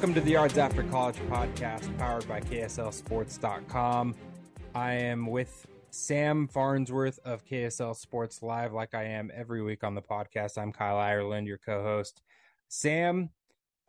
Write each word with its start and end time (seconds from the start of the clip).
Welcome 0.00 0.14
to 0.14 0.22
the 0.22 0.30
Yards 0.30 0.56
After 0.56 0.82
College 0.84 1.16
podcast 1.28 1.98
powered 1.98 2.26
by 2.26 2.40
KSLSports.com. 2.40 4.14
I 4.74 4.92
am 4.94 5.26
with 5.26 5.66
Sam 5.90 6.48
Farnsworth 6.48 7.18
of 7.26 7.44
KSL 7.44 7.94
Sports 7.94 8.42
Live, 8.42 8.72
like 8.72 8.94
I 8.94 9.04
am 9.04 9.30
every 9.34 9.60
week 9.60 9.84
on 9.84 9.94
the 9.94 10.00
podcast. 10.00 10.56
I'm 10.56 10.72
Kyle 10.72 10.96
Ireland, 10.96 11.46
your 11.46 11.58
co 11.58 11.82
host. 11.82 12.22
Sam, 12.68 13.28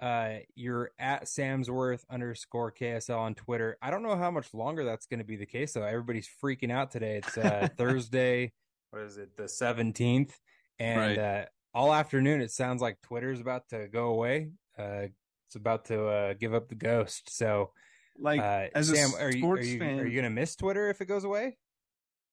uh, 0.02 0.40
you're 0.54 0.92
at 1.00 1.28
Samsworth 1.28 2.02
underscore 2.10 2.74
KSL 2.74 3.18
on 3.18 3.34
Twitter. 3.34 3.78
I 3.82 3.90
don't 3.90 4.04
know 4.04 4.18
how 4.18 4.32
much 4.32 4.54
longer 4.54 4.84
that's 4.84 5.06
going 5.06 5.20
to 5.22 5.26
be 5.26 5.38
the 5.38 5.46
case, 5.46 5.72
though. 5.72 5.86
Everybody's 5.86 6.30
freaking 6.44 6.74
out 6.74 6.92
today. 6.92 7.22
It's 7.26 7.38
uh, 7.38 7.70
Thursday, 7.78 8.52
what 8.90 9.04
is 9.04 9.16
it, 9.18 9.38
the 9.38 9.44
17th? 9.44 10.32
And 10.78 11.00
Right. 11.00 11.18
uh, 11.18 11.46
all 11.74 11.94
afternoon, 11.94 12.42
it 12.42 12.52
sounds 12.52 12.82
like 12.82 13.00
Twitter's 13.02 13.40
about 13.40 13.70
to 13.70 13.88
go 13.88 14.08
away. 14.08 14.50
Uh, 14.78 15.04
it's 15.52 15.58
about 15.58 15.84
to 15.84 16.08
uh, 16.08 16.34
give 16.40 16.54
up 16.54 16.70
the 16.70 16.76
ghost. 16.76 17.36
So, 17.36 17.72
Like 18.18 18.40
uh, 18.40 18.68
as 18.74 18.90
a 18.90 18.96
Sam, 18.96 19.12
are 19.20 19.30
you, 19.30 19.40
are 19.40 19.40
sports 19.40 19.68
you, 19.68 19.80
fan, 19.80 20.00
are 20.00 20.06
you 20.06 20.14
going 20.14 20.24
to 20.24 20.30
miss 20.30 20.56
Twitter 20.56 20.90
if 20.90 21.02
it 21.02 21.08
goes 21.08 21.26
away? 21.26 21.58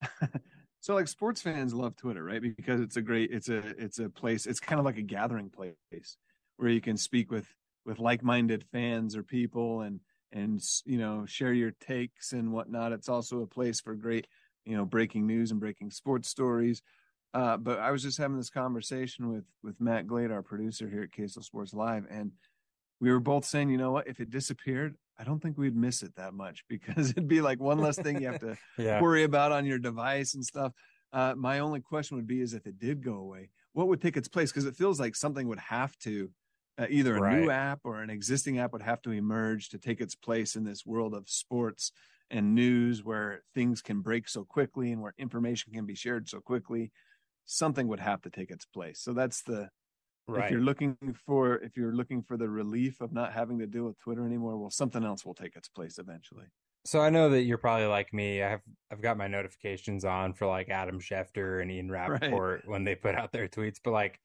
so 0.79 0.93
like 0.93 1.09
sports 1.09 1.41
fans 1.41 1.73
love 1.73 1.97
Twitter, 1.97 2.23
right? 2.23 2.41
Because 2.41 2.79
it's 2.79 2.95
a 2.95 3.01
great, 3.01 3.31
it's 3.31 3.49
a, 3.49 3.57
it's 3.77 3.99
a 3.99 4.09
place. 4.09 4.45
It's 4.45 4.61
kind 4.61 4.79
of 4.79 4.85
like 4.85 4.97
a 4.97 5.01
gathering 5.01 5.49
place 5.49 6.15
where 6.55 6.69
you 6.69 6.79
can 6.79 6.95
speak 6.95 7.29
with 7.29 7.53
with 7.85 7.99
like-minded 7.99 8.63
fans 8.71 9.17
or 9.17 9.23
people, 9.23 9.81
and 9.81 9.99
and 10.31 10.63
you 10.85 10.97
know 10.97 11.25
share 11.25 11.51
your 11.51 11.71
takes 11.71 12.31
and 12.31 12.53
whatnot. 12.53 12.93
It's 12.93 13.09
also 13.09 13.41
a 13.41 13.47
place 13.47 13.81
for 13.81 13.95
great, 13.95 14.27
you 14.63 14.77
know, 14.77 14.85
breaking 14.85 15.27
news 15.27 15.51
and 15.51 15.59
breaking 15.59 15.91
sports 15.91 16.29
stories. 16.29 16.81
Uh, 17.33 17.57
but 17.57 17.79
I 17.79 17.91
was 17.91 18.01
just 18.01 18.17
having 18.17 18.37
this 18.37 18.49
conversation 18.49 19.29
with 19.29 19.43
with 19.61 19.81
Matt 19.81 20.07
Glade, 20.07 20.31
our 20.31 20.41
producer 20.41 20.87
here 20.87 21.03
at 21.03 21.11
KSL 21.11 21.43
Sports 21.43 21.73
Live, 21.73 22.05
and 22.09 22.31
we 22.99 23.11
were 23.11 23.19
both 23.19 23.45
saying, 23.45 23.69
you 23.69 23.77
know 23.77 23.91
what, 23.91 24.07
if 24.07 24.19
it 24.19 24.29
disappeared, 24.29 24.95
I 25.17 25.23
don't 25.23 25.39
think 25.39 25.57
we'd 25.57 25.75
miss 25.75 26.03
it 26.03 26.15
that 26.15 26.33
much 26.33 26.63
because 26.69 27.11
it'd 27.11 27.27
be 27.27 27.41
like 27.41 27.59
one 27.59 27.79
less 27.79 27.99
thing 27.99 28.19
you 28.19 28.27
have 28.27 28.39
to 28.39 28.57
Yeah. 28.77 29.01
worry 29.01 29.23
about 29.23 29.51
on 29.51 29.65
your 29.65 29.79
device 29.79 30.33
and 30.33 30.45
stuff. 30.45 30.73
Uh, 31.11 31.33
my 31.35 31.59
only 31.59 31.81
question 31.81 32.17
would 32.17 32.27
be: 32.27 32.41
is 32.41 32.53
if 32.53 32.67
it 32.67 32.77
did 32.79 33.03
go 33.03 33.15
away, 33.15 33.49
what 33.73 33.87
would 33.87 34.01
take 34.01 34.17
its 34.17 34.27
place? 34.27 34.51
Because 34.51 34.65
it 34.65 34.75
feels 34.75 34.99
like 34.99 35.15
something 35.15 35.47
would 35.47 35.59
have 35.59 35.97
to, 35.99 36.31
uh, 36.77 36.85
either 36.89 37.17
a 37.17 37.21
new 37.21 37.49
app 37.49 37.79
or 37.83 38.01
an 38.01 38.09
existing 38.09 38.59
app 38.59 38.71
would 38.73 38.83
have 38.83 39.01
to 39.01 39.11
emerge 39.11 39.69
to 39.69 39.79
take 39.79 40.01
its 40.01 40.15
place 40.15 40.55
in 40.55 40.63
this 40.65 40.85
world 40.85 41.13
of 41.15 41.27
sports 41.29 41.91
and 42.29 42.53
news, 42.53 43.03
where 43.03 43.41
things 43.55 43.81
can 43.81 44.01
break 44.01 44.27
so 44.29 44.45
quickly 44.45 44.91
and 44.91 45.01
where 45.01 45.13
information 45.17 45.73
can 45.73 45.85
be 45.87 45.95
shared 45.95 46.29
so 46.29 46.39
quickly. 46.39 46.91
Something 47.45 47.87
would 47.87 47.99
have 47.99 48.21
to 48.21 48.29
take 48.29 48.51
its 48.51 48.65
place. 48.65 48.99
So 49.01 49.13
that's 49.13 49.41
the 49.43 49.71
if 50.37 50.51
you're 50.51 50.61
looking 50.61 50.97
for 51.25 51.55
if 51.57 51.75
you're 51.77 51.93
looking 51.93 52.21
for 52.23 52.37
the 52.37 52.49
relief 52.49 53.01
of 53.01 53.11
not 53.13 53.33
having 53.33 53.59
to 53.59 53.67
deal 53.67 53.83
with 53.85 53.99
Twitter 53.99 54.25
anymore, 54.25 54.57
well, 54.57 54.69
something 54.69 55.03
else 55.03 55.25
will 55.25 55.33
take 55.33 55.55
its 55.55 55.67
place 55.67 55.97
eventually. 55.97 56.45
So 56.85 57.01
I 57.01 57.09
know 57.09 57.29
that 57.29 57.41
you're 57.41 57.57
probably 57.57 57.87
like 57.87 58.13
me. 58.13 58.41
I 58.41 58.49
have 58.49 58.61
I've 58.91 59.01
got 59.01 59.17
my 59.17 59.27
notifications 59.27 60.05
on 60.05 60.33
for 60.33 60.47
like 60.47 60.69
Adam 60.69 60.99
Schefter 60.99 61.61
and 61.61 61.71
Ian 61.71 61.91
Right. 61.91 62.61
When 62.65 62.83
they 62.83 62.95
put 62.95 63.15
out 63.15 63.31
their 63.31 63.47
tweets, 63.47 63.77
but 63.83 63.91
like 63.91 64.19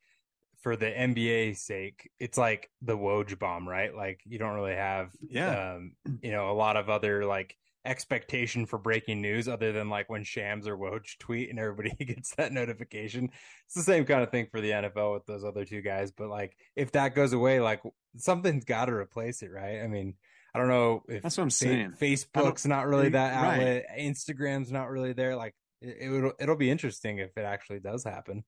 for 0.62 0.76
the 0.76 0.86
NBA 0.86 1.56
sake, 1.56 2.10
it's 2.18 2.38
like 2.38 2.70
the 2.80 2.96
Woj 2.96 3.38
bomb, 3.38 3.68
right? 3.68 3.94
Like 3.94 4.20
you 4.24 4.38
don't 4.38 4.54
really 4.54 4.74
have 4.74 5.10
Yeah. 5.20 5.74
um, 5.74 5.92
you 6.22 6.30
know, 6.30 6.50
a 6.50 6.54
lot 6.54 6.76
of 6.76 6.88
other 6.88 7.24
like 7.26 7.56
expectation 7.84 8.66
for 8.66 8.78
breaking 8.78 9.20
news 9.20 9.48
other 9.48 9.72
than 9.72 9.88
like 9.90 10.08
when 10.08 10.24
Shams 10.24 10.66
or 10.66 10.76
Woj 10.76 11.18
tweet 11.18 11.50
and 11.50 11.58
everybody 11.58 11.90
gets 12.04 12.34
that 12.36 12.52
notification. 12.52 13.30
It's 13.66 13.74
the 13.74 13.82
same 13.82 14.04
kind 14.04 14.22
of 14.22 14.30
thing 14.30 14.46
for 14.50 14.60
the 14.60 14.70
NFL 14.70 15.14
with 15.14 15.26
those 15.26 15.44
other 15.44 15.64
two 15.64 15.82
guys, 15.82 16.10
but 16.10 16.28
like 16.28 16.56
if 16.76 16.92
that 16.92 17.14
goes 17.14 17.32
away, 17.32 17.60
like 17.60 17.82
something's 18.16 18.64
got 18.64 18.86
to 18.86 18.92
replace 18.94 19.42
it, 19.42 19.50
right? 19.50 19.80
I 19.82 19.86
mean, 19.86 20.14
I 20.54 20.58
don't 20.58 20.68
know 20.68 21.02
if 21.08 21.22
That's 21.22 21.36
what 21.36 21.44
I'm 21.44 21.50
Fa- 21.50 21.54
saying. 21.56 21.94
Facebook's 22.00 22.66
not 22.66 22.86
really 22.86 23.10
that 23.10 23.34
Right. 23.42 23.54
outlet. 23.58 23.86
Instagram's 23.98 24.70
not 24.70 24.88
really 24.88 25.12
there. 25.12 25.36
Like 25.36 25.54
it, 25.80 26.08
would, 26.10 26.32
it'll 26.38 26.56
be 26.56 26.70
interesting 26.70 27.18
if 27.18 27.36
it 27.36 27.44
actually 27.44 27.80
does 27.80 28.04
happen. 28.04 28.44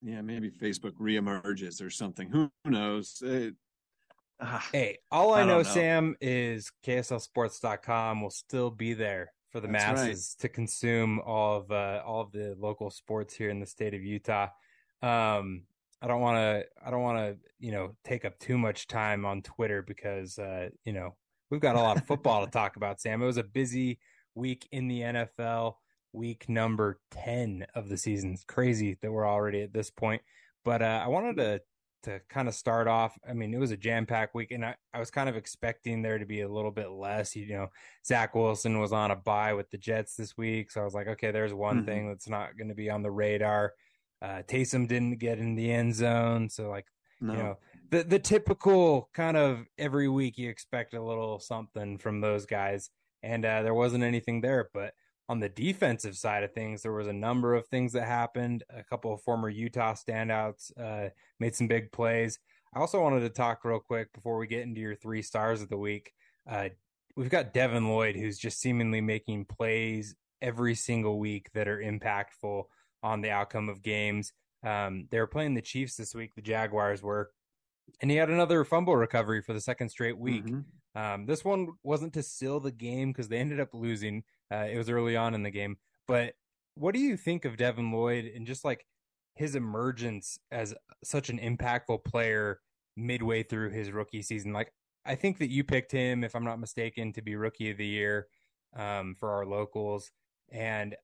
Yeah, 0.00 0.20
maybe 0.22 0.50
Facebook 0.50 0.92
reemerges 1.00 1.82
or 1.84 1.90
something. 1.90 2.28
Who 2.30 2.50
knows? 2.64 3.22
It, 3.24 3.54
Hey, 4.72 4.98
all 5.10 5.32
I, 5.32 5.42
I 5.42 5.44
know, 5.44 5.58
know. 5.58 5.62
Sam, 5.62 6.16
is 6.20 6.70
KSLSports.com 6.84 8.20
will 8.20 8.30
still 8.30 8.70
be 8.70 8.94
there 8.94 9.32
for 9.50 9.60
the 9.60 9.68
That's 9.68 9.84
right. 9.84 9.94
masses 9.94 10.34
to 10.40 10.48
consume 10.48 11.20
all 11.20 11.58
of 11.58 11.70
uh, 11.70 12.02
all 12.04 12.20
of 12.20 12.32
the 12.32 12.56
local 12.58 12.90
sports 12.90 13.34
here 13.34 13.50
in 13.50 13.60
the 13.60 13.66
state 13.66 13.94
of 13.94 14.02
Utah. 14.02 14.48
Um, 15.02 15.62
I 16.02 16.08
don't 16.08 16.20
want 16.20 16.36
to. 16.36 16.64
I 16.84 16.90
don't 16.90 17.02
want 17.02 17.18
to. 17.18 17.36
You 17.60 17.72
know, 17.72 17.96
take 18.04 18.24
up 18.24 18.38
too 18.38 18.58
much 18.58 18.88
time 18.88 19.24
on 19.24 19.42
Twitter 19.42 19.80
because 19.82 20.38
uh, 20.38 20.70
you 20.84 20.92
know 20.92 21.14
we've 21.50 21.60
got 21.60 21.76
a 21.76 21.80
lot 21.80 21.96
of 21.96 22.06
football 22.06 22.44
to 22.44 22.50
talk 22.50 22.76
about. 22.76 23.00
Sam, 23.00 23.22
it 23.22 23.26
was 23.26 23.36
a 23.36 23.44
busy 23.44 24.00
week 24.34 24.68
in 24.72 24.88
the 24.88 25.00
NFL. 25.00 25.74
Week 26.12 26.48
number 26.48 27.00
ten 27.10 27.66
of 27.74 27.88
the 27.88 27.96
season. 27.96 28.32
It's 28.32 28.44
crazy 28.44 28.98
that 29.02 29.12
we're 29.12 29.28
already 29.28 29.62
at 29.62 29.72
this 29.72 29.90
point. 29.90 30.22
But 30.64 30.82
uh, 30.82 31.02
I 31.04 31.08
wanted 31.08 31.36
to 31.36 31.60
to 32.04 32.20
kind 32.28 32.48
of 32.48 32.54
start 32.54 32.86
off. 32.88 33.18
I 33.28 33.32
mean, 33.32 33.52
it 33.52 33.58
was 33.58 33.70
a 33.70 33.76
jam 33.76 34.06
packed 34.06 34.34
week, 34.34 34.50
and 34.50 34.64
I, 34.64 34.76
I 34.92 34.98
was 34.98 35.10
kind 35.10 35.28
of 35.28 35.36
expecting 35.36 36.02
there 36.02 36.18
to 36.18 36.26
be 36.26 36.40
a 36.42 36.48
little 36.48 36.70
bit 36.70 36.90
less. 36.90 37.34
You 37.36 37.48
know, 37.48 37.68
Zach 38.06 38.34
Wilson 38.34 38.78
was 38.80 38.92
on 38.92 39.10
a 39.10 39.16
bye 39.16 39.52
with 39.54 39.70
the 39.70 39.78
Jets 39.78 40.16
this 40.16 40.36
week, 40.36 40.70
so 40.70 40.80
I 40.80 40.84
was 40.84 40.94
like, 40.94 41.08
okay, 41.08 41.30
there's 41.30 41.52
one 41.54 41.82
Mhm. 41.82 41.86
thing 41.86 42.08
that's 42.08 42.28
not 42.28 42.56
going 42.56 42.68
to 42.68 42.74
be 42.74 42.88
on 42.90 43.02
the 43.02 43.10
radar. 43.10 43.74
Uh, 44.22 44.42
Taysom 44.46 44.88
didn't 44.88 45.18
get 45.18 45.38
in 45.38 45.54
the 45.54 45.70
end 45.70 45.94
zone, 45.94 46.48
so 46.48 46.70
like 46.70 46.86
no. 47.20 47.32
you 47.32 47.38
know 47.38 47.58
the 47.90 48.02
the 48.04 48.18
typical 48.18 49.10
kind 49.12 49.36
of 49.36 49.66
every 49.76 50.08
week 50.08 50.38
you 50.38 50.48
expect 50.48 50.94
a 50.94 51.02
little 51.02 51.38
something 51.38 51.98
from 51.98 52.20
those 52.20 52.46
guys, 52.46 52.90
and 53.22 53.44
uh, 53.44 53.62
there 53.62 53.74
wasn't 53.74 54.02
anything 54.04 54.40
there. 54.40 54.70
But 54.72 54.94
on 55.28 55.40
the 55.40 55.48
defensive 55.48 56.16
side 56.16 56.44
of 56.44 56.52
things, 56.52 56.82
there 56.82 56.92
was 56.92 57.06
a 57.06 57.12
number 57.12 57.54
of 57.54 57.66
things 57.68 57.92
that 57.92 58.06
happened. 58.06 58.62
A 58.70 58.84
couple 58.84 59.12
of 59.12 59.22
former 59.22 59.48
Utah 59.48 59.94
standouts 59.94 60.70
uh, 60.78 61.10
made 61.40 61.54
some 61.54 61.66
big 61.66 61.92
plays. 61.92 62.38
I 62.74 62.80
also 62.80 63.00
wanted 63.00 63.20
to 63.20 63.30
talk 63.30 63.64
real 63.64 63.80
quick 63.80 64.12
before 64.12 64.36
we 64.36 64.46
get 64.46 64.62
into 64.62 64.80
your 64.80 64.96
three 64.96 65.22
stars 65.22 65.62
of 65.62 65.68
the 65.68 65.78
week. 65.78 66.12
Uh, 66.48 66.70
we've 67.16 67.30
got 67.30 67.54
Devin 67.54 67.88
Lloyd, 67.88 68.16
who's 68.16 68.38
just 68.38 68.60
seemingly 68.60 69.00
making 69.00 69.46
plays 69.46 70.14
every 70.42 70.74
single 70.74 71.18
week 71.18 71.50
that 71.54 71.68
are 71.68 71.78
impactful 71.78 72.64
on 73.02 73.20
the 73.20 73.30
outcome 73.30 73.68
of 73.68 73.82
games. 73.82 74.32
Um, 74.62 75.06
they 75.10 75.18
were 75.18 75.26
playing 75.26 75.54
the 75.54 75.62
Chiefs 75.62 75.96
this 75.96 76.14
week, 76.14 76.34
the 76.34 76.42
Jaguars 76.42 77.02
were, 77.02 77.30
and 78.00 78.10
he 78.10 78.16
had 78.16 78.30
another 78.30 78.64
fumble 78.64 78.96
recovery 78.96 79.40
for 79.40 79.52
the 79.52 79.60
second 79.60 79.88
straight 79.90 80.18
week. 80.18 80.44
Mhm. 80.44 80.64
Um, 80.94 81.26
this 81.26 81.44
one 81.44 81.68
wasn't 81.82 82.14
to 82.14 82.22
seal 82.22 82.60
the 82.60 82.72
game 82.72 83.10
because 83.10 83.28
they 83.28 83.38
ended 83.38 83.60
up 83.60 83.72
losing. 83.72 84.24
Uh, 84.52 84.66
it 84.70 84.76
was 84.76 84.90
early 84.90 85.16
on 85.16 85.34
in 85.34 85.42
the 85.42 85.50
game. 85.50 85.76
But 86.06 86.34
what 86.74 86.94
do 86.94 87.00
you 87.00 87.16
think 87.16 87.44
of 87.44 87.56
Devin 87.56 87.92
Lloyd 87.92 88.30
and 88.34 88.46
just 88.46 88.64
like 88.64 88.86
his 89.34 89.54
emergence 89.54 90.38
as 90.50 90.74
such 91.02 91.28
an 91.28 91.38
impactful 91.38 92.04
player 92.04 92.60
midway 92.96 93.42
through 93.42 93.70
his 93.70 93.90
rookie 93.90 94.22
season? 94.22 94.52
Like, 94.52 94.72
I 95.06 95.14
think 95.14 95.38
that 95.38 95.50
you 95.50 95.64
picked 95.64 95.92
him, 95.92 96.24
if 96.24 96.34
I'm 96.34 96.44
not 96.44 96.60
mistaken, 96.60 97.12
to 97.12 97.22
be 97.22 97.36
rookie 97.36 97.70
of 97.70 97.78
the 97.78 97.86
year 97.86 98.26
um, 98.76 99.14
for 99.18 99.30
our 99.30 99.44
locals. 99.44 100.10
And 100.50 100.96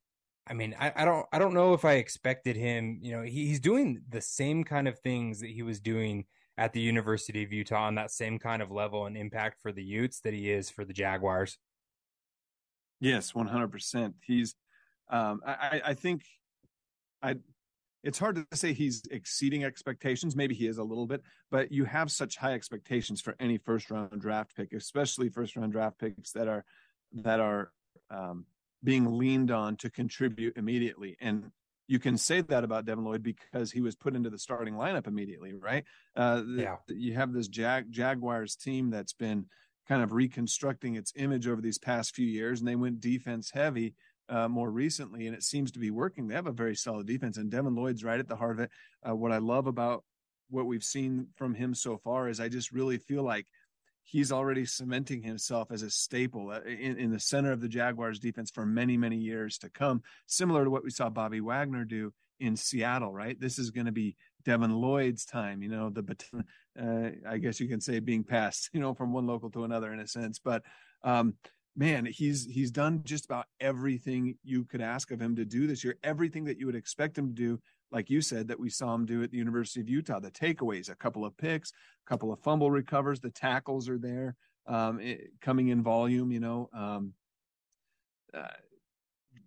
I 0.49 0.55
mean, 0.55 0.75
I, 0.81 0.93
I 0.97 1.05
don't, 1.05 1.27
I 1.33 1.39
don't 1.39 1.55
know 1.55 1.75
if 1.75 1.85
I 1.85 1.95
expected 1.95 2.57
him. 2.57 2.99
You 3.03 3.13
know, 3.13 3.23
he, 3.23 3.47
he's 3.47 3.61
doing 3.61 4.03
the 4.09 4.21
same 4.21 4.65
kind 4.65 4.89
of 4.89 4.99
things 4.99 5.41
that 5.41 5.51
he 5.51 5.63
was 5.63 5.81
doing 5.81 6.25
at 6.57 6.73
the 6.73 6.81
University 6.81 7.43
of 7.43 7.53
Utah 7.53 7.87
on 7.87 7.95
that 7.95 8.11
same 8.11 8.39
kind 8.39 8.61
of 8.61 8.71
level 8.71 9.07
and 9.07 9.17
impact 9.17 9.61
for 9.63 9.73
the 9.73 9.85
Utes 9.85 10.21
that 10.21 10.35
he 10.35 10.51
is 10.51 10.69
for 10.69 10.85
the 10.85 10.93
Jaguars. 10.93 11.59
Yes, 13.01 13.35
one 13.35 13.47
hundred 13.47 13.73
percent. 13.73 14.15
He's. 14.23 14.55
Um, 15.13 15.41
I, 15.45 15.83
I 15.87 15.95
think, 15.95 16.23
I 17.21 17.35
it's 18.05 18.19
hard 18.19 18.37
to 18.37 18.57
say 18.57 18.73
he's 18.73 19.03
exceeding 19.11 19.65
expectations. 19.65 20.37
Maybe 20.37 20.55
he 20.55 20.69
is 20.69 20.79
a 20.79 20.85
little 20.85 21.07
bit, 21.07 21.23
but 21.51 21.73
you 21.73 21.85
have 21.85 22.13
such 22.13 22.37
high 22.37 22.53
expectations 22.53 23.21
for 23.21 23.35
any 23.41 23.59
first 23.59 23.91
round 23.91 24.21
draft 24.21 24.55
pick, 24.55 24.73
especially 24.73 25.29
first 25.29 25.57
round 25.57 25.73
draft 25.73 25.99
picks 25.99 26.31
that 26.33 26.47
are 26.47 26.65
that 27.13 27.41
are 27.41 27.73
um, 28.09 28.47
being 28.85 29.19
leaned 29.19 29.51
on 29.51 29.77
to 29.79 29.91
contribute 29.91 30.57
immediately. 30.57 31.17
And 31.21 31.51
you 31.89 31.99
can 31.99 32.17
say 32.17 32.41
that 32.41 32.63
about 32.63 32.85
Devin 32.85 33.05
Lloyd 33.05 33.25
because 33.25 33.73
he 33.73 33.81
was 33.81 33.97
put 33.97 34.15
into 34.15 34.31
the 34.31 34.39
starting 34.39 34.75
lineup 34.75 35.09
immediately, 35.09 35.55
right? 35.55 35.85
Uh, 36.15 36.43
yeah. 36.57 36.77
You 36.87 37.15
have 37.15 37.33
this 37.33 37.49
Jag- 37.49 37.91
Jaguars 37.91 38.55
team 38.55 38.91
that's 38.91 39.13
been 39.13 39.47
kind 39.91 40.05
of 40.05 40.13
reconstructing 40.13 40.95
its 40.95 41.13
image 41.17 41.49
over 41.49 41.61
these 41.61 41.77
past 41.77 42.15
few 42.15 42.27
years, 42.27 42.61
and 42.61 42.69
they 42.69 42.77
went 42.77 43.01
defense 43.01 43.51
heavy 43.53 43.93
uh, 44.29 44.47
more 44.47 44.71
recently, 44.71 45.27
and 45.27 45.35
it 45.35 45.43
seems 45.43 45.73
to 45.73 45.81
be 45.81 45.91
working. 45.91 46.29
They 46.29 46.37
have 46.37 46.47
a 46.47 46.53
very 46.53 46.77
solid 46.77 47.09
defense, 47.09 47.37
and 47.37 47.51
Devin 47.51 47.75
Lloyd's 47.75 48.05
right 48.05 48.21
at 48.21 48.29
the 48.29 48.37
heart 48.37 48.53
of 48.53 48.61
it. 48.61 48.71
Uh, 49.05 49.17
what 49.17 49.33
I 49.33 49.39
love 49.39 49.67
about 49.67 50.05
what 50.49 50.67
we've 50.67 50.85
seen 50.85 51.27
from 51.35 51.55
him 51.55 51.75
so 51.75 51.99
far 51.99 52.29
is 52.29 52.39
I 52.39 52.49
just 52.49 52.71
really 52.71 52.99
feel 52.99 53.25
like 53.25 53.49
he's 54.05 54.31
already 54.31 54.65
cementing 54.65 55.25
himself 55.25 55.73
as 55.73 55.83
a 55.83 55.91
staple 55.91 56.51
uh, 56.51 56.61
in, 56.61 56.97
in, 56.97 57.11
the 57.11 57.19
center 57.19 57.51
of 57.51 57.61
the 57.61 57.69
Jaguars 57.69 58.21
defense 58.21 58.53
for 58.53 58.65
many, 58.65 58.97
many 58.97 59.17
years 59.17 59.59
to 59.59 59.71
come, 59.71 60.03
similar 60.29 60.63
to 60.63 60.71
what 60.71 60.85
we 60.85 60.91
saw 60.91 61.11
Bobby 61.11 61.41
Wagner 61.41 61.85
do 61.85 62.13
in 62.39 62.55
Seattle, 62.55 63.13
right? 63.13 63.41
This 63.41 63.59
is 63.59 63.73
going 63.73 63.87
to 63.87 63.93
be 63.93 64.15
Devin 64.45 64.75
Lloyd's 64.75 65.25
time, 65.25 65.63
you 65.63 65.69
know, 65.69 65.91
the 65.91 66.03
baton, 66.03 66.45
uh, 66.81 67.11
I 67.29 67.39
guess 67.39 67.61
you 67.61 67.69
can 67.69 67.81
say 67.81 67.99
being 67.99 68.25
passed, 68.25 68.71
you 68.73 68.81
know, 68.81 68.95
from 68.95 69.13
one 69.13 69.27
local 69.27 69.51
to 69.51 69.65
another 69.65 69.93
in 69.93 70.01
a 70.01 70.07
sense. 70.07 70.39
But 70.39 70.63
um, 71.03 71.35
man, 71.77 72.07
he's 72.07 72.47
he's 72.47 72.71
done 72.71 73.03
just 73.05 73.25
about 73.25 73.47
everything 73.61 74.37
you 74.43 74.65
could 74.65 74.81
ask 74.81 75.11
of 75.11 75.21
him 75.21 75.37
to 75.37 75.45
do 75.45 75.67
this 75.67 75.85
year, 75.85 75.97
everything 76.03 76.45
that 76.45 76.59
you 76.59 76.67
would 76.67 76.75
expect 76.75 77.17
him 77.17 77.29
to 77.29 77.35
do 77.35 77.61
like 77.93 78.11
you 78.11 78.21
said, 78.21 78.49
that 78.49 78.61
we 78.61 78.71
saw 78.71 78.95
him 78.95 79.05
do 79.05 79.23
at 79.23 79.31
the 79.31 79.37
University 79.37 79.81
of 79.81 79.89
Utah. 79.89 80.21
The 80.21 80.31
takeaways, 80.31 80.91
a 80.91 80.95
couple 80.95 81.25
of 81.25 81.37
picks, 81.37 81.73
a 82.07 82.09
couple 82.09 82.33
of 82.33 82.39
fumble 82.41 82.71
recovers, 82.71 83.21
the 83.21 83.31
tackles 83.31 83.89
are 83.89 83.99
there, 83.99 84.37
um, 84.67 85.01
it, 85.01 85.31
coming 85.41 85.69
in 85.69 85.83
volume. 85.83 86.31
You 86.31 86.41
know, 86.41 86.71
um, 86.73 87.15
uh, 88.33 88.47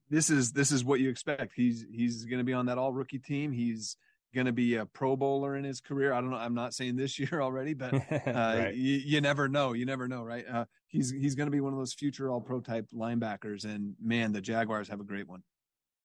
this 0.09 0.29
is 0.29 0.51
this 0.51 0.71
is 0.71 0.83
what 0.83 0.99
you 0.99 1.09
expect. 1.09 1.53
He's 1.55 1.85
he's 1.89 2.25
going 2.25 2.39
to 2.39 2.43
be 2.43 2.53
on 2.53 2.65
that 2.65 2.77
all 2.77 2.91
rookie 2.91 3.19
team. 3.19 3.51
He's 3.51 3.97
going 4.33 4.45
to 4.45 4.53
be 4.53 4.75
a 4.75 4.85
Pro 4.85 5.15
Bowler 5.15 5.55
in 5.55 5.63
his 5.63 5.79
career. 5.79 6.13
I 6.13 6.21
don't 6.21 6.31
know. 6.31 6.37
I'm 6.37 6.53
not 6.53 6.73
saying 6.73 6.95
this 6.95 7.17
year 7.19 7.41
already, 7.41 7.73
but 7.73 7.93
uh, 8.11 8.21
right. 8.25 8.75
you, 8.75 8.97
you, 8.97 9.21
never 9.21 9.47
know. 9.47 9.73
You 9.73 9.85
never 9.85 10.07
know, 10.07 10.23
right? 10.23 10.45
Uh, 10.49 10.65
he's 10.87 11.11
he's 11.11 11.35
going 11.35 11.47
to 11.47 11.51
be 11.51 11.61
one 11.61 11.73
of 11.73 11.79
those 11.79 11.93
future 11.93 12.29
All 12.29 12.41
Pro 12.41 12.59
type 12.59 12.87
linebackers, 12.93 13.65
and 13.65 13.95
man, 14.01 14.31
the 14.31 14.41
Jaguars 14.41 14.87
have 14.89 14.99
a 14.99 15.05
great 15.05 15.27
one. 15.27 15.43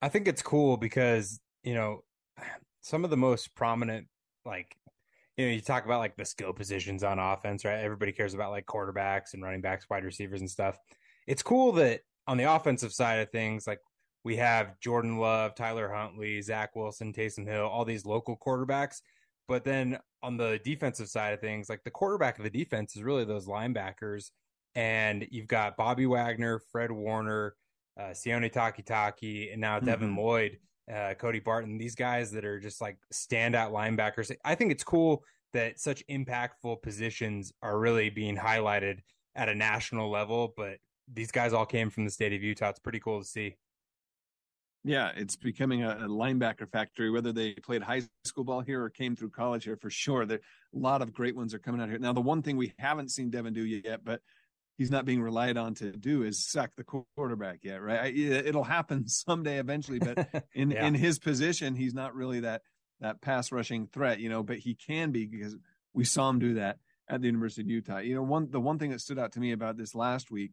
I 0.01 0.09
think 0.09 0.29
it's 0.29 0.43
cool 0.43 0.77
because 0.77 1.41
you 1.63 1.75
know 1.75 2.05
some 2.81 3.05
of 3.05 3.11
the 3.11 3.17
most 3.17 3.55
prominent 3.55 4.07
like 4.45 4.77
you 5.37 5.47
know 5.47 5.53
you 5.53 5.61
talk 5.61 5.85
about 5.85 5.99
like 5.99 6.17
the 6.17 6.25
skill 6.25 6.53
positions 6.53 7.03
on 7.03 7.19
offense 7.19 7.65
right 7.65 7.81
everybody 7.81 8.13
cares 8.13 8.35
about 8.35 8.51
like 8.51 8.67
quarterbacks 8.67 9.35
and 9.35 9.43
running 9.43 9.61
backs 9.61 9.85
wide 9.91 10.05
receivers 10.05 10.41
and 10.41 10.49
stuff 10.49 10.79
it's 11.27 11.43
cool 11.43 11.73
that 11.73 12.01
on 12.27 12.37
the 12.37 12.45
offensive 12.45 12.93
side 12.93 13.19
of 13.21 13.31
things 13.31 13.67
like 13.67 13.81
we 14.29 14.37
have 14.37 14.79
jordan 14.79 15.17
love 15.17 15.55
tyler 15.55 15.91
huntley 15.91 16.43
zach 16.43 16.77
wilson 16.77 17.15
taysom 17.15 17.47
hill 17.47 17.67
all 17.67 17.83
these 17.83 18.05
local 18.05 18.37
quarterbacks 18.37 19.01
but 19.49 19.65
then 19.65 19.99
on 20.23 20.37
the 20.37 20.61
defensive 20.65 21.09
side 21.09 21.33
of 21.33 21.41
things 21.41 21.71
like 21.71 21.83
the 21.83 21.91
quarterback 21.91 22.37
of 22.37 22.45
the 22.45 22.51
defense 22.51 22.95
is 22.95 23.03
really 23.03 23.25
those 23.25 23.47
linebackers 23.47 24.33
and 24.75 25.27
you've 25.31 25.47
got 25.47 25.79
bobby 25.79 26.05
wagner 26.05 26.61
fred 26.71 26.93
warner 26.93 27.55
uh, 27.99 28.11
sione 28.11 28.53
takitaki 28.53 29.51
and 29.51 29.63
now 29.63 29.79
mm-hmm. 29.79 29.87
devin 29.87 30.15
lloyd 30.15 30.59
uh, 30.95 31.13
Cody 31.19 31.39
Barton, 31.39 31.77
these 31.77 31.95
guys 31.95 32.31
that 32.31 32.47
are 32.47 32.59
just 32.59 32.81
like 32.81 32.97
standout 33.13 33.73
linebackers. 33.73 34.35
I 34.43 34.55
think 34.55 34.73
it's 34.73 34.85
cool 34.85 35.23
that 35.53 35.79
such 35.79 36.03
impactful 36.07 36.81
positions 36.81 37.53
are 37.63 37.79
really 37.79 38.09
being 38.09 38.39
highlighted 38.39 39.01
at 39.35 39.51
a 39.51 39.55
national 39.55 40.11
level, 40.11 40.55
but 40.57 40.79
these 41.13 41.31
guys 41.31 41.53
all 41.53 41.67
came 41.67 41.91
from 41.91 42.07
the 42.07 42.11
state 42.11 42.33
of 42.33 42.43
Utah. 42.43 42.71
It's 42.71 42.79
pretty 42.79 43.01
cool 43.01 43.21
to 43.21 43.27
see. 43.27 43.57
Yeah, 44.85 45.11
it's 45.17 45.37
becoming 45.37 45.83
a, 45.83 46.07
linebacker 46.09 46.71
factory, 46.71 47.11
whether 47.11 47.33
they 47.33 47.53
played 47.53 47.83
high 47.83 48.03
school 48.25 48.45
ball 48.45 48.61
here 48.61 48.83
or 48.83 48.91
came 48.91 49.17
through 49.17 49.31
college 49.31 49.65
here 49.65 49.77
for 49.77 49.91
sure. 49.91 50.25
There, 50.25 50.39
a 50.75 50.79
lot 50.79 51.03
of 51.03 51.13
great 51.13 51.37
ones 51.37 51.53
are 51.53 51.59
coming 51.59 51.81
out 51.81 51.89
here. 51.89 51.99
Now, 51.99 52.13
the 52.13 52.21
one 52.21 52.43
thing 52.43 52.57
we 52.57 52.73
haven't 52.79 53.11
seen 53.11 53.31
Devin 53.31 53.53
do 53.53 53.65
yet, 53.65 54.05
but 54.05 54.21
he's 54.79 54.91
not 54.91 55.05
being 55.05 55.21
relied 55.21 55.57
on 55.57 55.75
to 55.75 55.91
do 55.93 56.23
is 56.23 56.47
sack 56.47 56.71
the 56.77 56.85
quarterback 56.85 57.65
yet, 57.65 57.83
right? 57.83 58.17
It'll 58.17 58.65
happen 58.65 59.09
someday 59.09 59.59
eventually, 59.59 59.99
but 59.99 60.47
in 60.55 60.71
yeah. 60.71 60.87
in 60.87 60.95
his 60.95 61.19
position, 61.19 61.75
he's 61.75 61.95
not 61.95 62.15
really 62.15 62.41
that 62.41 62.63
that 63.01 63.21
pass 63.21 63.53
rushing 63.53 63.87
threat, 63.89 64.21
you 64.21 64.29
know. 64.29 64.43
But 64.43 64.59
he 64.59 64.75
can 64.75 65.11
be 65.11 65.27
because 65.27 65.57
we 65.93 66.05
saw 66.05 66.31
him 66.31 66.39
do 66.39 66.55
that 66.55 66.79
at 67.09 67.21
the 67.21 67.27
University 67.27 67.63
of 67.63 67.69
Utah. 67.69 67.99
You 67.99 68.15
know, 68.15 68.23
one 68.23 68.51
the 68.51 68.61
one 68.61 68.79
thing 68.79 68.91
that 68.91 69.01
stood 69.01 69.19
out 69.19 69.33
to 69.33 69.41
me 69.41 69.53
about 69.53 69.77
this 69.77 69.95
last 69.95 70.31
week, 70.31 70.53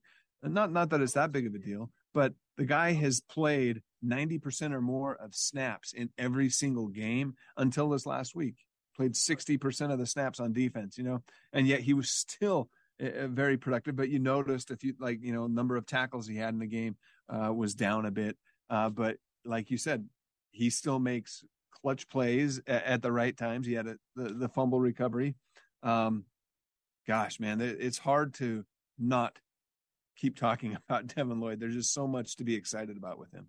not 0.53 0.71
not 0.71 0.89
that 0.89 1.01
it's 1.01 1.13
that 1.13 1.31
big 1.31 1.47
of 1.47 1.55
a 1.55 1.59
deal, 1.59 1.89
but 2.13 2.33
the 2.57 2.65
guy 2.65 2.93
has 2.93 3.21
played 3.21 3.81
ninety 4.01 4.37
percent 4.37 4.73
or 4.73 4.81
more 4.81 5.15
of 5.15 5.33
snaps 5.33 5.93
in 5.93 6.09
every 6.17 6.49
single 6.49 6.87
game 6.87 7.35
until 7.57 7.89
this 7.89 8.05
last 8.05 8.35
week. 8.35 8.55
Played 8.95 9.15
sixty 9.15 9.57
percent 9.57 9.91
of 9.91 9.99
the 9.99 10.05
snaps 10.05 10.39
on 10.39 10.53
defense, 10.53 10.97
you 10.97 11.03
know, 11.03 11.21
and 11.51 11.67
yet 11.67 11.81
he 11.81 11.93
was 11.93 12.09
still 12.09 12.69
uh, 13.01 13.27
very 13.27 13.57
productive. 13.57 13.95
But 13.95 14.09
you 14.09 14.19
noticed 14.19 14.71
if 14.71 14.83
you 14.83 14.93
like, 14.99 15.21
you 15.21 15.33
know, 15.33 15.47
number 15.47 15.75
of 15.75 15.85
tackles 15.85 16.27
he 16.27 16.37
had 16.37 16.53
in 16.53 16.59
the 16.59 16.65
game 16.67 16.95
uh, 17.27 17.51
was 17.53 17.75
down 17.75 18.05
a 18.05 18.11
bit. 18.11 18.37
Uh, 18.69 18.89
but 18.89 19.17
like 19.43 19.69
you 19.69 19.77
said, 19.77 20.07
he 20.51 20.69
still 20.69 20.99
makes 20.99 21.43
clutch 21.71 22.07
plays 22.07 22.61
at, 22.67 22.83
at 22.85 23.01
the 23.01 23.11
right 23.11 23.35
times. 23.35 23.67
He 23.67 23.73
had 23.73 23.87
a, 23.87 23.97
the 24.15 24.29
the 24.29 24.49
fumble 24.49 24.79
recovery. 24.79 25.35
Um, 25.83 26.25
gosh, 27.05 27.39
man, 27.39 27.59
it's 27.61 27.97
hard 27.97 28.33
to 28.35 28.65
not 28.97 29.37
keep 30.15 30.37
talking 30.37 30.75
about 30.89 31.07
Devin 31.07 31.39
Lloyd. 31.39 31.59
There's 31.59 31.75
just 31.75 31.93
so 31.93 32.07
much 32.07 32.35
to 32.37 32.43
be 32.43 32.55
excited 32.55 32.97
about 32.97 33.19
with 33.19 33.31
him. 33.31 33.47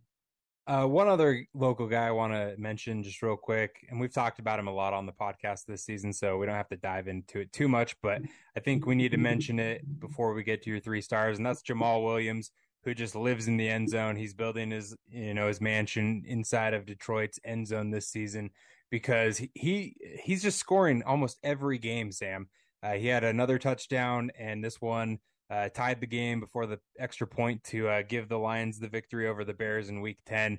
Uh, 0.69 0.85
one 0.85 1.07
other 1.07 1.47
local 1.55 1.87
guy 1.87 2.09
I 2.09 2.11
want 2.11 2.33
to 2.33 2.57
mention 2.59 3.05
just 3.05 3.23
real 3.23 3.37
quick, 3.37 3.87
and 3.89 4.01
we've 4.01 4.13
talked 4.13 4.41
about 4.41 4.59
him 4.59 4.67
a 4.67 4.75
lot 4.75 4.95
on 4.95 5.07
the 5.07 5.13
podcast 5.13 5.65
this 5.65 5.85
season, 5.85 6.13
so 6.13 6.39
we 6.39 6.47
don't 6.47 6.57
have 6.57 6.69
to 6.71 6.77
dive 6.77 7.07
into 7.07 7.39
it 7.39 7.53
too 7.53 7.69
much, 7.69 7.95
but 8.03 8.21
I 8.57 8.61
think 8.61 8.85
we 8.85 8.97
need 8.97 9.13
to 9.13 9.17
mention 9.17 9.61
it 9.61 10.01
before 10.01 10.35
we 10.35 10.43
get 10.43 10.63
to 10.63 10.71
your 10.71 10.81
three 10.81 11.01
stars, 11.01 11.37
and 11.37 11.47
that's 11.47 11.63
Jamaal 11.63 12.05
Williams, 12.05 12.51
who 12.83 12.95
just 12.95 13.15
lives 13.15 13.47
in 13.47 13.57
the 13.57 13.69
end 13.69 13.91
zone. 13.91 14.17
He's 14.17 14.35
building 14.35 14.73
his, 14.73 14.97
you 15.09 15.35
know, 15.35 15.47
his 15.47 15.61
mansion 15.61 16.25
inside 16.27 16.75
of 16.75 16.85
Detroit's 16.85 17.39
end 17.45 17.69
zone 17.69 17.93
this 17.93 18.09
season 18.09 18.51
because 18.91 19.41
he 19.55 19.97
he's 20.23 20.43
just 20.43 20.59
scoring 20.59 21.05
almost 21.05 21.39
every 21.45 21.79
game. 21.79 22.11
Sam, 22.11 22.49
uh, 22.83 22.93
he 22.93 23.07
had 23.07 23.23
another 23.23 23.59
touchdown, 23.59 24.31
and 24.37 24.65
this 24.65 24.81
one 24.81 25.19
uh, 25.50 25.69
tied 25.69 26.00
the 26.00 26.06
game 26.06 26.40
before 26.40 26.66
the 26.66 26.78
extra 26.98 27.26
point 27.26 27.62
to 27.65 27.88
uh, 27.88 28.03
give 28.03 28.29
the 28.29 28.38
Lions 28.38 28.79
the 28.79 28.88
victory 28.88 29.29
over 29.29 29.44
the 29.44 29.55
Bears 29.55 29.88
in 29.88 30.00
Week 30.00 30.19
Ten. 30.26 30.58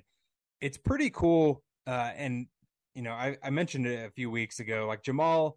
It's 0.60 0.78
pretty 0.78 1.10
cool, 1.10 1.62
uh, 1.86 2.10
and 2.16 2.46
you 2.94 3.02
know 3.02 3.12
I, 3.12 3.36
I, 3.42 3.50
mentioned 3.50 3.86
it 3.86 4.06
a 4.06 4.10
few 4.10 4.30
weeks 4.30 4.60
ago. 4.60 4.86
Like 4.88 5.02
Jamaal, 5.02 5.54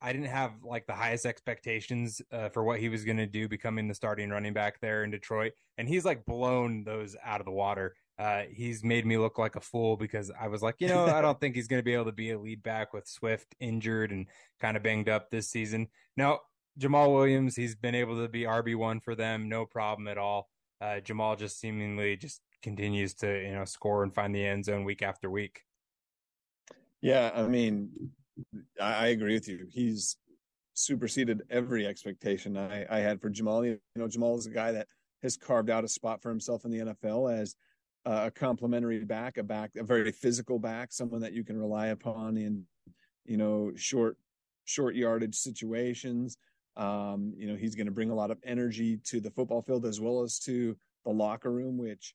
I 0.00 0.12
didn't 0.12 0.28
have 0.28 0.52
like 0.64 0.86
the 0.86 0.94
highest 0.94 1.26
expectations 1.26 2.20
uh, 2.32 2.48
for 2.48 2.64
what 2.64 2.80
he 2.80 2.88
was 2.88 3.04
going 3.04 3.18
to 3.18 3.26
do, 3.26 3.48
becoming 3.48 3.86
the 3.86 3.94
starting 3.94 4.30
running 4.30 4.52
back 4.52 4.80
there 4.80 5.04
in 5.04 5.10
Detroit, 5.10 5.52
and 5.78 5.88
he's 5.88 6.04
like 6.04 6.24
blown 6.24 6.84
those 6.84 7.16
out 7.24 7.40
of 7.40 7.46
the 7.46 7.52
water. 7.52 7.94
Uh, 8.18 8.42
he's 8.52 8.84
made 8.84 9.06
me 9.06 9.16
look 9.16 9.38
like 9.38 9.56
a 9.56 9.60
fool 9.60 9.96
because 9.96 10.30
I 10.38 10.48
was 10.48 10.60
like, 10.60 10.76
you 10.78 10.88
know, 10.88 11.06
I 11.06 11.22
don't 11.22 11.40
think 11.40 11.54
he's 11.54 11.68
going 11.68 11.80
to 11.80 11.84
be 11.84 11.94
able 11.94 12.04
to 12.06 12.12
be 12.12 12.30
a 12.30 12.38
lead 12.38 12.62
back 12.62 12.92
with 12.92 13.06
Swift 13.06 13.54
injured 13.58 14.10
and 14.10 14.26
kind 14.60 14.76
of 14.76 14.82
banged 14.82 15.08
up 15.08 15.30
this 15.30 15.48
season. 15.48 15.88
Now, 16.16 16.40
Jamaal 16.78 17.12
Williams, 17.12 17.56
he's 17.56 17.74
been 17.74 17.94
able 17.94 18.20
to 18.22 18.28
be 18.28 18.42
RB 18.42 18.76
one 18.76 19.00
for 19.00 19.14
them, 19.14 19.48
no 19.48 19.66
problem 19.66 20.08
at 20.08 20.18
all. 20.18 20.48
Uh, 20.80 21.00
Jamaal 21.00 21.38
just 21.38 21.60
seemingly 21.60 22.16
just 22.16 22.40
continues 22.62 23.14
to 23.14 23.42
you 23.42 23.52
know 23.52 23.64
score 23.64 24.02
and 24.02 24.14
find 24.14 24.34
the 24.34 24.44
end 24.44 24.64
zone 24.64 24.84
week 24.84 25.02
after 25.02 25.30
week. 25.30 25.62
Yeah, 27.00 27.30
I 27.34 27.42
mean, 27.42 27.90
I, 28.80 28.94
I 28.94 29.06
agree 29.08 29.34
with 29.34 29.48
you. 29.48 29.66
He's 29.70 30.16
superseded 30.74 31.42
every 31.50 31.86
expectation 31.86 32.56
I, 32.56 32.86
I 32.88 33.00
had 33.00 33.20
for 33.20 33.30
Jamaal. 33.30 33.66
You 33.66 33.78
know, 33.96 34.06
Jamaal 34.06 34.38
is 34.38 34.46
a 34.46 34.50
guy 34.50 34.72
that 34.72 34.86
has 35.22 35.36
carved 35.36 35.70
out 35.70 35.84
a 35.84 35.88
spot 35.88 36.22
for 36.22 36.30
himself 36.30 36.64
in 36.64 36.70
the 36.70 36.78
NFL 36.78 37.38
as 37.38 37.54
a 38.04 38.30
complementary 38.30 39.04
back, 39.04 39.38
a 39.38 39.42
back, 39.42 39.76
a 39.76 39.84
very 39.84 40.10
physical 40.10 40.58
back, 40.58 40.92
someone 40.92 41.20
that 41.20 41.32
you 41.32 41.44
can 41.44 41.58
rely 41.58 41.88
upon 41.88 42.36
in, 42.36 42.64
you 43.24 43.36
know, 43.36 43.72
short, 43.76 44.16
short 44.64 44.94
yardage 44.94 45.36
situations. 45.36 46.36
Um, 46.76 47.34
you 47.36 47.46
know, 47.46 47.56
he's 47.56 47.74
going 47.74 47.86
to 47.86 47.92
bring 47.92 48.10
a 48.10 48.14
lot 48.14 48.30
of 48.30 48.38
energy 48.44 48.98
to 49.04 49.20
the 49.20 49.30
football 49.30 49.62
field 49.62 49.84
as 49.84 50.00
well 50.00 50.22
as 50.22 50.38
to 50.40 50.76
the 51.04 51.10
locker 51.10 51.50
room, 51.50 51.76
which 51.76 52.14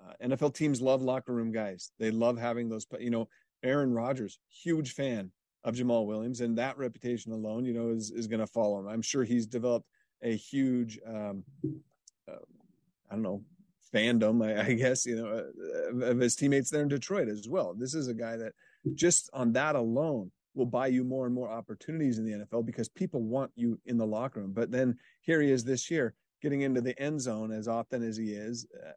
uh, 0.00 0.12
NFL 0.26 0.54
teams 0.54 0.80
love 0.80 1.02
locker 1.02 1.32
room 1.32 1.52
guys. 1.52 1.92
They 1.98 2.10
love 2.10 2.38
having 2.38 2.68
those, 2.68 2.86
you 2.98 3.10
know, 3.10 3.28
Aaron 3.62 3.92
Rodgers, 3.92 4.38
huge 4.48 4.92
fan 4.94 5.30
of 5.64 5.74
Jamaal 5.74 6.06
Williams, 6.06 6.40
and 6.40 6.56
that 6.56 6.78
reputation 6.78 7.32
alone, 7.32 7.66
you 7.66 7.74
know, 7.74 7.90
is, 7.90 8.10
is 8.10 8.26
going 8.26 8.40
to 8.40 8.46
follow 8.46 8.80
him. 8.80 8.88
I'm 8.88 9.02
sure 9.02 9.24
he's 9.24 9.46
developed 9.46 9.86
a 10.22 10.34
huge, 10.34 10.98
um, 11.06 11.44
uh, 12.26 12.36
I 13.10 13.14
don't 13.14 13.22
know, 13.22 13.42
fandom, 13.94 14.44
I, 14.44 14.68
I 14.68 14.72
guess, 14.74 15.04
you 15.04 15.16
know, 15.16 15.44
uh, 16.02 16.06
of 16.06 16.18
his 16.18 16.36
teammates 16.36 16.70
there 16.70 16.82
in 16.82 16.88
Detroit 16.88 17.28
as 17.28 17.48
well. 17.48 17.74
This 17.74 17.94
is 17.94 18.08
a 18.08 18.14
guy 18.14 18.36
that 18.36 18.52
just 18.94 19.28
on 19.34 19.52
that 19.52 19.76
alone 19.76 20.30
will 20.54 20.66
buy 20.66 20.88
you 20.88 21.04
more 21.04 21.26
and 21.26 21.34
more 21.34 21.48
opportunities 21.48 22.18
in 22.18 22.24
the 22.24 22.44
NFL 22.44 22.66
because 22.66 22.88
people 22.88 23.22
want 23.22 23.50
you 23.54 23.78
in 23.86 23.96
the 23.96 24.06
locker 24.06 24.40
room. 24.40 24.52
But 24.52 24.70
then 24.70 24.98
here 25.20 25.40
he 25.40 25.50
is 25.50 25.64
this 25.64 25.90
year 25.90 26.14
getting 26.42 26.62
into 26.62 26.80
the 26.80 27.00
end 27.00 27.20
zone 27.20 27.52
as 27.52 27.68
often 27.68 28.02
as 28.02 28.16
he 28.16 28.32
is. 28.32 28.66
Uh, 28.74 28.92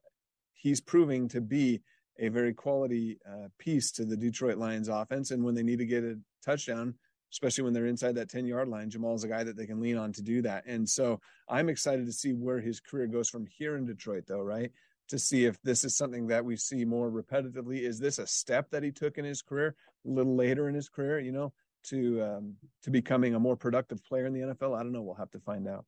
he's 0.54 0.82
proving 0.82 1.28
to 1.30 1.42
be 1.42 1.82
a 2.20 2.30
very 2.30 2.54
quality 2.54 3.18
uh, 3.28 3.48
piece 3.58 3.92
to 3.92 4.06
the 4.06 4.18
Detroit 4.18 4.58
Lions 4.58 4.88
offense. 4.88 5.32
And 5.32 5.44
when 5.44 5.56
they 5.56 5.64
need 5.64 5.80
to 5.80 5.86
get 5.86 6.04
a 6.04 6.20
touchdown, 6.44 6.96
especially 7.32 7.64
when 7.64 7.74
they're 7.74 7.88
inside 7.88 8.16
that 8.16 8.30
10 8.30 8.46
yard 8.46 8.68
line, 8.68 8.90
Jamaal's 8.90 9.24
a 9.24 9.28
guy 9.28 9.44
that 9.44 9.58
they 9.58 9.66
can 9.66 9.82
lean 9.82 9.98
on 9.98 10.14
to 10.14 10.22
do 10.22 10.42
that. 10.44 10.66
And 10.66 10.88
so 10.88 11.20
I'm 11.50 11.70
excited 11.70 12.06
to 12.06 12.14
see 12.14 12.34
where 12.34 12.60
his 12.60 12.80
career 12.80 13.08
goes 13.08 13.30
from 13.30 13.48
here 13.48 13.76
in 13.76 13.86
Detroit, 13.86 14.26
though, 14.28 14.42
right? 14.42 14.72
To 15.10 15.20
see 15.20 15.46
if 15.46 15.62
this 15.64 15.84
is 15.84 15.98
something 15.98 16.28
that 16.28 16.46
we 16.46 16.56
see 16.56 16.86
more 16.86 17.10
repetitively. 17.12 17.82
Is 17.82 18.00
this 18.00 18.20
a 18.20 18.28
step 18.28 18.70
that 18.70 18.84
he 18.84 18.92
took 18.92 19.18
in 19.18 19.26
his 19.26 19.42
career 19.42 19.76
a 20.06 20.10
little 20.10 20.36
later 20.36 20.70
in 20.70 20.76
his 20.76 20.90
career, 20.90 21.20
you 21.20 21.32
know, 21.32 21.54
to 21.86 22.22
um, 22.22 22.56
to 22.84 22.90
becoming 22.90 23.36
a 23.36 23.40
more 23.40 23.56
productive 23.56 24.04
player 24.04 24.26
in 24.26 24.34
the 24.34 24.42
NFL? 24.42 24.78
I 24.78 24.84
don't 24.84 24.92
know. 24.92 25.02
We'll 25.02 25.16
have 25.16 25.32
to 25.32 25.40
find 25.40 25.68
out. 25.68 25.86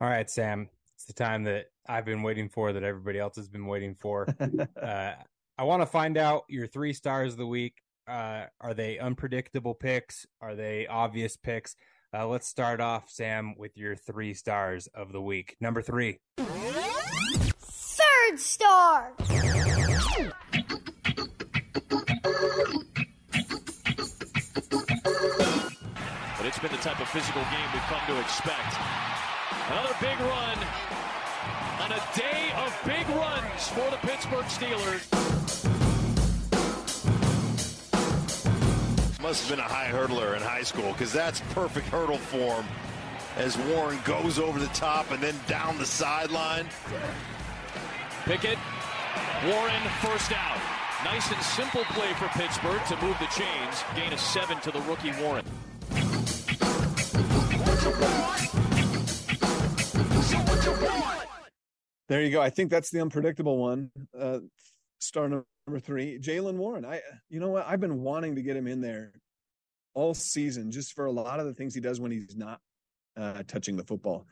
All 0.00 0.08
right, 0.08 0.28
Sam. 0.28 0.68
It's 0.94 1.06
the 1.06 1.14
time 1.14 1.44
that 1.44 1.66
I've 1.88 2.04
been 2.04 2.22
waiting 2.22 2.50
for, 2.50 2.74
that 2.74 2.82
everybody 2.82 3.18
else 3.18 3.36
has 3.36 3.48
been 3.48 3.66
waiting 3.66 3.94
for. 3.94 4.26
uh, 4.82 5.12
I 5.56 5.64
want 5.64 5.82
to 5.82 5.86
find 5.86 6.18
out 6.18 6.44
your 6.48 6.66
three 6.66 6.92
stars 6.92 7.32
of 7.32 7.38
the 7.38 7.46
week. 7.46 7.82
Uh, 8.06 8.46
are 8.60 8.74
they 8.74 8.98
unpredictable 8.98 9.74
picks? 9.74 10.26
Are 10.40 10.54
they 10.54 10.86
obvious 10.86 11.36
picks? 11.36 11.76
Uh, 12.12 12.26
let's 12.26 12.48
start 12.48 12.80
off, 12.80 13.08
Sam, 13.08 13.54
with 13.56 13.76
your 13.76 13.94
three 13.94 14.34
stars 14.34 14.88
of 14.88 15.12
the 15.12 15.22
week. 15.22 15.56
Number 15.60 15.80
three. 15.80 16.18
Third 16.36 18.38
star. 18.38 19.12
It's 26.50 26.58
been 26.58 26.72
the 26.72 26.78
type 26.78 26.98
of 27.00 27.08
physical 27.08 27.42
game 27.42 27.68
we've 27.72 27.80
come 27.82 28.00
to 28.08 28.18
expect. 28.18 28.74
Another 29.68 29.94
big 30.00 30.18
run 30.18 30.58
on 31.78 31.92
a 31.92 32.02
day 32.18 32.50
of 32.56 32.76
big 32.84 33.08
runs 33.10 33.68
for 33.68 33.88
the 33.88 33.96
Pittsburgh 33.98 34.44
Steelers. 34.46 35.06
Must 39.22 39.46
have 39.46 39.56
been 39.56 39.64
a 39.64 39.68
high 39.68 39.92
hurdler 39.92 40.34
in 40.34 40.42
high 40.42 40.64
school 40.64 40.90
because 40.90 41.12
that's 41.12 41.40
perfect 41.54 41.86
hurdle 41.86 42.18
form 42.18 42.66
as 43.36 43.56
Warren 43.56 44.00
goes 44.04 44.40
over 44.40 44.58
the 44.58 44.66
top 44.68 45.08
and 45.12 45.22
then 45.22 45.36
down 45.46 45.78
the 45.78 45.86
sideline. 45.86 46.66
Pickett, 48.24 48.58
Warren 49.46 49.82
first 50.00 50.32
out. 50.32 50.58
Nice 51.04 51.30
and 51.30 51.40
simple 51.42 51.84
play 51.84 52.12
for 52.14 52.26
Pittsburgh 52.36 52.84
to 52.88 52.96
move 53.06 53.16
the 53.20 53.26
chains. 53.26 53.84
Gain 53.94 54.12
of 54.12 54.18
seven 54.18 54.58
to 54.62 54.72
the 54.72 54.80
rookie 54.80 55.12
Warren. 55.22 55.44
There 62.10 62.22
you 62.22 62.32
go. 62.32 62.42
I 62.42 62.50
think 62.50 62.72
that's 62.72 62.90
the 62.90 63.00
unpredictable 63.00 63.56
one. 63.56 63.92
Uh, 64.18 64.40
star 64.98 65.28
number 65.28 65.78
three, 65.78 66.18
Jaylen 66.18 66.56
Warren. 66.56 66.84
I, 66.84 67.02
you 67.28 67.38
know 67.38 67.50
what? 67.50 67.64
I've 67.68 67.78
been 67.78 68.02
wanting 68.02 68.34
to 68.34 68.42
get 68.42 68.56
him 68.56 68.66
in 68.66 68.80
there 68.80 69.12
all 69.94 70.12
season, 70.12 70.72
just 70.72 70.94
for 70.94 71.06
a 71.06 71.12
lot 71.12 71.38
of 71.38 71.46
the 71.46 71.54
things 71.54 71.72
he 71.72 71.80
does 71.80 72.00
when 72.00 72.10
he's 72.10 72.34
not 72.36 72.58
uh, 73.16 73.44
touching 73.46 73.76
the 73.76 73.84
football. 73.84 74.26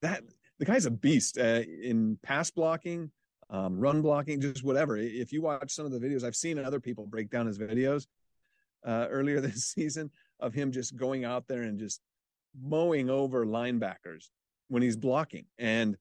That 0.00 0.22
the 0.60 0.64
guy's 0.64 0.86
a 0.86 0.92
beast 0.92 1.38
uh, 1.38 1.62
in 1.82 2.20
pass 2.22 2.52
blocking, 2.52 3.10
um, 3.50 3.80
run 3.80 4.00
blocking, 4.00 4.40
just 4.40 4.62
whatever. 4.62 4.96
If 4.96 5.32
you 5.32 5.42
watch 5.42 5.72
some 5.72 5.84
of 5.84 5.90
the 5.90 5.98
videos, 5.98 6.22
I've 6.22 6.36
seen 6.36 6.56
other 6.56 6.78
people 6.78 7.06
break 7.08 7.30
down 7.30 7.48
his 7.48 7.58
videos 7.58 8.06
uh, 8.86 9.08
earlier 9.10 9.40
this 9.40 9.64
season 9.64 10.12
of 10.38 10.54
him 10.54 10.70
just 10.70 10.94
going 10.94 11.24
out 11.24 11.48
there 11.48 11.62
and 11.62 11.80
just 11.80 12.00
mowing 12.56 13.10
over 13.10 13.44
linebackers 13.44 14.28
when 14.68 14.82
he's 14.82 14.96
blocking. 14.96 15.46
And 15.58 15.96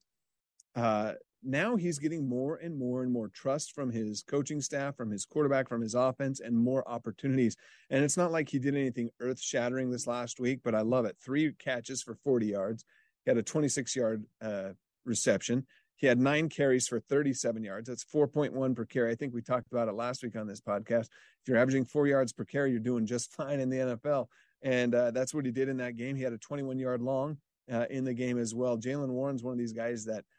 uh, 0.76 1.14
now 1.44 1.76
he's 1.76 2.00
getting 2.00 2.28
more 2.28 2.58
and 2.58 2.78
more 2.78 3.02
and 3.02 3.12
more 3.12 3.28
trust 3.28 3.74
from 3.74 3.92
his 3.92 4.24
coaching 4.24 4.62
staff, 4.62 4.96
from 4.96 5.10
his 5.10 5.26
quarterback, 5.26 5.68
from 5.68 5.82
his 5.82 5.96
offense, 5.96 6.40
and 6.40 6.56
more 6.56 6.88
opportunities. 6.88 7.56
And 7.90 8.04
it's 8.04 8.18
not 8.18 8.32
like 8.32 8.50
he 8.50 8.60
did 8.60 8.76
anything 8.76 9.10
earth 9.20 9.42
shattering 9.42 9.90
this 9.90 10.08
last 10.08 10.40
week, 10.40 10.60
but 10.64 10.76
I 10.76 10.82
love 10.82 11.06
it. 11.06 11.18
Three 11.24 11.52
catches 11.54 12.04
for 12.04 12.16
40 12.16 12.48
yards, 12.48 12.86
he 13.26 13.32
had 13.32 13.38
a 13.38 13.44
26 13.44 13.96
yard 13.96 14.24
uh, 14.42 14.70
reception. 15.06 15.66
He 15.96 16.08
had 16.08 16.20
nine 16.20 16.50
carries 16.50 16.88
for 16.88 17.00
37 17.00 17.64
yards. 17.64 17.88
That's 17.88 18.04
4.1 18.04 18.76
per 18.76 18.86
carry. 18.86 19.12
I 19.12 19.16
think 19.16 19.36
we 19.36 19.42
talked 19.44 19.72
about 19.72 19.88
it 19.88 19.94
last 19.94 20.24
week 20.24 20.36
on 20.36 20.48
this 20.48 20.60
podcast. 20.60 21.06
If 21.06 21.48
you're 21.48 21.58
averaging 21.58 21.86
four 21.86 22.08
yards 22.08 22.34
per 22.34 22.44
carry, 22.44 22.72
you're 22.72 22.80
doing 22.80 23.06
just 23.06 23.34
fine 23.36 23.60
in 23.60 23.70
the 23.70 23.78
NFL. 23.78 24.28
And 24.64 24.96
uh, 24.96 25.12
that's 25.12 25.34
what 25.34 25.46
he 25.46 25.52
did 25.52 25.70
in 25.70 25.78
that 25.78 25.98
game. 25.98 26.16
He 26.16 26.24
had 26.24 26.34
a 26.34 26.40
21 26.40 26.80
yard 26.80 27.02
long 27.02 27.38
uh, 27.72 27.86
in 27.92 28.04
the 28.04 28.14
game 28.16 28.40
as 28.40 28.56
well. 28.56 28.78
Jaylen 28.78 29.10
Warren's 29.10 29.44
one 29.44 29.54
of 29.54 29.60
these 29.60 29.74
guys 29.74 30.06
that– 30.06 30.24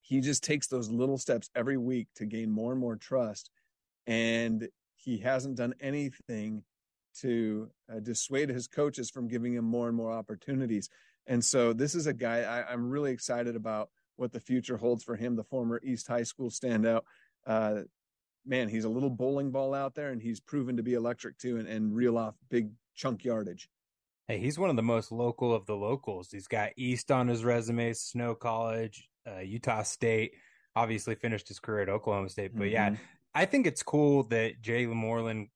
he 0.00 0.20
just 0.20 0.42
takes 0.42 0.66
those 0.66 0.90
little 0.90 1.18
steps 1.18 1.50
every 1.54 1.76
week 1.76 2.08
to 2.16 2.26
gain 2.26 2.50
more 2.50 2.72
and 2.72 2.80
more 2.80 2.96
trust. 2.96 3.50
And 4.06 4.68
he 4.96 5.18
hasn't 5.18 5.56
done 5.56 5.74
anything 5.80 6.64
to 7.20 7.70
uh, 7.92 8.00
dissuade 8.00 8.48
his 8.48 8.66
coaches 8.66 9.10
from 9.10 9.28
giving 9.28 9.54
him 9.54 9.64
more 9.64 9.88
and 9.88 9.96
more 9.96 10.12
opportunities. 10.12 10.88
And 11.26 11.44
so 11.44 11.72
this 11.72 11.94
is 11.94 12.06
a 12.06 12.12
guy 12.12 12.40
I, 12.40 12.72
am 12.72 12.88
really 12.88 13.12
excited 13.12 13.56
about 13.56 13.90
what 14.16 14.32
the 14.32 14.40
future 14.40 14.76
holds 14.76 15.02
for 15.02 15.16
him, 15.16 15.36
the 15.36 15.44
former 15.44 15.80
East 15.84 16.06
High 16.06 16.22
School 16.22 16.50
standout. 16.50 17.02
Uh, 17.46 17.82
man, 18.46 18.68
he's 18.68 18.84
a 18.84 18.88
little 18.88 19.10
bowling 19.10 19.50
ball 19.50 19.74
out 19.74 19.94
there, 19.94 20.10
and 20.10 20.20
he's 20.20 20.40
proven 20.40 20.76
to 20.76 20.82
be 20.82 20.94
electric 20.94 21.38
too 21.38 21.58
and, 21.58 21.68
and 21.68 21.94
reel 21.94 22.18
off 22.18 22.34
big 22.48 22.70
chunk 22.94 23.24
yardage. 23.24 23.68
Hey, 24.28 24.38
he's 24.38 24.58
one 24.58 24.70
of 24.70 24.76
the 24.76 24.82
most 24.82 25.10
local 25.10 25.52
of 25.52 25.66
the 25.66 25.74
locals. 25.74 26.28
He's 26.30 26.46
got 26.46 26.70
East 26.76 27.10
on 27.10 27.26
his 27.26 27.44
resume, 27.44 27.92
Snow 27.94 28.34
College, 28.34 29.08
uh, 29.30 29.40
Utah 29.40 29.82
State. 29.82 30.32
Obviously, 30.76 31.14
finished 31.14 31.48
his 31.48 31.58
career 31.58 31.82
at 31.82 31.88
Oklahoma 31.88 32.28
State. 32.28 32.52
But 32.54 32.64
mm-hmm. 32.64 32.72
yeah, 32.72 32.96
I 33.34 33.44
think 33.44 33.66
it's 33.66 33.82
cool 33.82 34.24
that 34.24 34.62
Jaylen 34.62 34.94
Moreland, 34.94 35.48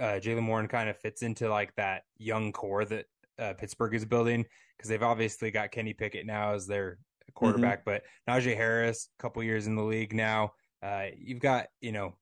uh, 0.00 0.20
Jaylen 0.20 0.46
Warren, 0.46 0.68
kind 0.68 0.88
of 0.88 0.98
fits 0.98 1.22
into 1.22 1.48
like 1.48 1.74
that 1.76 2.02
young 2.18 2.52
core 2.52 2.84
that 2.84 3.06
uh, 3.38 3.54
Pittsburgh 3.54 3.94
is 3.94 4.04
building 4.04 4.44
because 4.76 4.88
they've 4.88 5.02
obviously 5.02 5.50
got 5.50 5.70
Kenny 5.70 5.92
Pickett 5.92 6.26
now 6.26 6.54
as 6.54 6.66
their 6.66 6.98
quarterback, 7.34 7.84
mm-hmm. 7.84 7.98
but 7.98 8.02
Najee 8.28 8.56
Harris, 8.56 9.08
a 9.18 9.22
couple 9.22 9.42
years 9.42 9.66
in 9.66 9.76
the 9.76 9.82
league 9.82 10.14
now. 10.14 10.52
Uh, 10.82 11.06
you've 11.16 11.40
got 11.40 11.66
you 11.80 11.92
know 11.92 12.14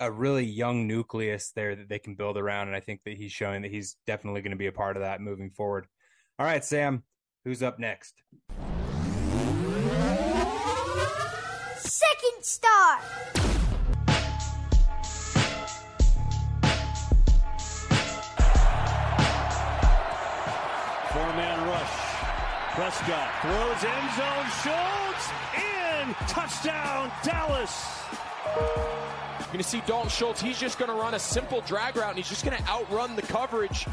a 0.00 0.10
really 0.10 0.44
young 0.44 0.86
nucleus 0.86 1.52
there 1.54 1.76
that 1.76 1.88
they 1.88 1.98
can 1.98 2.14
build 2.14 2.36
around, 2.36 2.68
and 2.68 2.76
I 2.76 2.80
think 2.80 3.02
that 3.04 3.16
he's 3.16 3.32
showing 3.32 3.62
that 3.62 3.70
he's 3.70 3.96
definitely 4.06 4.40
going 4.42 4.52
to 4.52 4.56
be 4.56 4.66
a 4.66 4.72
part 4.72 4.96
of 4.96 5.02
that 5.02 5.20
moving 5.20 5.50
forward. 5.50 5.86
All 6.38 6.46
right, 6.46 6.64
Sam, 6.64 7.04
who's 7.44 7.62
up 7.62 7.78
next? 7.78 8.14
Second 12.00 12.42
star. 12.42 12.98
Four 21.12 21.26
man 21.36 21.68
rush. 21.68 21.90
Prescott 22.72 23.28
throws 23.42 23.84
end 23.84 24.10
zone, 24.16 24.48
Schultz 24.62 25.30
in, 25.58 26.14
touchdown, 26.26 27.12
Dallas. 27.22 27.86
You're 28.56 29.46
going 29.46 29.58
to 29.58 29.62
see 29.62 29.82
Dalton 29.86 30.08
Schultz. 30.08 30.40
He's 30.40 30.58
just 30.58 30.78
going 30.78 30.90
to 30.90 30.96
run 30.96 31.12
a 31.12 31.18
simple 31.18 31.60
drag 31.66 31.96
route, 31.96 32.08
and 32.08 32.16
he's 32.16 32.30
just 32.30 32.46
going 32.46 32.56
to 32.56 32.66
outrun 32.66 33.14
the 33.14 33.22
coverage. 33.22 33.86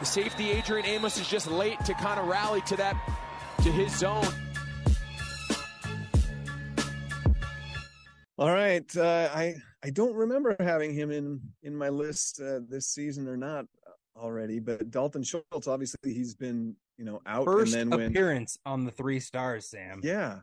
The 0.00 0.06
safety, 0.06 0.50
Adrian 0.50 0.86
Amos, 0.86 1.20
is 1.20 1.28
just 1.28 1.48
late 1.48 1.78
to 1.84 1.94
kind 1.94 2.18
of 2.18 2.26
rally 2.26 2.62
to 2.62 2.76
that, 2.78 2.96
to 3.62 3.70
his 3.70 3.96
zone. 3.96 4.26
All 8.38 8.52
right, 8.52 8.96
uh, 8.96 9.28
I 9.34 9.56
I 9.82 9.90
don't 9.90 10.14
remember 10.14 10.54
having 10.60 10.94
him 10.94 11.10
in 11.10 11.40
in 11.64 11.74
my 11.74 11.88
list 11.88 12.40
uh, 12.40 12.60
this 12.68 12.86
season 12.86 13.26
or 13.26 13.36
not 13.36 13.66
already, 14.16 14.60
but 14.60 14.92
Dalton 14.92 15.24
Schultz, 15.24 15.66
obviously, 15.66 16.14
he's 16.14 16.34
been 16.34 16.76
you 16.96 17.04
know 17.04 17.20
out 17.26 17.46
first 17.46 17.74
and 17.74 17.92
then 17.92 18.00
appearance 18.00 18.56
when, 18.62 18.72
on 18.72 18.84
the 18.84 18.92
three 18.92 19.18
stars, 19.18 19.68
Sam. 19.68 20.00
Yeah, 20.04 20.38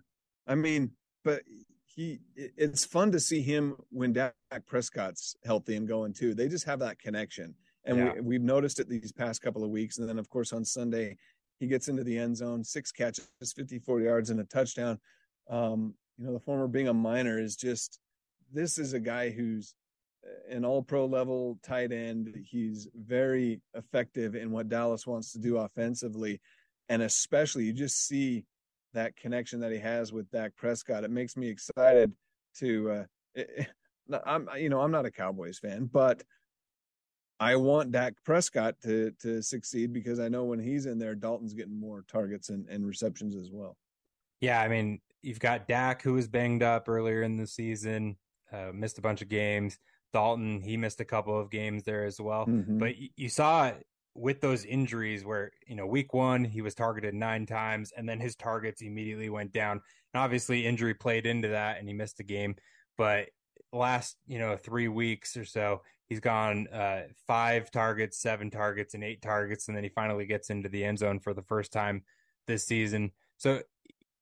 I 0.46 0.56
mean, 0.56 0.92
but 1.24 1.44
he 1.86 2.20
it's 2.36 2.84
fun 2.84 3.14
to 3.14 3.20
see 3.20 3.42
him 3.42 3.78
when 3.92 4.12
Dak 4.12 4.34
Prescott's 4.66 5.38
healthy 5.46 5.78
and 5.78 5.88
going 5.88 6.12
too. 6.12 6.34
They 6.34 6.50
just 6.50 6.66
have 6.66 6.80
that 6.80 7.00
connection, 7.00 7.56
and 7.86 7.98
yeah. 7.98 8.14
we, 8.16 8.22
we've 8.22 8.42
noticed 8.42 8.82
it 8.82 8.90
these 8.90 9.14
past 9.14 9.42
couple 9.42 9.64
of 9.64 9.70
weeks. 9.70 10.00
And 10.00 10.10
then, 10.10 10.20
of 10.20 10.30
course, 10.30 10.52
on 10.52 10.66
Sunday, 10.66 11.16
he 11.62 11.68
gets 11.68 11.88
into 11.88 12.04
the 12.04 12.18
end 12.18 12.36
zone, 12.36 12.62
six 12.62 12.92
catches, 12.92 13.30
54 13.56 14.02
yards, 14.02 14.32
and 14.32 14.42
a 14.42 14.44
touchdown. 14.44 15.00
Um, 15.50 15.94
you 16.18 16.26
know, 16.26 16.34
the 16.34 16.40
former 16.40 16.68
Bingham 16.68 16.98
Miner 16.98 17.40
is 17.40 17.56
just 17.56 18.00
this 18.54 18.78
is 18.78 18.94
a 18.94 19.00
guy 19.00 19.30
who's 19.30 19.74
uh, 20.26 20.56
an 20.56 20.66
all 20.66 20.82
pro 20.82 21.06
level 21.06 21.60
tight 21.64 21.92
end. 21.92 22.36
He's 22.50 22.88
very 22.96 23.62
effective 23.74 24.36
in 24.36 24.52
what 24.52 24.70
Dallas 24.70 25.06
wants 25.06 25.32
to 25.34 25.40
do 25.40 25.58
offensively. 25.58 26.40
And 26.90 27.02
especially 27.02 27.66
you 27.66 27.74
just 27.74 28.08
see 28.08 28.46
that 28.94 29.16
connection 29.16 29.60
that 29.60 29.72
he 29.72 29.80
has 29.80 30.14
with 30.14 30.30
Dak 30.32 30.56
Prescott. 30.56 31.04
It 31.04 31.12
makes 31.12 31.36
me 31.36 31.50
excited 31.50 32.14
to 32.60 32.92
uh 32.92 33.04
eh, 33.38 33.44
eh, 33.58 33.66
it, 34.08 34.22
I'm 34.26 34.48
you 34.58 34.70
know, 34.70 34.82
I'm 34.82 34.92
not 34.92 35.06
a 35.06 35.12
Cowboys 35.12 35.60
fan, 35.60 35.90
but 35.92 36.24
I 37.40 37.58
want 37.58 37.92
Dak 37.92 38.14
Prescott 38.24 38.76
to 38.84 39.12
to 39.22 39.42
succeed 39.42 39.92
because 39.92 40.20
I 40.20 40.30
know 40.30 40.46
when 40.46 40.60
he's 40.60 40.86
in 40.86 41.00
there, 41.00 41.16
Dalton's 41.16 41.54
getting 41.54 41.78
more 41.78 42.06
targets 42.08 42.50
and, 42.50 42.68
and 42.70 42.86
receptions 42.86 43.36
as 43.36 43.50
well. 43.52 43.76
Yeah, 44.40 44.62
I 44.62 44.68
mean, 44.68 45.02
you've 45.26 45.40
got 45.40 45.68
Dak 45.68 46.02
who 46.02 46.14
was 46.14 46.28
banged 46.28 46.64
up 46.64 46.88
earlier 46.88 47.24
in 47.24 47.36
the 47.36 47.48
season, 47.48 48.16
uh, 48.52 48.72
missed 48.74 48.98
a 49.00 49.02
bunch 49.02 49.22
of 49.22 49.30
games. 49.30 49.80
Dalton, 50.14 50.62
he 50.62 50.78
missed 50.78 51.02
a 51.02 51.06
couple 51.06 51.38
of 51.38 51.50
games 51.50 51.84
there 51.84 52.06
as 52.06 52.22
well. 52.22 52.46
Mhm. 52.46 52.80
But 52.80 52.96
you 53.18 53.28
saw 53.28 53.74
with 54.14 54.40
those 54.40 54.64
injuries 54.64 55.26
where, 55.26 55.52
you 55.68 55.76
know, 55.76 55.86
week 55.86 56.14
one, 56.14 56.46
he 56.46 56.62
was 56.62 56.74
targeted 56.74 57.14
nine 57.14 57.46
times 57.46 57.92
and 57.98 58.08
then 58.08 58.20
his 58.20 58.36
targets 58.36 58.82
immediately 58.82 59.30
went 59.30 59.52
down. 59.52 59.82
And 60.14 60.22
obviously, 60.22 60.66
injury 60.66 60.94
played 60.94 61.26
into 61.26 61.50
that 61.50 61.80
and 61.80 61.88
he 61.88 61.94
missed 61.94 62.20
a 62.22 62.24
game. 62.24 62.56
But 62.98 63.30
last, 63.74 64.16
you 64.26 64.40
know, 64.40 64.56
three 64.56 64.88
weeks 64.88 65.36
or 65.36 65.44
so, 65.44 65.82
he's 66.08 66.22
gone 66.22 66.68
uh, 66.70 67.08
five 67.28 67.72
targets, 67.72 68.18
seven 68.20 68.50
targets, 68.50 68.94
and 68.94 69.04
eight 69.04 69.22
targets. 69.22 69.68
And 69.68 69.76
then 69.76 69.84
he 69.84 69.90
finally 69.90 70.26
gets 70.26 70.50
into 70.50 70.70
the 70.70 70.86
end 70.86 71.00
zone 71.00 71.20
for 71.20 71.34
the 71.34 71.44
first 71.44 71.74
time 71.74 72.04
this 72.48 72.64
season. 72.64 73.12
So 73.38 73.64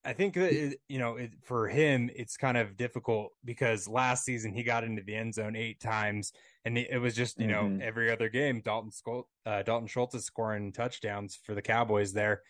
I 0.05 0.13
think 0.13 0.33
that 0.33 0.51
it, 0.51 0.79
you 0.89 0.99
know 0.99 1.15
it, 1.15 1.31
for 1.43 1.67
him 1.67 2.09
it's 2.15 2.35
kind 2.37 2.57
of 2.57 2.75
difficult 2.75 3.31
because 3.45 3.87
last 3.87 4.25
season 4.25 4.53
he 4.53 4.63
got 4.63 4.83
into 4.83 5.01
the 5.01 5.15
end 5.15 5.33
zone 5.33 5.55
eight 5.55 5.79
times 5.79 6.33
and 6.65 6.77
it, 6.77 6.99
was 6.99 7.15
just 7.15 7.39
you 7.39 7.47
Mhm. 7.47 7.77
know 7.79 7.85
every 7.85 8.11
other 8.11 8.29
game 8.29 8.61
Dalton 8.61 8.91
Schul- 8.91 9.27
uh, 9.45 9.63
Dalton 9.63 9.87
Schultz 9.87 10.15
is 10.15 10.25
scoring 10.25 10.71
touchdowns 10.73 11.35
for 11.35 11.55
the 11.55 11.61
Cowboys 11.61 12.11
there. 12.13 12.41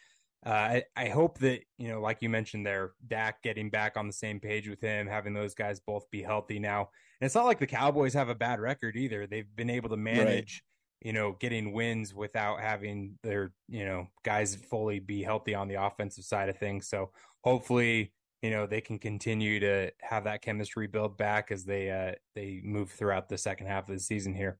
Uh, 0.45 0.49
I, 0.49 0.83
I 0.97 1.07
hope 1.07 1.37
that 1.39 1.61
you 1.77 1.87
know 1.89 2.01
like 2.01 2.21
you 2.21 2.29
mentioned 2.29 2.65
there 2.65 2.91
Dak 3.07 3.41
getting 3.43 3.69
back 3.69 3.97
on 3.97 4.07
the 4.07 4.13
same 4.13 4.39
page 4.39 4.67
with 4.67 4.81
him 4.81 5.07
having 5.07 5.33
those 5.33 5.53
guys 5.53 5.79
both 5.79 6.09
be 6.11 6.21
healthy 6.21 6.59
now 6.59 6.89
and 7.21 7.25
it's 7.25 7.35
not 7.35 7.45
like 7.45 7.59
the 7.59 7.67
Cowboys 7.67 8.13
have 8.13 8.29
a 8.29 8.35
bad 8.35 8.59
record 8.59 8.97
either 8.97 9.25
they've 9.27 9.55
been 9.55 9.69
able 9.69 9.89
to 9.89 9.95
manage 9.97 10.63
you 11.03 11.11
know, 11.11 11.35
getting 11.39 11.73
wins 11.73 12.13
without 12.13 12.61
having 12.61 13.17
their, 13.23 13.51
you 13.67 13.85
know, 13.85 14.07
guys 14.23 14.55
fully 14.55 14.99
be 14.99 15.21
healthy 15.21 15.53
on 15.53 15.67
the 15.67 15.75
offensive 15.75 16.23
side 16.23 16.47
of 16.47 16.57
things. 16.57 16.87
So 16.87 17.11
hopefully, 17.43 18.13
you 18.41 18.49
know, 18.49 18.65
they 18.65 18.81
can 18.81 18.97
continue 18.97 19.59
to 19.59 19.91
have 20.01 20.23
that 20.23 20.41
chemistry 20.41 20.87
build 20.87 21.17
back 21.17 21.51
as 21.51 21.65
they 21.65 21.91
uh 21.91 22.13
they 22.35 22.61
move 22.63 22.89
throughout 22.89 23.27
the 23.27 23.37
second 23.37 23.67
half 23.67 23.89
of 23.89 23.95
the 23.95 23.99
season 24.01 24.33
here. 24.33 24.57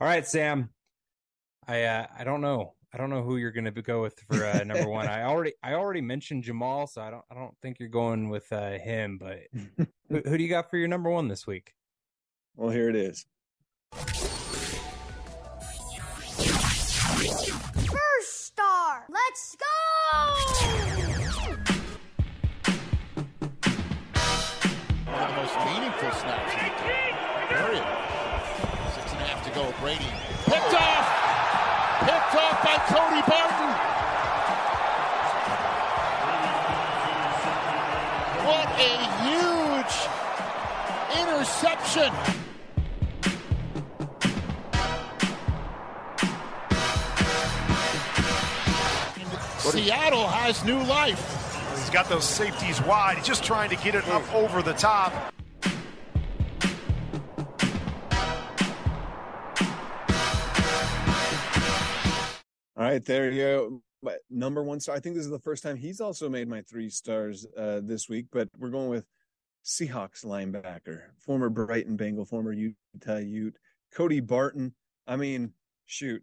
All 0.00 0.08
right, 0.08 0.26
Sam. 0.26 0.70
I 1.68 1.82
uh 1.84 2.06
I 2.18 2.24
don't 2.24 2.40
know. 2.40 2.74
I 2.92 2.96
don't 2.96 3.10
know 3.10 3.22
who 3.22 3.36
you're 3.36 3.50
going 3.50 3.64
to 3.64 3.82
go 3.82 4.02
with 4.02 4.16
for 4.30 4.46
uh, 4.46 4.62
number 4.62 4.88
1. 4.88 5.08
I 5.08 5.24
already 5.24 5.52
I 5.64 5.74
already 5.74 6.00
mentioned 6.00 6.44
Jamaal, 6.44 6.88
so 6.88 7.02
I 7.02 7.10
don't 7.10 7.24
I 7.30 7.34
don't 7.34 7.54
think 7.60 7.78
you're 7.78 7.88
going 7.88 8.30
with 8.30 8.50
uh 8.52 8.78
him, 8.78 9.18
but 9.18 9.40
who, 10.08 10.22
who 10.24 10.38
do 10.38 10.42
you 10.42 10.48
got 10.48 10.70
for 10.70 10.78
your 10.78 10.88
number 10.88 11.10
1 11.10 11.28
this 11.28 11.46
week? 11.46 11.74
Well, 12.56 12.70
here 12.70 12.88
it 12.88 12.96
is. 12.96 13.26
One 25.06 25.22
of 25.22 25.28
the 25.28 25.36
most 25.36 25.56
meaningful 25.66 26.10
snaps. 26.12 26.52
Period. 27.48 27.86
Six 28.94 29.12
and 29.12 29.20
a 29.20 29.24
half 29.24 29.44
to 29.44 29.50
go. 29.50 29.72
Brady 29.80 30.10
picked 30.44 30.74
off. 30.74 31.06
Picked 32.00 32.34
off 32.34 32.56
by 32.64 32.76
Cody 32.90 33.22
Barton. 33.28 33.72
What 38.44 38.68
a 38.80 38.94
huge 39.24 39.94
interception. 41.20 42.12
Seattle 49.70 50.26
has 50.26 50.62
new 50.64 50.78
life. 50.84 51.40
He's 51.78 51.88
got 51.88 52.08
those 52.08 52.24
safeties 52.24 52.82
wide. 52.82 53.16
He's 53.16 53.26
just 53.26 53.42
trying 53.42 53.70
to 53.70 53.76
get 53.76 53.94
it 53.94 54.06
up 54.08 54.22
over 54.34 54.60
the 54.60 54.74
top. 54.74 55.32
All 62.76 62.84
right, 62.84 63.04
there 63.04 63.30
you 63.30 63.42
go. 63.42 63.82
My 64.02 64.16
number 64.28 64.62
one 64.62 64.80
star. 64.80 64.94
I 64.94 65.00
think 65.00 65.16
this 65.16 65.24
is 65.24 65.30
the 65.30 65.38
first 65.38 65.62
time 65.62 65.76
he's 65.76 66.00
also 66.00 66.28
made 66.28 66.46
my 66.46 66.60
three 66.60 66.90
stars 66.90 67.46
uh, 67.56 67.80
this 67.82 68.08
week, 68.08 68.26
but 68.30 68.50
we're 68.58 68.68
going 68.68 68.90
with 68.90 69.06
Seahawks 69.64 70.26
linebacker, 70.26 71.04
former 71.18 71.48
Brighton 71.48 71.96
Bengal, 71.96 72.26
former 72.26 72.52
Utah 72.52 73.16
Ute, 73.16 73.56
Cody 73.94 74.20
Barton. 74.20 74.74
I 75.06 75.16
mean, 75.16 75.54
shoot, 75.86 76.22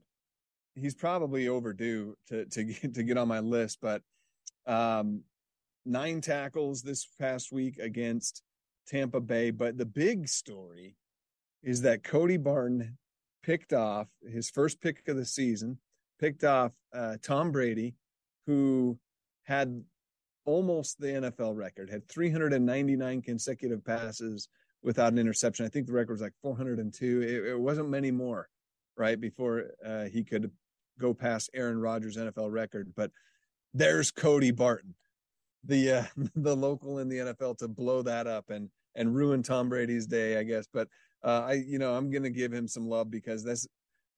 he's 0.82 0.96
probably 0.96 1.48
overdue 1.48 2.15
to 2.28 2.46
to 2.46 2.63
get, 2.65 2.94
to 2.96 3.04
get 3.04 3.17
on 3.17 3.28
my 3.28 3.39
list, 3.39 3.80
but 3.82 4.02
um, 4.65 5.22
nine 5.86 6.22
tackles 6.22 6.82
this 6.82 7.08
past 7.20 7.52
week 7.52 7.78
against 7.80 8.44
Tampa 8.88 9.20
Bay. 9.20 9.52
But 9.52 9.78
the 9.78 9.86
big 9.86 10.28
story 10.28 10.96
is 11.63 11.82
that 11.82 12.04
Cody 12.04 12.38
Barton 12.38 12.98
picked 13.44 13.74
off 13.74 14.08
his 14.24 14.50
first 14.50 14.82
pick 14.82 15.08
of 15.08 15.17
the 15.17 15.26
season, 15.26 15.80
picked 16.20 16.44
off 16.44 16.72
uh, 16.94 17.17
Tom 17.22 17.52
Brady, 17.52 17.96
who 18.48 18.98
had 19.44 19.84
almost 20.46 21.00
the 21.00 21.08
NFL 21.08 21.56
record, 21.56 21.89
had 21.89 22.08
399 22.08 23.22
consecutive 23.22 23.84
passes 23.84 24.50
without 24.84 25.13
an 25.13 25.20
interception. 25.20 25.65
I 25.65 25.70
think 25.70 25.88
the 25.88 25.94
record 25.94 26.13
was 26.13 26.22
like 26.22 26.34
402. 26.41 27.22
It, 27.22 27.52
it 27.52 27.60
wasn't 27.60 27.89
many 27.89 28.12
more, 28.12 28.50
right, 28.98 29.20
before 29.20 29.65
uh, 29.86 30.06
he 30.06 30.24
could 30.24 30.52
go 31.02 31.14
past 31.14 31.50
Aaron 31.54 31.80
Rodgers' 31.80 32.18
NFL 32.18 32.52
record. 32.52 32.94
But 32.96 33.12
there's 33.74 34.12
Cody 34.12 34.52
Barton, 34.52 34.96
the 35.64 35.92
uh, 35.92 36.04
the 36.36 36.56
local 36.56 37.00
in 37.00 37.10
the 37.10 37.18
NFL, 37.18 37.58
to 37.60 37.68
blow 37.68 38.02
that 38.04 38.28
up 38.28 38.50
and 38.50 38.70
and 38.96 39.16
ruin 39.16 39.42
Tom 39.42 39.70
Brady's 39.70 40.06
day, 40.06 40.38
I 40.38 40.44
guess. 40.44 40.68
But 40.72 40.88
uh, 41.24 41.46
I, 41.48 41.54
you 41.54 41.80
know, 41.80 41.96
I'm 41.96 42.12
to 42.12 42.30
give 42.30 42.52
him 42.52 42.68
some 42.68 42.88
love 42.88 43.10
because 43.10 43.44
this 43.44 43.68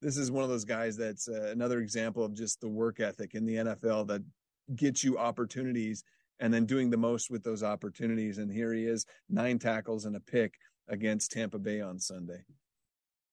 this 0.01 0.17
is 0.17 0.31
one 0.31 0.43
of 0.43 0.49
those 0.49 0.65
guys 0.65 0.97
that's 0.97 1.29
uh, 1.29 1.49
another 1.51 1.79
example 1.79 2.23
of 2.25 2.33
just 2.33 2.59
the 2.59 2.69
work 2.69 2.99
ethic 2.99 3.35
in 3.35 3.45
the 3.45 3.55
NFL 3.55 4.07
that 4.07 4.21
gets 4.75 5.03
you 5.03 5.17
opportunities 5.17 6.03
and 6.39 6.53
then 6.53 6.65
doing 6.65 6.89
the 6.89 6.97
most 6.97 7.29
with 7.29 7.43
those 7.43 7.63
opportunities. 7.63 8.37
And 8.37 8.51
here 8.51 8.73
he 8.73 8.85
is, 8.85 9.05
nine 9.29 9.59
tackles 9.59 10.05
and 10.05 10.15
a 10.15 10.19
pick 10.19 10.55
against 10.89 11.31
Tampa 11.31 11.57
Bay 11.57 11.79
on 11.79 11.99
Sunday. 11.99 12.43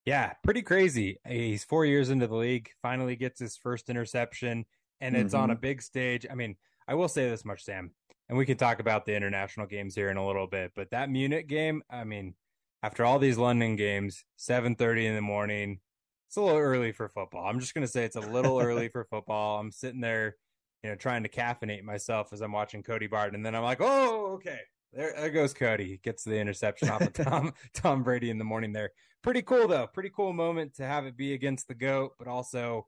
Yeah, 0.06 0.32
pretty 0.42 0.62
crazy. 0.62 1.18
He's 1.28 1.64
four 1.64 1.84
years 1.84 2.10
into 2.10 2.26
the 2.26 2.34
league, 2.34 2.70
finally 2.82 3.16
gets 3.16 3.38
his 3.38 3.56
first 3.56 3.90
interception, 3.90 4.64
and 5.00 5.16
it's 5.16 5.34
on 5.34 5.50
a 5.50 5.54
mm-hmm. 5.54 5.60
big 5.60 5.82
stage. 5.82 6.26
I 6.30 6.34
mean, 6.34 6.56
I 6.88 6.94
will 6.94 7.08
say 7.08 7.28
this 7.28 7.44
much, 7.44 7.64
Sam, 7.64 7.90
and 8.28 8.38
we 8.38 8.46
can 8.46 8.56
talk 8.56 8.80
about 8.80 9.04
the 9.04 9.14
international 9.14 9.66
games 9.66 9.94
here 9.94 10.10
in 10.10 10.16
a 10.16 10.26
little 10.26 10.46
bit, 10.46 10.72
but 10.74 10.90
that 10.90 11.10
Munich 11.10 11.48
game, 11.48 11.82
I 11.90 12.04
mean, 12.04 12.34
after 12.82 13.04
all 13.04 13.18
these 13.18 13.38
London 13.38 13.76
games, 13.76 14.24
7:30 14.38 15.06
in 15.06 15.14
the 15.14 15.20
morning, 15.20 15.80
it's 16.28 16.36
a 16.36 16.40
little 16.40 16.58
early 16.58 16.92
for 16.92 17.08
football. 17.08 17.44
I'm 17.46 17.60
just 17.60 17.74
going 17.74 17.86
to 17.86 17.92
say 17.92 18.04
it's 18.04 18.16
a 18.16 18.20
little 18.20 18.58
early 18.58 18.88
for 18.92 19.04
football. 19.04 19.60
I'm 19.60 19.70
sitting 19.70 20.00
there, 20.00 20.36
you 20.82 20.90
know, 20.90 20.96
trying 20.96 21.24
to 21.24 21.28
caffeinate 21.28 21.82
myself 21.82 22.32
as 22.32 22.40
I'm 22.40 22.52
watching 22.52 22.82
Cody 22.82 23.06
Barton, 23.06 23.34
and 23.34 23.44
then 23.44 23.54
I'm 23.54 23.62
like, 23.62 23.80
"Oh, 23.80 24.34
okay. 24.34 24.60
There, 24.92 25.12
there 25.16 25.30
goes 25.30 25.54
Cody. 25.54 26.00
Gets 26.02 26.24
the 26.24 26.38
interception 26.38 26.88
off 26.88 27.02
of 27.02 27.12
Tom 27.12 27.52
Tom 27.74 28.02
Brady 28.02 28.30
in 28.30 28.38
the 28.38 28.44
morning 28.44 28.72
there. 28.72 28.90
Pretty 29.22 29.42
cool 29.42 29.68
though. 29.68 29.86
Pretty 29.86 30.10
cool 30.10 30.32
moment 30.32 30.74
to 30.74 30.86
have 30.86 31.06
it 31.06 31.16
be 31.16 31.34
against 31.34 31.68
the 31.68 31.74
goat, 31.74 32.14
but 32.18 32.26
also, 32.26 32.86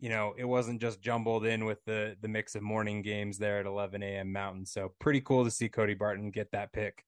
you 0.00 0.08
know, 0.08 0.34
it 0.36 0.44
wasn't 0.44 0.80
just 0.80 1.00
jumbled 1.00 1.44
in 1.46 1.64
with 1.64 1.84
the 1.84 2.16
the 2.20 2.28
mix 2.28 2.54
of 2.54 2.62
morning 2.62 3.02
games 3.02 3.38
there 3.38 3.60
at 3.60 3.66
11 3.66 4.02
a.m. 4.02 4.32
Mountain. 4.32 4.66
So 4.66 4.92
pretty 4.98 5.20
cool 5.20 5.44
to 5.44 5.50
see 5.50 5.68
Cody 5.68 5.94
Barton 5.94 6.30
get 6.30 6.50
that 6.52 6.72
pick. 6.72 7.04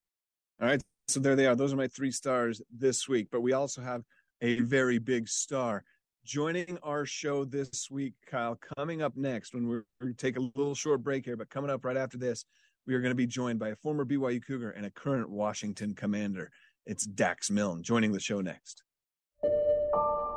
All 0.61 0.69
right. 0.69 0.83
So 1.09 1.21
there 1.21 1.37
they 1.37 1.47
are. 1.47 1.55
Those 1.55 1.73
are 1.73 1.77
my 1.77 1.89
three 1.89 2.11
stars 2.11 2.61
this 2.71 3.09
week. 3.09 3.29
But 3.31 3.41
we 3.41 3.53
also 3.53 3.81
have 3.81 4.03
a 4.43 4.61
very 4.61 4.99
big 4.99 5.29
star 5.29 5.85
joining 6.25 6.77
our 6.83 7.07
show 7.07 7.45
this 7.45 7.89
week, 7.91 8.15
Kyle. 8.27 8.59
Coming 8.77 9.01
up 9.01 9.17
next, 9.17 9.55
when 9.55 9.69
we're, 9.69 9.85
take 10.19 10.37
a 10.37 10.51
little 10.57 10.75
short 10.75 11.03
break 11.03 11.25
here, 11.25 11.37
but 11.37 11.49
coming 11.49 11.71
up 11.71 11.85
right 11.85 11.97
after 11.97 12.19
this, 12.19 12.45
we 12.87 12.95
are 12.95 13.01
going 13.01 13.11
to 13.11 13.17
be 13.17 13.27
joined 13.27 13.59
by 13.59 13.71
a 13.71 13.77
former 13.77 14.05
BYU 14.05 14.45
Cougar 14.47 14.71
and 14.71 14.87
a 14.87 14.91
current 14.91 15.29
Washington 15.29 15.95
Commander. 15.95 16.51
It's 16.87 17.05
Dax 17.05 17.51
Milne 17.51 17.83
joining 17.83 18.13
the 18.13 18.21
show 18.21 18.41
next. 18.41 18.85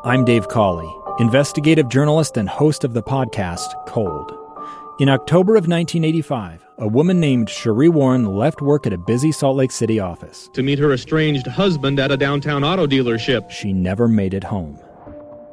I'm 0.03 0.25
Dave 0.25 0.47
Cawley, 0.47 0.91
investigative 1.19 1.89
journalist 1.89 2.37
and 2.37 2.49
host 2.49 2.83
of 2.83 2.93
the 2.93 3.03
podcast 3.03 3.85
Cold. 3.85 4.35
In 4.99 5.09
October 5.09 5.53
of 5.53 5.67
1985, 5.67 6.65
a 6.79 6.87
woman 6.87 7.19
named 7.19 7.49
Cherie 7.49 7.87
Warren 7.87 8.25
left 8.25 8.61
work 8.61 8.87
at 8.87 8.93
a 8.93 8.97
busy 8.97 9.31
Salt 9.31 9.55
Lake 9.55 9.71
City 9.71 9.99
office. 9.99 10.49
to 10.53 10.63
meet 10.63 10.79
her 10.79 10.91
estranged 10.91 11.47
husband 11.47 11.99
at 11.99 12.11
a 12.11 12.17
downtown 12.17 12.63
auto 12.63 12.87
dealership. 12.87 13.49
She 13.49 13.73
never 13.73 14.07
made 14.07 14.33
it 14.33 14.43
home. 14.43 14.79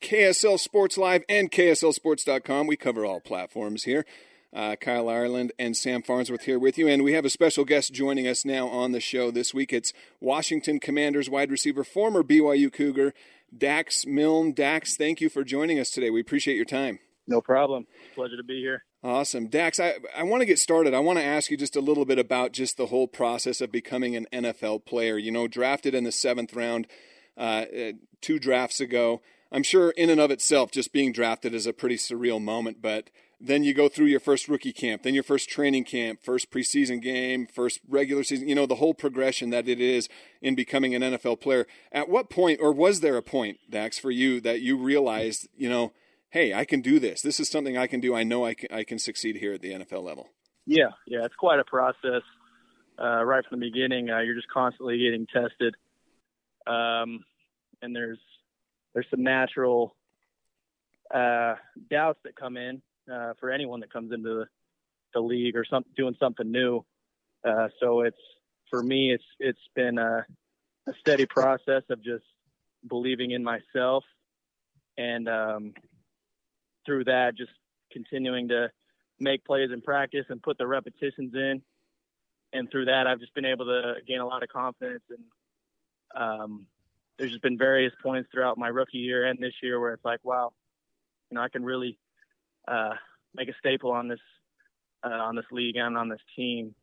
KSL 0.00 0.58
Sports 0.58 0.98
Live 0.98 1.24
and 1.28 1.50
KSLSports.com. 1.50 2.66
We 2.66 2.76
cover 2.76 3.04
all 3.04 3.20
platforms 3.20 3.84
here. 3.84 4.04
Uh, 4.52 4.76
Kyle 4.76 5.08
Ireland 5.08 5.52
and 5.58 5.76
Sam 5.76 6.02
Farnsworth 6.02 6.44
here 6.44 6.58
with 6.58 6.78
you. 6.78 6.86
And 6.86 7.02
we 7.02 7.12
have 7.14 7.24
a 7.24 7.30
special 7.30 7.64
guest 7.64 7.92
joining 7.92 8.28
us 8.28 8.44
now 8.44 8.68
on 8.68 8.92
the 8.92 9.00
show 9.00 9.32
this 9.32 9.52
week. 9.52 9.72
It's 9.72 9.92
Washington 10.20 10.78
Commanders 10.78 11.28
wide 11.28 11.50
receiver, 11.50 11.82
former 11.82 12.22
BYU 12.22 12.72
Cougar, 12.72 13.14
Dax 13.56 14.06
Milne. 14.06 14.52
Dax, 14.52 14.96
thank 14.96 15.20
you 15.20 15.28
for 15.28 15.42
joining 15.42 15.80
us 15.80 15.90
today. 15.90 16.10
We 16.10 16.20
appreciate 16.20 16.54
your 16.54 16.64
time. 16.64 17.00
No 17.26 17.40
problem. 17.40 17.86
Pleasure 18.14 18.36
to 18.36 18.44
be 18.44 18.60
here. 18.60 18.84
Awesome. 19.02 19.48
Dax, 19.48 19.80
I, 19.80 19.94
I 20.16 20.22
want 20.22 20.42
to 20.42 20.46
get 20.46 20.58
started. 20.58 20.94
I 20.94 21.00
want 21.00 21.18
to 21.18 21.24
ask 21.24 21.50
you 21.50 21.56
just 21.56 21.76
a 21.76 21.80
little 21.80 22.04
bit 22.04 22.18
about 22.18 22.52
just 22.52 22.76
the 22.76 22.86
whole 22.86 23.08
process 23.08 23.60
of 23.60 23.72
becoming 23.72 24.14
an 24.16 24.26
NFL 24.32 24.84
player. 24.84 25.18
You 25.18 25.32
know, 25.32 25.48
drafted 25.48 25.94
in 25.94 26.04
the 26.04 26.12
seventh 26.12 26.54
round 26.54 26.86
uh, 27.36 27.64
uh 27.76 27.92
two 28.20 28.38
drafts 28.38 28.80
ago. 28.80 29.20
I'm 29.52 29.62
sure 29.62 29.90
in 29.90 30.10
and 30.10 30.20
of 30.20 30.30
itself, 30.30 30.70
just 30.70 30.92
being 30.92 31.12
drafted 31.12 31.54
is 31.54 31.66
a 31.66 31.72
pretty 31.72 31.96
surreal 31.96 32.42
moment, 32.42 32.82
but 32.82 33.10
then 33.40 33.62
you 33.62 33.74
go 33.74 33.88
through 33.88 34.06
your 34.06 34.20
first 34.20 34.48
rookie 34.48 34.72
camp, 34.72 35.02
then 35.02 35.14
your 35.14 35.22
first 35.22 35.48
training 35.48 35.84
camp, 35.84 36.20
first 36.22 36.50
preseason 36.50 37.00
game, 37.00 37.46
first 37.46 37.80
regular 37.88 38.24
season, 38.24 38.48
you 38.48 38.54
know, 38.54 38.66
the 38.66 38.76
whole 38.76 38.94
progression 38.94 39.50
that 39.50 39.68
it 39.68 39.80
is 39.80 40.08
in 40.40 40.54
becoming 40.54 40.94
an 40.94 41.02
NFL 41.02 41.40
player. 41.40 41.66
At 41.92 42.08
what 42.08 42.30
point, 42.30 42.60
or 42.62 42.72
was 42.72 43.00
there 43.00 43.16
a 43.16 43.22
point, 43.22 43.58
Dax, 43.68 43.98
for 43.98 44.10
you 44.10 44.40
that 44.40 44.60
you 44.60 44.76
realized, 44.76 45.48
you 45.56 45.68
know, 45.68 45.92
hey, 46.30 46.54
I 46.54 46.64
can 46.64 46.80
do 46.80 46.98
this. 46.98 47.22
This 47.22 47.38
is 47.38 47.48
something 47.48 47.76
I 47.76 47.86
can 47.86 48.00
do. 48.00 48.14
I 48.14 48.24
know 48.24 48.44
I 48.44 48.54
can, 48.54 48.72
I 48.72 48.82
can 48.82 48.98
succeed 48.98 49.36
here 49.36 49.52
at 49.52 49.60
the 49.60 49.72
NFL 49.72 50.02
level. 50.02 50.30
Yeah, 50.66 50.90
yeah, 51.06 51.24
it's 51.24 51.34
quite 51.34 51.60
a 51.60 51.64
process. 51.64 52.22
Uh, 52.98 53.24
right 53.24 53.44
from 53.48 53.60
the 53.60 53.70
beginning, 53.70 54.08
uh, 54.08 54.20
you're 54.20 54.34
just 54.34 54.48
constantly 54.48 54.98
getting 54.98 55.26
tested. 55.26 55.76
Um, 56.66 57.24
and 57.82 57.94
there's 57.94 58.18
there's 58.94 59.06
some 59.10 59.22
natural 59.22 59.96
uh, 61.12 61.56
doubts 61.90 62.20
that 62.24 62.36
come 62.36 62.56
in 62.56 62.80
uh, 63.12 63.34
for 63.38 63.50
anyone 63.50 63.80
that 63.80 63.92
comes 63.92 64.12
into 64.12 64.28
the, 64.28 64.46
the 65.12 65.20
league 65.20 65.56
or 65.56 65.64
some, 65.64 65.84
doing 65.96 66.16
something 66.18 66.50
new. 66.50 66.84
Uh, 67.46 67.68
so 67.80 68.00
it's 68.00 68.16
for 68.70 68.82
me, 68.82 69.12
it's 69.12 69.24
it's 69.38 69.58
been 69.74 69.98
a, 69.98 70.24
a, 70.88 70.92
steady 71.00 71.26
process 71.26 71.82
of 71.90 72.02
just 72.02 72.24
believing 72.88 73.32
in 73.32 73.44
myself, 73.44 74.02
and 74.96 75.28
um, 75.28 75.74
through 76.86 77.04
that, 77.04 77.36
just 77.36 77.52
continuing 77.92 78.48
to 78.48 78.70
make 79.20 79.44
plays 79.44 79.70
in 79.72 79.80
practice 79.82 80.24
and 80.30 80.42
put 80.42 80.56
the 80.56 80.66
repetitions 80.66 81.34
in. 81.34 81.62
And 82.52 82.70
through 82.70 82.86
that, 82.86 83.06
I've 83.06 83.20
just 83.20 83.34
been 83.34 83.44
able 83.44 83.66
to 83.66 83.94
gain 84.06 84.20
a 84.20 84.26
lot 84.26 84.42
of 84.42 84.48
confidence 84.48 85.02
and 85.10 85.24
um, 86.16 86.66
there's 87.18 87.30
just 87.30 87.42
been 87.42 87.58
various 87.58 87.92
points 88.02 88.28
throughout 88.32 88.58
my 88.58 88.68
rookie 88.68 88.98
year 88.98 89.26
and 89.26 89.38
this 89.38 89.54
year 89.62 89.80
where 89.80 89.92
it's 89.92 90.04
like, 90.04 90.20
wow, 90.22 90.52
you 91.30 91.36
know, 91.36 91.42
I 91.42 91.48
can 91.48 91.64
really 91.64 91.98
uh, 92.66 92.94
make 93.34 93.48
a 93.48 93.54
staple 93.58 93.92
on 93.92 94.08
this 94.08 94.20
uh, 95.04 95.10
on 95.10 95.36
this 95.36 95.44
league 95.52 95.76
and 95.76 95.96
on 95.96 96.08
this 96.08 96.20
team. 96.34 96.74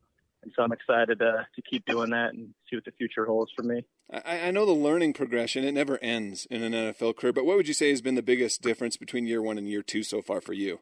And 0.44 0.52
so 0.56 0.64
I'm 0.64 0.72
excited 0.72 1.20
to 1.20 1.46
to 1.56 1.62
keep 1.70 1.86
doing 1.86 2.12
that 2.12 2.34
and 2.34 2.54
see 2.70 2.76
what 2.76 2.86
the 2.86 2.92
future 2.92 3.26
holds 3.26 3.52
for 3.56 3.64
me. 3.64 3.84
I, 4.12 4.48
I 4.48 4.52
know 4.52 4.66
the 4.66 4.72
learning 4.72 5.14
progression; 5.14 5.64
it 5.64 5.74
never 5.74 6.00
ends 6.02 6.48
in 6.50 6.64
an 6.64 6.74
NFL 6.74 7.18
career. 7.18 7.34
But 7.34 7.46
what 7.46 7.58
would 7.58 7.68
you 7.68 7.74
say 7.74 7.90
has 7.90 8.02
been 8.02 8.16
the 8.16 8.24
biggest 8.24 8.62
difference 8.62 8.98
between 8.98 9.28
year 9.28 9.42
one 9.42 9.58
and 9.58 9.70
year 9.70 9.84
two 9.84 10.04
so 10.04 10.22
far 10.22 10.42
for 10.42 10.54
you? 10.54 10.80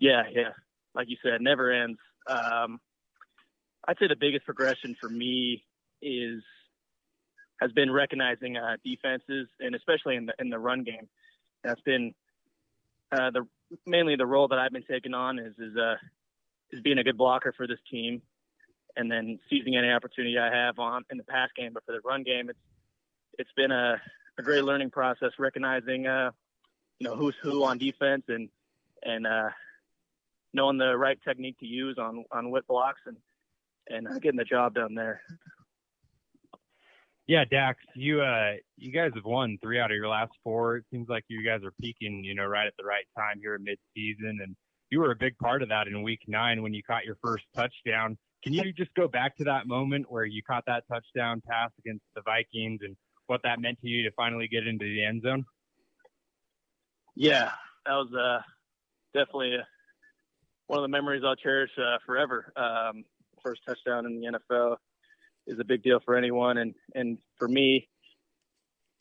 Yeah, 0.00 0.24
yeah, 0.32 0.50
like 0.94 1.08
you 1.08 1.16
said, 1.22 1.40
never 1.40 1.70
ends. 1.70 1.98
Um, 2.28 2.80
I'd 3.86 3.98
say 3.98 4.08
the 4.08 4.16
biggest 4.18 4.44
progression 4.44 4.96
for 5.00 5.08
me 5.08 5.64
is 6.02 6.42
has 7.60 7.72
been 7.72 7.90
recognizing 7.90 8.56
uh, 8.56 8.76
defenses 8.84 9.48
and 9.60 9.74
especially 9.74 10.16
in 10.16 10.26
the 10.26 10.34
in 10.38 10.50
the 10.50 10.58
run 10.58 10.84
game. 10.84 11.08
That's 11.64 11.80
been 11.82 12.14
uh, 13.12 13.30
the 13.30 13.46
mainly 13.86 14.16
the 14.16 14.26
role 14.26 14.48
that 14.48 14.58
I've 14.58 14.72
been 14.72 14.84
taking 14.88 15.14
on 15.14 15.38
is 15.38 15.54
is 15.58 15.76
uh, 15.76 15.96
is 16.70 16.80
being 16.80 16.98
a 16.98 17.04
good 17.04 17.16
blocker 17.16 17.52
for 17.56 17.66
this 17.66 17.78
team, 17.90 18.22
and 18.96 19.10
then 19.10 19.38
seizing 19.48 19.76
any 19.76 19.90
opportunity 19.90 20.38
I 20.38 20.54
have 20.54 20.78
on 20.78 21.04
in 21.10 21.18
the 21.18 21.24
pass 21.24 21.48
game. 21.56 21.72
But 21.72 21.84
for 21.84 21.92
the 21.92 22.00
run 22.04 22.22
game, 22.22 22.50
it's 22.50 22.58
it's 23.38 23.52
been 23.56 23.70
a, 23.70 24.00
a 24.38 24.42
great 24.42 24.64
learning 24.64 24.90
process, 24.90 25.32
recognizing 25.38 26.06
uh, 26.06 26.30
you 26.98 27.08
know 27.08 27.16
who's 27.16 27.34
who 27.42 27.64
on 27.64 27.78
defense 27.78 28.24
and 28.28 28.48
and 29.02 29.26
uh, 29.26 29.50
knowing 30.52 30.78
the 30.78 30.96
right 30.96 31.18
technique 31.26 31.58
to 31.60 31.66
use 31.66 31.96
on 31.98 32.24
on 32.30 32.50
what 32.50 32.66
blocks 32.66 33.00
and 33.06 33.16
and 33.88 34.08
uh, 34.08 34.18
getting 34.18 34.38
the 34.38 34.44
job 34.44 34.74
done 34.74 34.94
there. 34.94 35.22
Yeah, 37.26 37.44
Dax, 37.44 37.78
you 37.96 38.22
uh 38.22 38.52
you 38.76 38.92
guys 38.92 39.10
have 39.14 39.24
won 39.24 39.58
three 39.60 39.80
out 39.80 39.90
of 39.90 39.96
your 39.96 40.08
last 40.08 40.32
four. 40.44 40.76
It 40.76 40.84
seems 40.92 41.08
like 41.08 41.24
you 41.28 41.44
guys 41.44 41.64
are 41.64 41.72
peaking, 41.80 42.22
you 42.24 42.34
know, 42.34 42.44
right 42.44 42.66
at 42.66 42.74
the 42.78 42.84
right 42.84 43.04
time 43.18 43.40
here 43.40 43.54
at 43.54 43.60
midseason, 43.60 44.42
and 44.42 44.54
you 44.90 45.00
were 45.00 45.10
a 45.10 45.16
big 45.16 45.36
part 45.38 45.62
of 45.62 45.68
that 45.70 45.88
in 45.88 46.02
Week 46.02 46.20
Nine 46.28 46.62
when 46.62 46.72
you 46.72 46.82
caught 46.84 47.04
your 47.04 47.16
first 47.22 47.44
touchdown. 47.54 48.16
Can 48.44 48.52
you 48.52 48.72
just 48.72 48.94
go 48.94 49.08
back 49.08 49.36
to 49.38 49.44
that 49.44 49.66
moment 49.66 50.06
where 50.08 50.24
you 50.24 50.40
caught 50.40 50.62
that 50.66 50.84
touchdown 50.88 51.42
pass 51.48 51.70
against 51.80 52.04
the 52.14 52.22
Vikings 52.22 52.80
and 52.82 52.96
what 53.26 53.40
that 53.42 53.60
meant 53.60 53.80
to 53.80 53.88
you 53.88 54.04
to 54.04 54.14
finally 54.14 54.46
get 54.46 54.68
into 54.68 54.84
the 54.84 55.04
end 55.04 55.22
zone? 55.22 55.44
Yeah, 57.16 57.50
that 57.86 57.92
was 57.92 58.12
uh, 58.14 58.40
definitely 59.18 59.56
a, 59.56 59.66
one 60.68 60.78
of 60.78 60.82
the 60.82 60.88
memories 60.88 61.22
I'll 61.26 61.34
cherish 61.34 61.72
uh, 61.76 61.98
forever. 62.06 62.52
Um, 62.56 63.04
first 63.42 63.62
touchdown 63.66 64.06
in 64.06 64.20
the 64.20 64.38
NFL 64.38 64.76
is 65.46 65.58
a 65.60 65.64
big 65.64 65.82
deal 65.82 66.00
for 66.04 66.16
anyone. 66.16 66.58
And 66.58 66.74
and 66.94 67.18
for 67.38 67.48
me, 67.48 67.88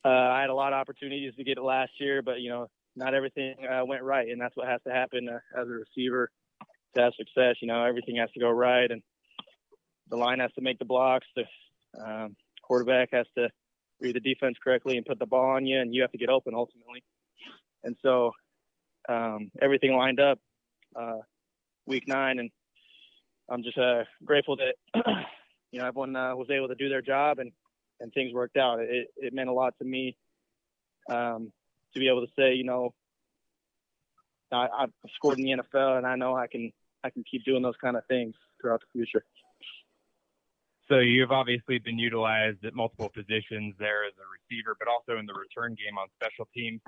uh, 0.03 0.10
I 0.10 0.41
had 0.41 0.49
a 0.49 0.55
lot 0.55 0.73
of 0.73 0.77
opportunities 0.77 1.34
to 1.36 1.43
get 1.43 1.58
it 1.58 1.63
last 1.63 1.91
year, 1.99 2.21
but 2.21 2.39
you 2.39 2.49
know, 2.49 2.67
not 2.95 3.13
everything 3.13 3.55
uh, 3.67 3.86
went 3.86 4.03
right, 4.03 4.27
and 4.29 4.39
that's 4.39 4.55
what 4.55 4.67
has 4.67 4.81
to 4.88 4.93
happen 4.93 5.27
uh, 5.29 5.62
as 5.62 5.67
a 5.67 5.71
receiver 5.71 6.29
to 6.95 7.01
have 7.01 7.13
success. 7.17 7.55
You 7.62 7.67
know, 7.67 7.84
everything 7.84 8.17
has 8.17 8.31
to 8.31 8.39
go 8.39 8.49
right, 8.49 8.89
and 8.89 9.01
the 10.10 10.17
line 10.17 10.39
has 10.39 10.51
to 10.53 10.62
make 10.62 10.79
the 10.79 10.86
blocks. 10.86 11.27
The 11.36 11.43
um, 12.03 12.36
quarterback 12.62 13.10
has 13.12 13.25
to 13.38 13.49
read 13.99 14.15
the 14.15 14.19
defense 14.19 14.58
correctly 14.63 14.97
and 14.97 15.05
put 15.05 15.19
the 15.19 15.25
ball 15.25 15.55
on 15.55 15.65
you, 15.65 15.79
and 15.79 15.93
you 15.93 16.01
have 16.01 16.12
to 16.12 16.17
get 16.17 16.29
open 16.29 16.53
ultimately. 16.53 17.03
And 17.84 17.95
so 18.01 18.31
um, 19.10 19.51
everything 19.62 19.95
lined 19.95 20.19
up 20.19 20.39
uh, 20.95 21.19
week 21.86 22.08
nine, 22.08 22.39
and 22.39 22.49
I'm 23.49 23.63
just 23.63 23.77
uh, 23.77 24.03
grateful 24.23 24.58
that 24.58 24.75
you 25.75 25.81
know 25.81 25.88
everyone 25.88 26.15
uh, 26.15 26.33
was 26.33 26.49
able 26.49 26.69
to 26.69 26.75
do 26.75 26.88
their 26.88 27.01
job 27.01 27.39
and 27.39 27.51
and 27.99 28.13
things 28.13 28.33
worked 28.33 28.55
out. 28.55 28.79
It 28.79 29.09
it 29.17 29.33
meant 29.33 29.49
a 29.49 29.53
lot 29.53 29.73
to 29.79 29.85
me 29.85 30.15
um, 31.09 31.51
to 31.93 31.99
be 31.99 32.07
able 32.07 32.25
to 32.25 32.31
say, 32.33 32.53
you 32.53 32.63
know, 32.63 32.93
I, 34.53 34.67
I've 34.73 34.93
scored 35.15 35.38
in 35.38 35.43
the 35.43 35.51
NFL 35.51 35.97
and 35.97 36.07
I 36.07 36.15
know 36.15 36.33
I 36.33 36.47
can 36.47 36.71
I 37.03 37.09
can 37.09 37.25
keep 37.29 37.43
doing 37.43 37.61
those 37.61 37.75
kind 37.83 37.97
of 37.97 38.05
things 38.07 38.35
throughout 38.61 38.79
the 38.79 38.97
future. 38.97 39.25
So 40.88 40.99
you've 40.99 41.31
obviously 41.31 41.79
been 41.79 41.99
utilized 41.99 42.63
at 42.63 42.73
multiple 42.73 43.09
positions 43.09 43.75
there 43.77 44.05
as 44.05 44.13
a 44.15 44.27
receiver, 44.31 44.77
but 44.79 44.88
also 44.88 45.19
in 45.19 45.25
the 45.25 45.33
return 45.33 45.75
game 45.75 45.97
on 45.97 46.07
special 46.15 46.47
teams. 46.55 46.79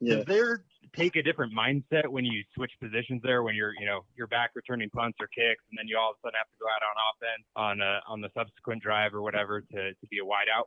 Yeah. 0.00 0.16
Does 0.16 0.24
there 0.26 0.64
take 0.96 1.16
a 1.16 1.22
different 1.22 1.52
mindset 1.52 2.06
when 2.06 2.24
you 2.24 2.42
switch 2.54 2.72
positions 2.80 3.20
there 3.22 3.42
when 3.42 3.54
you're 3.54 3.72
you 3.78 3.86
know 3.86 4.04
you're 4.16 4.26
back 4.26 4.50
returning 4.54 4.88
punts 4.90 5.18
or 5.20 5.26
kicks 5.26 5.62
and 5.70 5.78
then 5.78 5.86
you 5.86 5.98
all 5.98 6.10
of 6.10 6.16
a 6.16 6.28
sudden 6.28 6.38
have 6.38 6.46
to 6.46 6.58
go 6.60 6.66
out 6.66 6.82
on 6.82 6.96
offense 7.10 7.44
on 7.56 7.80
a, 7.80 8.00
on 8.10 8.20
the 8.20 8.30
subsequent 8.34 8.82
drive 8.82 9.14
or 9.14 9.22
whatever 9.22 9.60
to 9.60 9.90
to 9.94 10.06
be 10.10 10.18
a 10.18 10.24
wideout? 10.24 10.64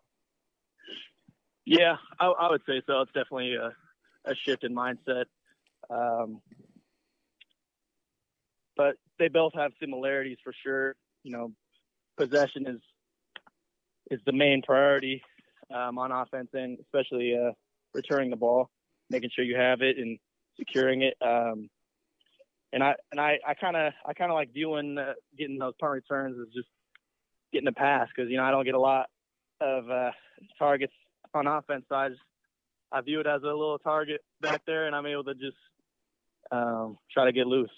Yeah, 1.65 1.95
I, 2.19 2.27
I 2.27 2.49
would 2.49 2.61
say 2.67 2.81
so. 2.87 3.01
It's 3.01 3.11
definitely 3.13 3.55
a, 3.55 3.71
a 4.25 4.35
shift 4.35 4.63
in 4.63 4.75
mindset. 4.75 5.25
Um, 5.89 6.41
but 8.75 8.95
they 9.19 9.27
both 9.27 9.53
have 9.53 9.71
similarities 9.79 10.37
for 10.43 10.53
sure. 10.63 10.95
You 11.23 11.31
know, 11.31 11.51
possession 12.17 12.67
is 12.67 12.79
is 14.09 14.19
the 14.25 14.33
main 14.33 14.61
priority 14.61 15.21
um, 15.73 15.97
on 15.97 16.11
offense 16.11 16.49
and 16.53 16.77
especially 16.79 17.37
uh, 17.37 17.51
returning 17.93 18.29
the 18.29 18.35
ball, 18.35 18.69
making 19.11 19.29
sure 19.35 19.45
you 19.45 19.57
have 19.57 19.81
it 19.81 19.97
and 19.97 20.17
securing 20.57 21.03
it. 21.03 21.15
Um, 21.21 21.69
and 22.73 22.83
I 22.83 22.95
and 23.11 23.19
I 23.19 23.37
I 23.45 23.53
kind 23.53 23.75
of 23.75 23.93
I 24.05 24.13
kind 24.13 24.31
of 24.31 24.35
like 24.35 24.53
viewing 24.53 24.97
uh, 24.97 25.13
getting 25.37 25.59
those 25.59 25.73
punt 25.79 25.93
returns 25.93 26.37
as 26.39 26.53
just 26.53 26.69
getting 27.51 27.67
a 27.67 27.73
pass 27.73 28.07
because 28.15 28.31
you 28.31 28.37
know 28.37 28.43
I 28.43 28.51
don't 28.51 28.65
get 28.65 28.75
a 28.75 28.79
lot 28.79 29.07
of 29.59 29.89
uh, 29.89 30.11
targets 30.57 30.93
on 31.33 31.47
offense. 31.47 31.85
So 31.89 31.95
I 31.95 32.09
just 32.09 32.21
I 32.91 33.01
view 33.01 33.19
it 33.19 33.27
as 33.27 33.41
a 33.43 33.47
little 33.47 33.79
target 33.79 34.21
back 34.41 34.61
there, 34.65 34.87
and 34.87 34.95
I'm 34.95 35.05
able 35.05 35.25
to 35.25 35.33
just 35.33 35.57
um, 36.51 36.97
try 37.13 37.25
to 37.25 37.31
get 37.31 37.45
loose. 37.45 37.69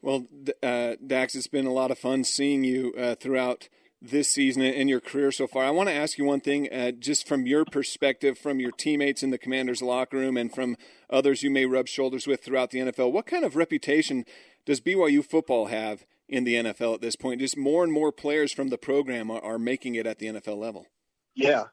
Well, 0.00 0.26
uh, 0.62 0.94
Dax, 1.04 1.34
it's 1.34 1.48
been 1.48 1.66
a 1.66 1.72
lot 1.72 1.90
of 1.90 1.98
fun 1.98 2.22
seeing 2.22 2.62
you 2.62 2.94
uh, 2.96 3.16
throughout 3.16 3.68
this 4.00 4.30
season 4.30 4.62
and 4.62 4.88
your 4.88 5.00
career 5.00 5.32
so 5.32 5.46
far. 5.46 5.64
I 5.64 5.70
want 5.70 5.88
to 5.88 5.94
ask 5.94 6.18
you 6.18 6.24
one 6.24 6.40
thing, 6.40 6.72
uh, 6.72 6.92
just 6.92 7.26
from 7.26 7.46
your 7.46 7.64
perspective, 7.64 8.38
from 8.38 8.60
your 8.60 8.70
teammates 8.70 9.22
in 9.22 9.30
the 9.30 9.38
Commanders' 9.38 9.82
locker 9.82 10.18
room, 10.18 10.36
and 10.36 10.54
from 10.54 10.76
others 11.10 11.42
you 11.42 11.50
may 11.50 11.66
rub 11.66 11.88
shoulders 11.88 12.26
with 12.26 12.42
throughout 12.42 12.70
the 12.70 12.78
NFL. 12.78 13.12
What 13.12 13.26
kind 13.26 13.44
of 13.44 13.56
reputation 13.56 14.24
does 14.64 14.80
BYU 14.80 15.24
football 15.24 15.66
have 15.66 16.04
in 16.28 16.44
the 16.44 16.54
NFL 16.54 16.94
at 16.94 17.00
this 17.00 17.16
point? 17.16 17.40
Just 17.40 17.56
more 17.56 17.82
and 17.82 17.92
more 17.92 18.12
players 18.12 18.52
from 18.52 18.68
the 18.68 18.78
program 18.78 19.30
are, 19.30 19.42
are 19.42 19.58
making 19.58 19.96
it 19.96 20.06
at 20.06 20.18
the 20.18 20.26
NFL 20.26 20.58
level. 20.58 20.86
Yeah, 21.34 21.64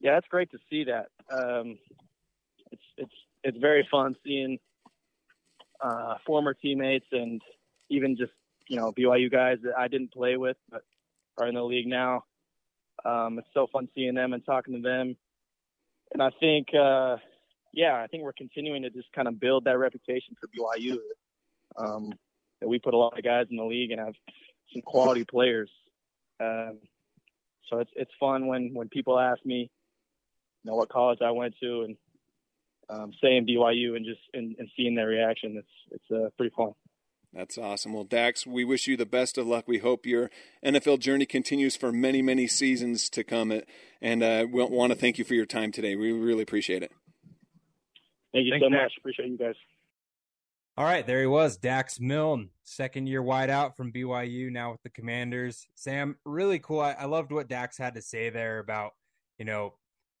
yeah, 0.00 0.18
it's 0.18 0.28
great 0.28 0.50
to 0.50 0.58
see 0.68 0.84
that. 0.84 1.08
Um, 1.30 1.78
it's 2.70 2.82
it's 2.98 3.14
it's 3.44 3.58
very 3.58 3.86
fun 3.90 4.16
seeing 4.24 4.58
uh, 5.80 6.16
former 6.26 6.54
teammates 6.54 7.06
and 7.12 7.40
even 7.88 8.16
just 8.16 8.32
you 8.68 8.76
know 8.76 8.92
BYU 8.92 9.30
guys 9.30 9.58
that 9.62 9.78
I 9.78 9.88
didn't 9.88 10.12
play 10.12 10.36
with 10.36 10.56
but 10.70 10.82
are 11.38 11.48
in 11.48 11.54
the 11.54 11.62
league 11.62 11.86
now. 11.86 12.24
Um, 13.04 13.38
it's 13.38 13.48
so 13.54 13.66
fun 13.72 13.88
seeing 13.94 14.14
them 14.14 14.32
and 14.32 14.44
talking 14.44 14.74
to 14.74 14.80
them, 14.80 15.16
and 16.12 16.22
I 16.22 16.30
think 16.40 16.68
uh, 16.74 17.16
yeah, 17.72 18.02
I 18.02 18.06
think 18.08 18.24
we're 18.24 18.32
continuing 18.32 18.82
to 18.82 18.90
just 18.90 19.12
kind 19.12 19.28
of 19.28 19.38
build 19.38 19.64
that 19.64 19.78
reputation 19.78 20.34
for 20.40 20.48
BYU. 20.48 20.96
Um, 21.76 22.12
that 22.60 22.68
we 22.68 22.78
put 22.78 22.94
a 22.94 22.96
lot 22.96 23.16
of 23.16 23.24
guys 23.24 23.46
in 23.50 23.56
the 23.56 23.64
league 23.64 23.90
and 23.90 24.00
have 24.00 24.14
some 24.72 24.82
quality 24.82 25.24
players. 25.24 25.70
Um, 26.40 26.78
so 27.68 27.78
it's 27.78 27.90
it's 27.94 28.10
fun 28.18 28.46
when 28.46 28.72
when 28.74 28.88
people 28.88 29.18
ask 29.18 29.44
me, 29.44 29.70
you 30.64 30.70
know, 30.70 30.76
what 30.76 30.88
college 30.88 31.20
I 31.22 31.30
went 31.30 31.54
to 31.62 31.82
and 31.82 31.96
um, 32.90 33.12
saying 33.22 33.46
BYU 33.46 33.96
and 33.96 34.04
just 34.04 34.20
and, 34.32 34.56
and, 34.58 34.68
seeing 34.76 34.94
their 34.94 35.06
reaction. 35.06 35.56
It's 35.58 36.00
it's 36.02 36.10
uh, 36.10 36.30
pretty 36.36 36.54
fun. 36.56 36.72
That's 37.32 37.58
awesome. 37.58 37.92
Well, 37.92 38.04
Dax, 38.04 38.46
we 38.46 38.64
wish 38.64 38.86
you 38.86 38.96
the 38.96 39.06
best 39.06 39.36
of 39.36 39.46
luck. 39.46 39.68
We 39.68 39.78
hope 39.78 40.06
your 40.06 40.30
NFL 40.64 41.00
journey 41.00 41.26
continues 41.26 41.76
for 41.76 41.92
many, 41.92 42.22
many 42.22 42.46
seasons 42.46 43.10
to 43.10 43.22
come. 43.22 43.52
And 44.00 44.22
uh, 44.22 44.46
we 44.50 44.64
want 44.64 44.92
to 44.92 44.98
thank 44.98 45.18
you 45.18 45.24
for 45.24 45.34
your 45.34 45.46
time 45.46 45.70
today. 45.70 45.94
We 45.94 46.10
really 46.10 46.42
appreciate 46.42 46.82
it. 46.82 46.90
Thank 48.32 48.46
you 48.46 48.52
Thanks, 48.52 48.64
so 48.64 48.70
much. 48.70 48.92
Appreciate 48.98 49.28
you 49.28 49.38
guys. 49.38 49.54
All 50.78 50.84
right, 50.84 51.04
there 51.04 51.20
he 51.20 51.26
was, 51.26 51.56
Dax 51.56 51.98
Milne, 51.98 52.50
second 52.62 53.08
year 53.08 53.20
wideout 53.20 53.74
from 53.74 53.90
BYU, 53.90 54.48
now 54.48 54.70
with 54.70 54.82
the 54.84 54.90
Commanders. 54.90 55.66
Sam, 55.74 56.16
really 56.24 56.60
cool. 56.60 56.78
I, 56.78 56.92
I 56.92 57.06
loved 57.06 57.32
what 57.32 57.48
Dax 57.48 57.76
had 57.76 57.94
to 57.96 58.02
say 58.02 58.30
there 58.30 58.60
about, 58.60 58.92
you 59.38 59.44
know, 59.44 59.74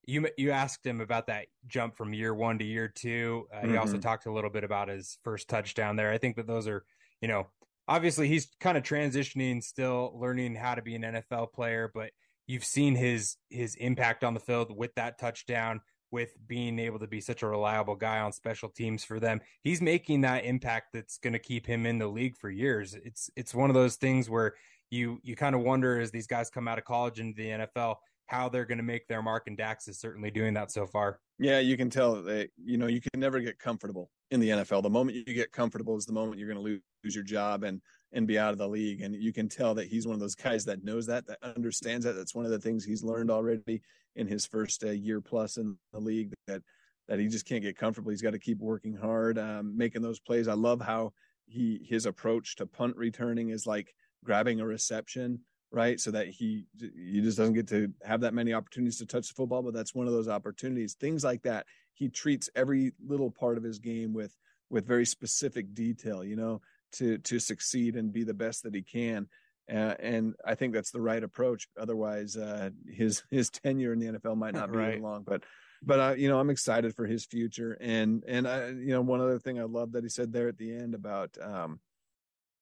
you 0.04 0.26
you 0.36 0.50
asked 0.50 0.84
him 0.84 1.00
about 1.00 1.28
that 1.28 1.46
jump 1.68 1.96
from 1.96 2.12
year 2.12 2.34
one 2.34 2.58
to 2.58 2.64
year 2.64 2.88
two. 2.88 3.46
Uh, 3.52 3.58
mm-hmm. 3.58 3.70
He 3.70 3.76
also 3.76 3.92
mm-hmm. 3.92 4.00
talked 4.00 4.26
a 4.26 4.32
little 4.32 4.50
bit 4.50 4.64
about 4.64 4.88
his 4.88 5.18
first 5.22 5.48
touchdown 5.48 5.94
there. 5.94 6.10
I 6.10 6.18
think 6.18 6.34
that 6.34 6.48
those 6.48 6.66
are, 6.66 6.84
you 7.20 7.28
know, 7.28 7.46
obviously 7.86 8.28
he's 8.28 8.48
kind 8.60 8.76
of 8.76 8.84
transitioning, 8.84 9.62
still 9.62 10.16
learning 10.18 10.54
how 10.54 10.74
to 10.74 10.82
be 10.82 10.94
an 10.94 11.02
NFL 11.02 11.52
player, 11.52 11.90
but 11.92 12.10
you've 12.46 12.64
seen 12.64 12.94
his 12.94 13.36
his 13.50 13.74
impact 13.76 14.24
on 14.24 14.34
the 14.34 14.40
field 14.40 14.76
with 14.76 14.94
that 14.94 15.18
touchdown 15.18 15.80
with 16.10 16.32
being 16.46 16.78
able 16.78 16.98
to 16.98 17.06
be 17.06 17.20
such 17.20 17.42
a 17.42 17.46
reliable 17.46 17.94
guy 17.94 18.20
on 18.20 18.32
special 18.32 18.68
teams 18.70 19.04
for 19.04 19.20
them. 19.20 19.40
He's 19.62 19.82
making 19.82 20.22
that 20.22 20.44
impact 20.44 20.88
that's 20.94 21.18
going 21.18 21.34
to 21.34 21.38
keep 21.38 21.66
him 21.66 21.84
in 21.84 21.98
the 21.98 22.06
league 22.06 22.36
for 22.36 22.50
years. 22.50 22.94
It's 22.94 23.30
it's 23.36 23.54
one 23.54 23.70
of 23.70 23.74
those 23.74 23.96
things 23.96 24.30
where 24.30 24.54
you 24.90 25.18
you 25.22 25.36
kind 25.36 25.54
of 25.54 25.60
wonder 25.62 26.00
as 26.00 26.10
these 26.10 26.26
guys 26.26 26.50
come 26.50 26.66
out 26.68 26.78
of 26.78 26.84
college 26.84 27.20
into 27.20 27.36
the 27.36 27.48
NFL 27.48 27.96
how 28.28 28.48
they're 28.48 28.66
going 28.66 28.78
to 28.78 28.84
make 28.84 29.08
their 29.08 29.22
mark 29.22 29.44
and 29.46 29.56
Dax 29.56 29.88
is 29.88 29.98
certainly 29.98 30.30
doing 30.30 30.54
that 30.54 30.70
so 30.70 30.86
far. 30.86 31.18
Yeah, 31.38 31.58
you 31.60 31.76
can 31.76 31.90
tell 31.90 32.22
that 32.22 32.50
you 32.62 32.78
know 32.78 32.86
you 32.86 33.00
can 33.00 33.18
never 33.18 33.40
get 33.40 33.58
comfortable 33.58 34.10
in 34.30 34.40
the 34.40 34.50
NFL. 34.50 34.82
The 34.82 34.90
moment 34.90 35.16
you 35.16 35.34
get 35.34 35.50
comfortable 35.50 35.96
is 35.96 36.04
the 36.04 36.12
moment 36.12 36.38
you're 36.38 36.52
going 36.52 36.64
to 36.64 36.80
lose 37.04 37.14
your 37.14 37.24
job 37.24 37.64
and 37.64 37.80
and 38.12 38.26
be 38.26 38.38
out 38.38 38.52
of 38.52 38.58
the 38.58 38.68
league. 38.68 39.02
And 39.02 39.14
you 39.14 39.32
can 39.32 39.48
tell 39.48 39.74
that 39.74 39.88
he's 39.88 40.06
one 40.06 40.14
of 40.14 40.20
those 40.20 40.34
guys 40.34 40.64
that 40.66 40.84
knows 40.84 41.06
that, 41.06 41.26
that 41.26 41.38
understands 41.42 42.04
that. 42.04 42.14
That's 42.14 42.34
one 42.34 42.44
of 42.44 42.50
the 42.50 42.58
things 42.58 42.84
he's 42.84 43.04
learned 43.04 43.30
already 43.30 43.82
in 44.16 44.26
his 44.26 44.46
first 44.46 44.82
uh, 44.84 44.90
year 44.90 45.20
plus 45.20 45.56
in 45.56 45.76
the 45.92 46.00
league 46.00 46.32
that 46.46 46.62
that 47.08 47.18
he 47.18 47.28
just 47.28 47.46
can't 47.46 47.62
get 47.62 47.76
comfortable. 47.76 48.10
He's 48.10 48.22
got 48.22 48.32
to 48.32 48.38
keep 48.38 48.58
working 48.58 48.94
hard, 48.94 49.38
um, 49.38 49.76
making 49.76 50.02
those 50.02 50.20
plays. 50.20 50.48
I 50.48 50.54
love 50.54 50.80
how 50.80 51.12
he 51.46 51.80
his 51.88 52.04
approach 52.04 52.56
to 52.56 52.66
punt 52.66 52.96
returning 52.96 53.48
is 53.50 53.66
like 53.66 53.94
grabbing 54.24 54.60
a 54.60 54.66
reception, 54.66 55.40
right? 55.70 56.00
So 56.00 56.10
that 56.12 56.28
he 56.28 56.66
he 56.78 57.20
just 57.20 57.38
doesn't 57.38 57.54
get 57.54 57.68
to 57.68 57.92
have 58.02 58.20
that 58.22 58.34
many 58.34 58.52
opportunities 58.52 58.98
to 58.98 59.06
touch 59.06 59.28
the 59.28 59.34
football, 59.34 59.62
but 59.62 59.74
that's 59.74 59.94
one 59.94 60.06
of 60.06 60.12
those 60.12 60.28
opportunities. 60.28 60.94
Things 60.94 61.24
like 61.24 61.42
that. 61.42 61.66
He 61.94 62.08
treats 62.08 62.48
every 62.54 62.92
little 63.04 63.30
part 63.30 63.56
of 63.56 63.64
his 63.64 63.78
game 63.78 64.12
with 64.12 64.36
with 64.70 64.86
very 64.86 65.06
specific 65.06 65.74
detail, 65.74 66.24
you 66.24 66.36
know, 66.36 66.60
to 66.92 67.18
to 67.18 67.38
succeed 67.38 67.96
and 67.96 68.12
be 68.12 68.24
the 68.24 68.34
best 68.34 68.62
that 68.62 68.74
he 68.74 68.82
can. 68.82 69.28
Uh, 69.70 69.94
and 69.98 70.34
I 70.46 70.54
think 70.54 70.72
that's 70.72 70.90
the 70.90 71.00
right 71.00 71.22
approach. 71.22 71.68
Otherwise, 71.78 72.36
uh, 72.36 72.70
his 72.90 73.22
his 73.30 73.50
tenure 73.50 73.92
in 73.92 73.98
the 73.98 74.18
NFL 74.18 74.36
might 74.36 74.54
not 74.54 74.72
be 74.72 74.78
right. 74.78 75.02
long. 75.02 75.24
But 75.26 75.44
but 75.82 76.00
uh, 76.00 76.14
you 76.16 76.28
know, 76.28 76.40
I'm 76.40 76.50
excited 76.50 76.94
for 76.94 77.06
his 77.06 77.24
future. 77.26 77.76
And 77.80 78.24
and 78.26 78.48
I 78.48 78.68
you 78.68 78.88
know, 78.88 79.02
one 79.02 79.20
other 79.20 79.38
thing 79.38 79.58
I 79.58 79.64
love 79.64 79.92
that 79.92 80.04
he 80.04 80.08
said 80.08 80.32
there 80.32 80.48
at 80.48 80.58
the 80.58 80.74
end 80.74 80.94
about 80.94 81.36
um, 81.42 81.80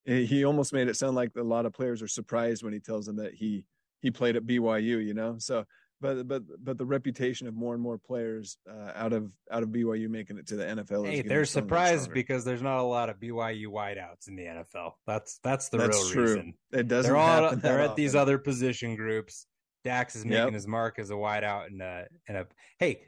he 0.06 0.44
almost 0.44 0.72
made 0.72 0.88
it 0.88 0.96
sound 0.96 1.16
like 1.16 1.32
a 1.36 1.42
lot 1.42 1.66
of 1.66 1.72
players 1.72 2.02
are 2.02 2.08
surprised 2.08 2.62
when 2.62 2.72
he 2.72 2.80
tells 2.80 3.06
them 3.06 3.16
that 3.16 3.34
he 3.34 3.64
he 4.00 4.10
played 4.10 4.36
at 4.36 4.44
BYU. 4.44 5.04
You 5.04 5.14
know, 5.14 5.36
so 5.38 5.64
but 6.00 6.28
but 6.28 6.42
but 6.62 6.76
the 6.78 6.84
reputation 6.84 7.46
of 7.46 7.54
more 7.54 7.74
and 7.74 7.82
more 7.82 7.98
players 7.98 8.58
uh, 8.70 8.92
out 8.94 9.12
of 9.12 9.30
out 9.50 9.62
of 9.62 9.70
BYU 9.70 10.08
making 10.08 10.38
it 10.38 10.46
to 10.48 10.56
the 10.56 10.64
NFL. 10.64 11.06
Hey, 11.06 11.22
they're 11.22 11.44
surprised 11.44 12.12
because 12.12 12.44
there's 12.44 12.62
not 12.62 12.78
a 12.78 12.82
lot 12.82 13.08
of 13.08 13.18
BYU 13.18 13.66
wideouts 13.66 14.28
in 14.28 14.36
the 14.36 14.44
NFL. 14.44 14.92
That's 15.06 15.38
that's 15.42 15.68
the 15.70 15.78
that's 15.78 15.96
real 15.96 16.10
true. 16.10 16.22
reason. 16.22 16.54
It 16.72 16.88
doesn't. 16.88 17.10
They're 17.10 17.20
all 17.20 17.56
they're 17.56 17.80
at 17.80 17.90
often. 17.90 17.96
these 17.96 18.14
other 18.14 18.38
position 18.38 18.94
groups. 18.94 19.46
Dax 19.84 20.16
is 20.16 20.24
making 20.24 20.46
yep. 20.46 20.52
his 20.52 20.66
mark 20.66 20.98
as 20.98 21.10
a 21.10 21.14
wideout 21.14 21.66
and 21.68 21.80
a 21.80 22.06
and 22.28 22.38
a. 22.38 22.46
Hey, 22.78 23.02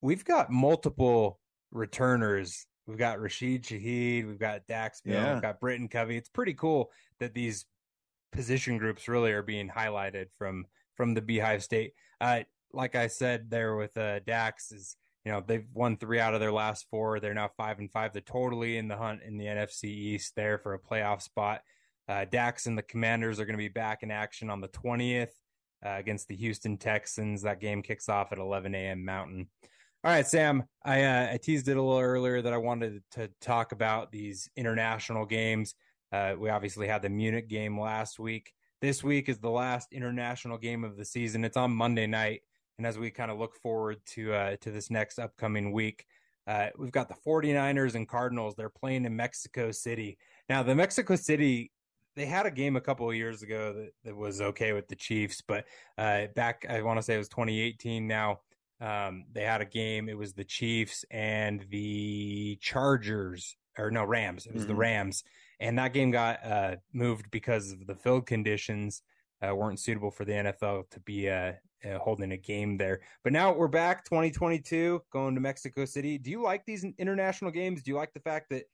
we've 0.00 0.24
got 0.24 0.50
multiple 0.50 1.40
returners. 1.72 2.66
We've 2.90 2.98
got 2.98 3.20
Rashid 3.20 3.62
Shaheed. 3.62 4.26
We've 4.26 4.38
got 4.38 4.66
Dax. 4.66 5.00
Yeah. 5.04 5.34
We've 5.34 5.42
got 5.42 5.60
Britton 5.60 5.88
Covey. 5.88 6.16
It's 6.16 6.28
pretty 6.28 6.54
cool 6.54 6.90
that 7.20 7.34
these 7.34 7.64
position 8.32 8.78
groups 8.78 9.06
really 9.06 9.30
are 9.30 9.44
being 9.44 9.68
highlighted 9.68 10.26
from 10.36 10.66
from 10.96 11.14
the 11.14 11.22
Beehive 11.22 11.62
State. 11.62 11.92
Uh, 12.20 12.40
like 12.72 12.96
I 12.96 13.06
said 13.06 13.48
there 13.48 13.76
with 13.76 13.96
uh, 13.96 14.18
Dax 14.20 14.72
is 14.72 14.96
you 15.24 15.30
know 15.30 15.40
they've 15.46 15.68
won 15.72 15.96
three 15.96 16.18
out 16.18 16.34
of 16.34 16.40
their 16.40 16.50
last 16.50 16.86
four. 16.90 17.20
They're 17.20 17.32
now 17.32 17.50
five 17.56 17.78
and 17.78 17.90
five. 17.92 18.12
They're 18.12 18.22
totally 18.22 18.76
in 18.76 18.88
the 18.88 18.96
hunt 18.96 19.20
in 19.24 19.38
the 19.38 19.46
NFC 19.46 19.84
East 19.84 20.34
there 20.34 20.58
for 20.58 20.74
a 20.74 20.78
playoff 20.80 21.22
spot. 21.22 21.62
Uh, 22.08 22.24
Dax 22.24 22.66
and 22.66 22.76
the 22.76 22.82
Commanders 22.82 23.38
are 23.38 23.44
going 23.44 23.56
to 23.56 23.58
be 23.58 23.68
back 23.68 24.02
in 24.02 24.10
action 24.10 24.50
on 24.50 24.60
the 24.60 24.68
twentieth 24.68 25.32
uh, 25.86 25.90
against 25.90 26.28
the 26.28 26.36
Houston 26.36 26.76
Texans. 26.76 27.42
That 27.42 27.60
game 27.60 27.82
kicks 27.82 28.08
off 28.08 28.32
at 28.32 28.38
11 28.38 28.74
a.m. 28.74 29.04
Mountain. 29.04 29.48
All 30.02 30.10
right, 30.10 30.26
Sam. 30.26 30.64
I 30.82 31.02
uh, 31.02 31.28
I 31.34 31.36
teased 31.36 31.68
it 31.68 31.76
a 31.76 31.82
little 31.82 32.00
earlier 32.00 32.40
that 32.40 32.54
I 32.54 32.56
wanted 32.56 33.02
to 33.10 33.28
talk 33.42 33.72
about 33.72 34.10
these 34.10 34.48
international 34.56 35.26
games. 35.26 35.74
Uh, 36.10 36.36
we 36.38 36.48
obviously 36.48 36.88
had 36.88 37.02
the 37.02 37.10
Munich 37.10 37.48
game 37.48 37.78
last 37.78 38.18
week. 38.18 38.54
This 38.80 39.04
week 39.04 39.28
is 39.28 39.40
the 39.40 39.50
last 39.50 39.92
international 39.92 40.56
game 40.56 40.84
of 40.84 40.96
the 40.96 41.04
season. 41.04 41.44
It's 41.44 41.58
on 41.58 41.72
Monday 41.72 42.06
night. 42.06 42.40
And 42.78 42.86
as 42.86 42.98
we 42.98 43.10
kind 43.10 43.30
of 43.30 43.38
look 43.38 43.54
forward 43.56 43.98
to 44.14 44.32
uh, 44.32 44.56
to 44.62 44.70
this 44.70 44.90
next 44.90 45.18
upcoming 45.18 45.70
week, 45.70 46.06
uh, 46.46 46.68
we've 46.78 46.90
got 46.92 47.10
the 47.10 47.16
49ers 47.26 47.94
and 47.94 48.08
Cardinals. 48.08 48.54
They're 48.54 48.70
playing 48.70 49.04
in 49.04 49.14
Mexico 49.14 49.70
City. 49.70 50.16
Now, 50.48 50.62
the 50.62 50.74
Mexico 50.74 51.14
City, 51.14 51.72
they 52.16 52.24
had 52.24 52.46
a 52.46 52.50
game 52.50 52.76
a 52.76 52.80
couple 52.80 53.06
of 53.06 53.16
years 53.16 53.42
ago 53.42 53.74
that, 53.74 53.90
that 54.04 54.16
was 54.16 54.40
okay 54.40 54.72
with 54.72 54.88
the 54.88 54.96
Chiefs, 54.96 55.42
but 55.46 55.66
uh, 55.98 56.28
back, 56.34 56.64
I 56.70 56.80
want 56.80 56.96
to 56.96 57.02
say 57.02 57.16
it 57.16 57.18
was 57.18 57.28
2018 57.28 58.06
now. 58.06 58.40
Um, 58.80 59.24
they 59.32 59.42
had 59.42 59.60
a 59.60 59.66
game. 59.66 60.08
It 60.08 60.16
was 60.16 60.32
the 60.32 60.44
Chiefs 60.44 61.04
and 61.10 61.66
the 61.70 62.56
Chargers, 62.60 63.56
or 63.78 63.90
no, 63.90 64.04
Rams. 64.04 64.46
It 64.46 64.54
was 64.54 64.62
mm-hmm. 64.62 64.72
the 64.72 64.76
Rams. 64.76 65.24
And 65.60 65.78
that 65.78 65.92
game 65.92 66.10
got 66.10 66.44
uh, 66.44 66.76
moved 66.92 67.30
because 67.30 67.72
of 67.72 67.86
the 67.86 67.94
field 67.94 68.26
conditions 68.26 69.02
uh, 69.46 69.54
weren't 69.54 69.80
suitable 69.80 70.10
for 70.10 70.24
the 70.24 70.32
NFL 70.32 70.88
to 70.90 71.00
be 71.00 71.28
uh, 71.28 71.52
uh, 71.84 71.98
holding 71.98 72.32
a 72.32 72.36
game 72.36 72.76
there. 72.76 73.00
But 73.24 73.32
now 73.32 73.52
we're 73.52 73.68
back, 73.68 74.04
2022, 74.04 75.02
going 75.12 75.34
to 75.34 75.40
Mexico 75.40 75.84
City. 75.84 76.18
Do 76.18 76.30
you 76.30 76.42
like 76.42 76.64
these 76.66 76.84
international 76.98 77.50
games? 77.50 77.82
Do 77.82 77.90
you 77.90 77.96
like 77.96 78.12
the 78.12 78.20
fact 78.20 78.50
that 78.50 78.64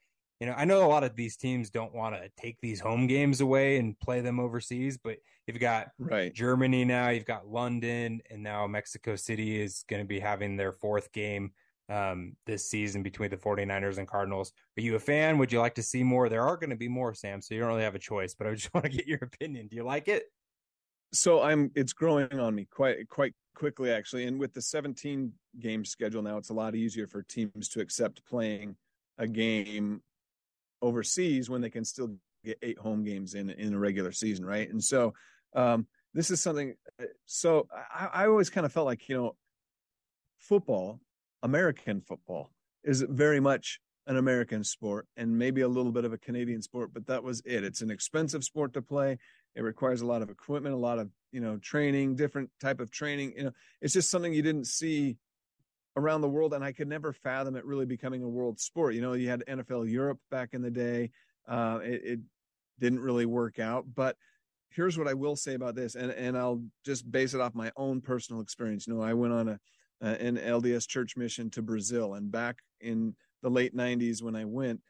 you 0.40 0.46
know, 0.46 0.54
I 0.56 0.64
know 0.64 0.84
a 0.84 0.88
lot 0.88 1.04
of 1.04 1.16
these 1.16 1.36
teams 1.36 1.70
don't 1.70 1.94
want 1.94 2.14
to 2.14 2.28
take 2.36 2.58
these 2.60 2.80
home 2.80 3.06
games 3.06 3.40
away 3.40 3.78
and 3.78 3.98
play 3.98 4.20
them 4.20 4.38
overseas, 4.38 4.98
but 5.02 5.16
you've 5.46 5.60
got 5.60 5.88
right. 5.98 6.32
Germany 6.32 6.84
now, 6.84 7.08
you've 7.08 7.24
got 7.24 7.48
London, 7.48 8.20
and 8.30 8.42
now 8.42 8.66
Mexico 8.66 9.16
City 9.16 9.60
is 9.60 9.84
going 9.88 10.02
to 10.02 10.06
be 10.06 10.20
having 10.20 10.56
their 10.56 10.72
fourth 10.72 11.10
game 11.12 11.52
um, 11.88 12.34
this 12.46 12.68
season 12.68 13.02
between 13.02 13.30
the 13.30 13.36
49ers 13.36 13.98
and 13.98 14.08
Cardinals. 14.08 14.52
Are 14.76 14.82
you 14.82 14.96
a 14.96 15.00
fan? 15.00 15.38
Would 15.38 15.52
you 15.52 15.60
like 15.60 15.74
to 15.76 15.82
see 15.82 16.02
more? 16.02 16.28
There 16.28 16.42
are 16.42 16.56
going 16.56 16.70
to 16.70 16.76
be 16.76 16.88
more, 16.88 17.14
Sam, 17.14 17.40
so 17.40 17.54
you 17.54 17.60
don't 17.60 17.70
really 17.70 17.82
have 17.82 17.94
a 17.94 18.00
choice, 18.00 18.34
but 18.34 18.46
I 18.46 18.54
just 18.54 18.72
want 18.74 18.84
to 18.84 18.92
get 18.92 19.06
your 19.06 19.20
opinion. 19.22 19.68
Do 19.68 19.76
you 19.76 19.84
like 19.84 20.08
it? 20.08 20.24
So 21.12 21.40
I'm 21.40 21.70
it's 21.74 21.92
growing 21.92 22.38
on 22.38 22.54
me 22.54 22.66
quite 22.70 23.08
quite 23.08 23.32
quickly 23.54 23.90
actually. 23.90 24.26
And 24.26 24.38
with 24.38 24.52
the 24.52 24.60
17 24.60 25.32
game 25.60 25.84
schedule 25.84 26.20
now, 26.20 26.36
it's 26.36 26.50
a 26.50 26.54
lot 26.54 26.74
easier 26.74 27.06
for 27.06 27.22
teams 27.22 27.68
to 27.70 27.80
accept 27.80 28.26
playing 28.26 28.76
a 29.16 29.26
game 29.26 30.02
overseas 30.82 31.48
when 31.50 31.60
they 31.60 31.70
can 31.70 31.84
still 31.84 32.16
get 32.44 32.58
eight 32.62 32.78
home 32.78 33.04
games 33.04 33.34
in 33.34 33.50
in 33.50 33.74
a 33.74 33.78
regular 33.78 34.12
season, 34.12 34.44
right? 34.44 34.70
And 34.70 34.82
so 34.82 35.14
um, 35.54 35.86
this 36.14 36.30
is 36.30 36.40
something. 36.40 36.74
So 37.26 37.68
I, 37.72 38.06
I 38.12 38.26
always 38.26 38.50
kind 38.50 38.64
of 38.64 38.72
felt 38.72 38.86
like 38.86 39.08
you 39.08 39.16
know, 39.16 39.36
football, 40.38 41.00
American 41.42 42.00
football, 42.00 42.50
is 42.84 43.02
very 43.02 43.40
much 43.40 43.80
an 44.06 44.16
American 44.16 44.62
sport 44.62 45.06
and 45.16 45.36
maybe 45.36 45.62
a 45.62 45.68
little 45.68 45.90
bit 45.90 46.04
of 46.04 46.12
a 46.12 46.18
Canadian 46.18 46.62
sport, 46.62 46.90
but 46.94 47.06
that 47.08 47.22
was 47.22 47.42
it. 47.44 47.64
It's 47.64 47.82
an 47.82 47.90
expensive 47.90 48.44
sport 48.44 48.72
to 48.74 48.82
play. 48.82 49.18
It 49.56 49.62
requires 49.62 50.00
a 50.00 50.06
lot 50.06 50.22
of 50.22 50.30
equipment, 50.30 50.74
a 50.74 50.78
lot 50.78 50.98
of 50.98 51.10
you 51.32 51.40
know 51.40 51.58
training, 51.58 52.16
different 52.16 52.50
type 52.60 52.80
of 52.80 52.90
training. 52.90 53.34
You 53.36 53.44
know, 53.44 53.52
it's 53.80 53.94
just 53.94 54.10
something 54.10 54.32
you 54.32 54.42
didn't 54.42 54.66
see 54.66 55.16
around 55.96 56.20
the 56.20 56.28
world, 56.28 56.54
and 56.54 56.64
I 56.64 56.72
could 56.72 56.88
never 56.88 57.12
fathom 57.12 57.56
it 57.56 57.64
really 57.64 57.86
becoming 57.86 58.22
a 58.22 58.28
world 58.28 58.60
sport. 58.60 58.94
You 58.94 59.00
know, 59.00 59.14
you 59.14 59.28
had 59.28 59.44
NFL 59.48 59.90
Europe 59.90 60.18
back 60.30 60.50
in 60.52 60.62
the 60.62 60.70
day. 60.70 61.10
Uh, 61.48 61.80
it, 61.82 62.00
it 62.04 62.20
didn't 62.78 63.00
really 63.00 63.26
work 63.26 63.58
out, 63.58 63.86
but 63.94 64.16
here's 64.70 64.98
what 64.98 65.08
I 65.08 65.14
will 65.14 65.36
say 65.36 65.54
about 65.54 65.74
this, 65.74 65.94
and 65.94 66.10
and 66.12 66.36
I'll 66.36 66.62
just 66.84 67.10
base 67.10 67.34
it 67.34 67.40
off 67.40 67.54
my 67.54 67.72
own 67.76 68.00
personal 68.00 68.42
experience. 68.42 68.86
You 68.86 68.94
know, 68.94 69.02
I 69.02 69.14
went 69.14 69.32
on 69.32 69.48
a 69.48 69.58
an 70.02 70.36
LDS 70.36 70.86
church 70.86 71.16
mission 71.16 71.50
to 71.50 71.62
Brazil, 71.62 72.14
and 72.14 72.30
back 72.30 72.58
in 72.80 73.14
the 73.42 73.50
late 73.50 73.74
'90s 73.74 74.22
when 74.22 74.36
I 74.36 74.44
went, 74.44 74.80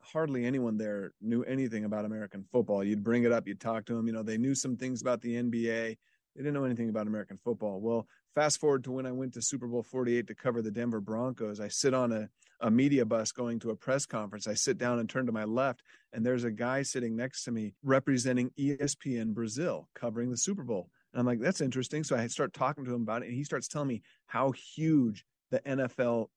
hardly 0.00 0.46
anyone 0.46 0.78
there 0.78 1.12
knew 1.20 1.42
anything 1.42 1.84
about 1.84 2.04
American 2.04 2.44
football. 2.50 2.82
You'd 2.82 3.04
bring 3.04 3.24
it 3.24 3.32
up, 3.32 3.46
you'd 3.46 3.60
talk 3.60 3.84
to 3.86 3.94
them. 3.94 4.06
You 4.06 4.12
know, 4.12 4.22
they 4.22 4.38
knew 4.38 4.54
some 4.54 4.76
things 4.76 5.02
about 5.02 5.20
the 5.20 5.34
NBA. 5.34 5.96
They 6.34 6.42
didn't 6.42 6.54
know 6.54 6.64
anything 6.64 6.88
about 6.88 7.06
American 7.06 7.38
football. 7.42 7.80
Well, 7.80 8.06
fast 8.34 8.60
forward 8.60 8.84
to 8.84 8.92
when 8.92 9.06
I 9.06 9.12
went 9.12 9.34
to 9.34 9.42
Super 9.42 9.66
Bowl 9.66 9.82
48 9.82 10.26
to 10.26 10.34
cover 10.34 10.62
the 10.62 10.70
Denver 10.70 11.00
Broncos. 11.00 11.60
I 11.60 11.68
sit 11.68 11.94
on 11.94 12.12
a, 12.12 12.28
a 12.60 12.70
media 12.70 13.04
bus 13.04 13.30
going 13.30 13.60
to 13.60 13.70
a 13.70 13.76
press 13.76 14.04
conference. 14.04 14.48
I 14.48 14.54
sit 14.54 14.76
down 14.76 14.98
and 14.98 15.08
turn 15.08 15.26
to 15.26 15.32
my 15.32 15.44
left, 15.44 15.82
and 16.12 16.26
there's 16.26 16.44
a 16.44 16.50
guy 16.50 16.82
sitting 16.82 17.14
next 17.14 17.44
to 17.44 17.52
me 17.52 17.74
representing 17.84 18.50
ESPN 18.58 19.32
Brazil 19.32 19.88
covering 19.94 20.30
the 20.30 20.36
Super 20.36 20.64
Bowl. 20.64 20.90
And 21.12 21.20
I'm 21.20 21.26
like, 21.26 21.40
that's 21.40 21.60
interesting. 21.60 22.02
So 22.02 22.16
I 22.16 22.26
start 22.26 22.52
talking 22.52 22.84
to 22.84 22.94
him 22.94 23.02
about 23.02 23.22
it, 23.22 23.28
and 23.28 23.34
he 23.34 23.44
starts 23.44 23.68
telling 23.68 23.88
me 23.88 24.02
how 24.26 24.52
huge 24.74 25.24
the 25.50 25.60
NFL 25.60 26.28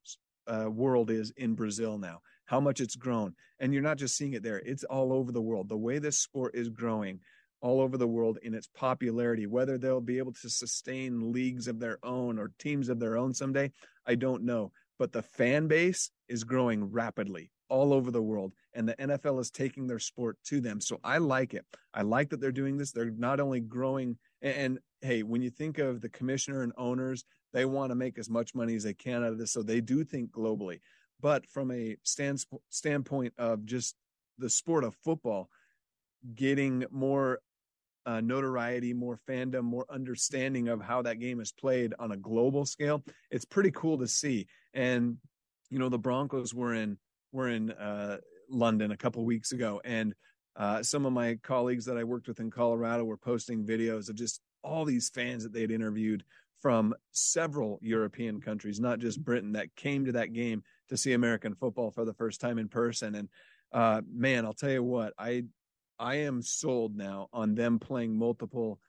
uh, 0.47 0.69
world 0.69 1.09
is 1.09 1.31
in 1.37 1.55
Brazil 1.55 1.97
now, 1.97 2.21
how 2.45 2.59
much 2.59 2.79
it's 2.79 2.95
grown. 2.95 3.33
And 3.59 3.73
you're 3.73 3.81
not 3.81 3.97
just 3.97 4.15
seeing 4.15 4.33
it 4.33 4.43
there, 4.43 4.59
it's 4.59 4.83
all 4.83 5.11
over 5.11 5.31
the 5.31 5.41
world. 5.41 5.69
The 5.69 5.77
way 5.77 5.97
this 5.97 6.19
sport 6.19 6.55
is 6.55 6.69
growing 6.69 7.19
all 7.61 7.81
over 7.81 7.97
the 7.97 8.07
world 8.07 8.37
in 8.41 8.53
its 8.53 8.67
popularity. 8.67 9.47
Whether 9.47 9.77
they'll 9.77 10.01
be 10.01 10.17
able 10.17 10.33
to 10.33 10.49
sustain 10.49 11.31
leagues 11.31 11.67
of 11.67 11.79
their 11.79 11.97
own 12.03 12.37
or 12.39 12.51
teams 12.59 12.89
of 12.89 12.99
their 12.99 13.17
own 13.17 13.33
someday, 13.33 13.71
I 14.05 14.15
don't 14.15 14.43
know. 14.43 14.71
But 14.99 15.11
the 15.11 15.21
fan 15.21 15.67
base 15.67 16.09
is 16.27 16.43
growing 16.43 16.91
rapidly 16.91 17.51
all 17.69 17.93
over 17.93 18.11
the 18.11 18.21
world, 18.21 18.53
and 18.73 18.87
the 18.87 18.95
NFL 18.95 19.39
is 19.41 19.51
taking 19.51 19.87
their 19.87 19.99
sport 19.99 20.37
to 20.45 20.61
them. 20.61 20.79
So 20.79 20.99
I 21.03 21.17
like 21.17 21.53
it. 21.53 21.65
I 21.93 22.01
like 22.01 22.29
that 22.29 22.39
they're 22.39 22.51
doing 22.51 22.77
this. 22.77 22.91
They're 22.91 23.11
not 23.11 23.39
only 23.39 23.59
growing, 23.59 24.17
and, 24.41 24.55
and 24.55 24.79
hey, 25.01 25.23
when 25.23 25.41
you 25.41 25.49
think 25.49 25.77
of 25.77 26.01
the 26.01 26.09
commissioner 26.09 26.63
and 26.63 26.73
owners, 26.77 27.25
they 27.53 27.65
want 27.65 27.91
to 27.91 27.95
make 27.95 28.17
as 28.17 28.29
much 28.29 28.55
money 28.55 28.75
as 28.75 28.83
they 28.83 28.93
can 28.93 29.23
out 29.23 29.31
of 29.31 29.37
this. 29.37 29.51
So 29.51 29.63
they 29.63 29.81
do 29.81 30.03
think 30.03 30.31
globally. 30.31 30.79
But 31.19 31.45
from 31.47 31.71
a 31.71 31.97
stand, 32.03 32.43
standpoint 32.69 33.33
of 33.37 33.65
just 33.65 33.95
the 34.37 34.49
sport 34.49 34.83
of 34.83 34.95
football, 35.03 35.49
getting 36.35 36.85
more 36.91 37.39
uh, 38.07 38.21
notoriety, 38.21 38.93
more 38.93 39.19
fandom, 39.27 39.63
more 39.63 39.85
understanding 39.89 40.69
of 40.69 40.81
how 40.81 41.01
that 41.01 41.19
game 41.19 41.41
is 41.41 41.51
played 41.51 41.93
on 41.99 42.13
a 42.13 42.17
global 42.17 42.65
scale. 42.65 43.03
It's 43.29 43.45
pretty 43.45 43.71
cool 43.71 43.97
to 43.97 44.07
see. 44.07 44.47
And 44.73 45.17
you 45.69 45.77
know, 45.77 45.89
the 45.89 45.99
Broncos 45.99 46.53
were 46.53 46.73
in 46.73 46.97
were 47.33 47.49
in 47.49 47.71
uh, 47.71 48.17
London 48.49 48.91
a 48.91 48.97
couple 48.97 49.23
weeks 49.25 49.51
ago, 49.51 49.81
and 49.83 50.15
uh, 50.55 50.81
some 50.81 51.05
of 51.05 51.11
my 51.11 51.35
colleagues 51.43 51.85
that 51.85 51.97
I 51.97 52.03
worked 52.05 52.29
with 52.29 52.39
in 52.39 52.49
Colorado 52.49 53.03
were 53.03 53.17
posting 53.17 53.65
videos 53.65 54.09
of 54.09 54.15
just 54.15 54.41
all 54.63 54.85
these 54.85 55.09
fans 55.09 55.43
that 55.43 55.51
they'd 55.51 55.69
interviewed 55.69 56.23
from 56.61 56.95
several 57.11 57.77
European 57.81 58.41
countries, 58.41 58.79
not 58.79 58.99
just 58.99 59.23
Britain, 59.23 59.51
that 59.51 59.75
came 59.75 60.05
to 60.05 60.13
that 60.13 60.33
game 60.33 60.63
to 60.89 60.97
see 60.97 61.13
American 61.13 61.53
football 61.53 61.91
for 61.91 62.05
the 62.05 62.13
first 62.13 62.41
time 62.41 62.57
in 62.57 62.67
person. 62.67 63.15
And 63.15 63.29
uh, 63.71 64.01
man, 64.11 64.45
I'll 64.45 64.53
tell 64.53 64.71
you 64.71 64.83
what, 64.83 65.13
I 65.19 65.43
I 65.99 66.15
am 66.15 66.41
sold 66.41 66.95
now 66.95 67.29
on 67.33 67.55
them 67.55 67.79
playing 67.79 68.17
multiple 68.17 68.79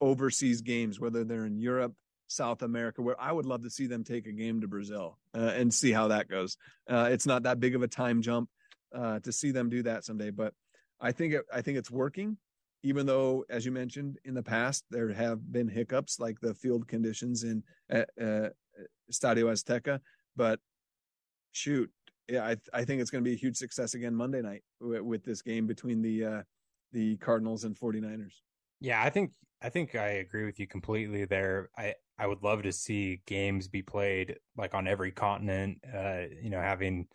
overseas 0.00 0.60
games, 0.60 0.98
whether 0.98 1.24
they're 1.24 1.46
in 1.46 1.58
Europe, 1.58 1.94
South 2.26 2.62
America, 2.62 3.02
where 3.02 3.20
I 3.20 3.32
would 3.32 3.46
love 3.46 3.62
to 3.64 3.70
see 3.70 3.86
them 3.86 4.04
take 4.04 4.26
a 4.26 4.32
game 4.32 4.60
to 4.60 4.68
Brazil 4.68 5.18
uh, 5.34 5.52
and 5.54 5.72
see 5.72 5.92
how 5.92 6.08
that 6.08 6.28
goes. 6.28 6.56
Uh, 6.88 7.08
it's 7.10 7.26
not 7.26 7.42
that 7.42 7.60
big 7.60 7.74
of 7.74 7.82
a 7.82 7.88
time 7.88 8.22
jump 8.22 8.48
uh, 8.94 9.20
to 9.20 9.32
see 9.32 9.50
them 9.50 9.68
do 9.68 9.82
that 9.82 10.04
someday, 10.04 10.30
but 10.30 10.54
I 11.00 11.12
think 11.12 11.34
it, 11.34 11.44
I 11.52 11.60
think 11.62 11.78
it's 11.78 11.90
working. 11.90 12.36
Even 12.82 13.04
though, 13.04 13.44
as 13.50 13.66
you 13.66 13.72
mentioned 13.72 14.18
in 14.24 14.32
the 14.32 14.42
past, 14.42 14.84
there 14.90 15.12
have 15.12 15.52
been 15.52 15.68
hiccups 15.68 16.18
like 16.18 16.40
the 16.40 16.54
field 16.54 16.88
conditions 16.88 17.44
in 17.44 17.62
uh, 17.92 18.04
uh, 18.18 18.48
Estadio 19.12 19.44
Azteca, 19.52 20.00
but 20.34 20.60
shoot, 21.52 21.90
yeah, 22.30 22.44
I 22.46 22.56
I 22.72 22.84
think 22.84 23.00
it's 23.00 23.10
going 23.10 23.24
to 23.24 23.28
be 23.28 23.34
a 23.34 23.38
huge 23.38 23.56
success 23.56 23.94
again 23.94 24.14
Monday 24.14 24.40
night 24.40 24.62
with, 24.80 25.00
with 25.02 25.24
this 25.24 25.42
game 25.42 25.66
between 25.66 26.00
the 26.02 26.24
uh, 26.24 26.42
the 26.92 27.16
Cardinals 27.16 27.64
and 27.64 27.76
49ers. 27.76 28.32
Yeah, 28.80 29.02
I 29.02 29.10
think 29.10 29.32
I 29.60 29.68
think 29.68 29.94
I 29.94 30.08
agree 30.08 30.46
with 30.46 30.58
you 30.58 30.66
completely 30.66 31.24
there. 31.24 31.70
I 31.76 31.94
I 32.18 32.26
would 32.26 32.42
love 32.42 32.62
to 32.62 32.72
see 32.72 33.20
games 33.26 33.68
be 33.68 33.82
played 33.82 34.36
like 34.56 34.74
on 34.74 34.86
every 34.86 35.10
continent. 35.10 35.78
Uh, 35.84 36.22
you 36.42 36.50
know, 36.50 36.60
having 36.60 37.06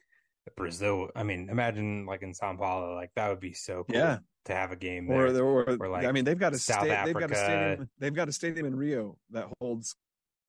Brazil. 0.56 1.10
I 1.16 1.24
mean, 1.24 1.50
imagine 1.50 2.06
like 2.06 2.22
in 2.22 2.34
Sao 2.34 2.56
Paulo, 2.56 2.94
like 2.96 3.12
that 3.16 3.30
would 3.30 3.40
be 3.40 3.54
so 3.54 3.86
cool. 3.90 3.98
Yeah. 3.98 4.20
To 4.46 4.54
have 4.54 4.72
a 4.72 4.76
game 4.76 5.08
there, 5.08 5.26
or, 5.26 5.64
or, 5.64 5.78
or 5.80 5.90
like 5.90 6.06
I 6.06 6.12
mean, 6.12 6.24
they've 6.24 6.38
got 6.38 6.54
a 6.54 6.60
South 6.60 6.86
sta- 6.86 6.94
Africa. 6.94 7.20
they've 7.20 7.30
got 7.30 7.32
a 7.32 7.36
stadium. 7.36 7.90
They've 7.98 8.14
got 8.14 8.30
a 8.30 8.32
stadium 8.32 8.68
in 8.68 8.76
Rio 8.76 9.18
that 9.32 9.48
holds 9.60 9.96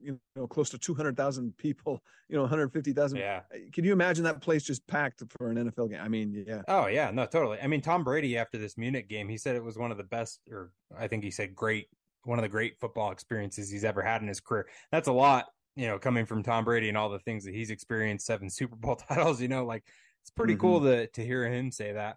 you 0.01 0.19
know 0.35 0.47
close 0.47 0.71
to 0.71 0.79
200,000 0.79 1.57
people, 1.57 2.03
you 2.29 2.37
know 2.37 2.43
150,000. 2.43 3.19
Yeah. 3.19 3.41
Can 3.73 3.85
you 3.85 3.93
imagine 3.93 4.25
that 4.25 4.41
place 4.41 4.63
just 4.65 4.87
packed 4.87 5.23
for 5.39 5.51
an 5.51 5.57
NFL 5.57 5.91
game? 5.91 6.01
I 6.03 6.09
mean, 6.09 6.45
yeah. 6.47 6.63
Oh 6.69 6.87
yeah, 6.87 7.11
no, 7.11 7.27
totally. 7.27 7.59
I 7.61 7.67
mean, 7.67 7.81
Tom 7.81 8.05
Brady 8.05 8.37
after 8.37 8.59
this 8.59 8.77
Munich 8.77 9.09
game, 9.09 9.29
he 9.29 9.39
said 9.39 9.57
it 9.57 9.65
was 9.65 9.79
one 9.79 9.91
of 9.91 9.99
the 9.99 10.05
best, 10.05 10.41
or 10.51 10.73
I 10.97 11.09
think 11.09 11.25
he 11.25 11.31
said 11.31 11.55
great, 11.55 11.89
one 12.25 12.39
of 12.39 12.43
the 12.43 12.49
great 12.49 12.79
football 12.79 13.11
experiences 13.11 13.71
he's 13.71 13.85
ever 13.85 14.03
had 14.03 14.23
in 14.23 14.29
his 14.29 14.41
career. 14.41 14.67
That's 14.93 15.09
a 15.09 15.13
lot, 15.13 15.47
you 15.75 15.87
know, 15.87 15.99
coming 15.99 16.27
from 16.27 16.43
Tom 16.43 16.65
Brady 16.65 16.89
and 16.89 16.99
all 16.99 17.09
the 17.09 17.21
things 17.21 17.45
that 17.45 17.55
he's 17.55 17.71
experienced, 17.71 18.27
seven 18.27 18.51
Super 18.51 18.77
Bowl 18.77 18.97
titles. 18.97 19.41
You 19.41 19.49
know, 19.49 19.65
like 19.65 19.85
it's 20.23 20.31
pretty 20.31 20.55
mm-hmm. 20.55 20.61
cool 20.61 20.81
to 20.83 21.07
to 21.07 21.25
hear 21.25 21.49
him 21.51 21.71
say 21.71 21.93
that. 21.93 22.17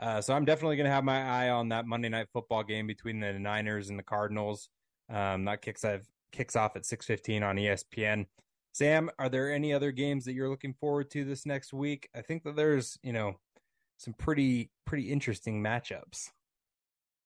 Uh, 0.00 0.20
so 0.20 0.34
I'm 0.34 0.44
definitely 0.44 0.76
going 0.76 0.86
to 0.86 0.92
have 0.92 1.04
my 1.04 1.22
eye 1.22 1.50
on 1.50 1.68
that 1.68 1.86
Monday 1.86 2.08
night 2.08 2.26
football 2.32 2.64
game 2.64 2.86
between 2.86 3.20
the 3.20 3.32
Niners 3.38 3.90
and 3.90 3.98
the 3.98 4.02
Cardinals. 4.02 4.68
Um, 5.08 5.44
that 5.44 5.62
kicks 5.62 5.84
I've 5.84 6.06
kicks 6.34 6.56
off 6.56 6.76
at 6.76 6.82
6:15 6.84 7.42
on 7.42 7.56
ESPN. 7.56 8.26
Sam, 8.72 9.08
are 9.18 9.28
there 9.28 9.52
any 9.52 9.72
other 9.72 9.92
games 9.92 10.24
that 10.24 10.34
you're 10.34 10.48
looking 10.48 10.74
forward 10.74 11.10
to 11.12 11.24
this 11.24 11.46
next 11.46 11.72
week? 11.72 12.08
I 12.14 12.22
think 12.22 12.42
that 12.42 12.56
there's, 12.56 12.98
you 13.02 13.12
know, 13.12 13.36
some 13.98 14.14
pretty 14.14 14.70
pretty 14.84 15.10
interesting 15.10 15.62
matchups. 15.62 16.30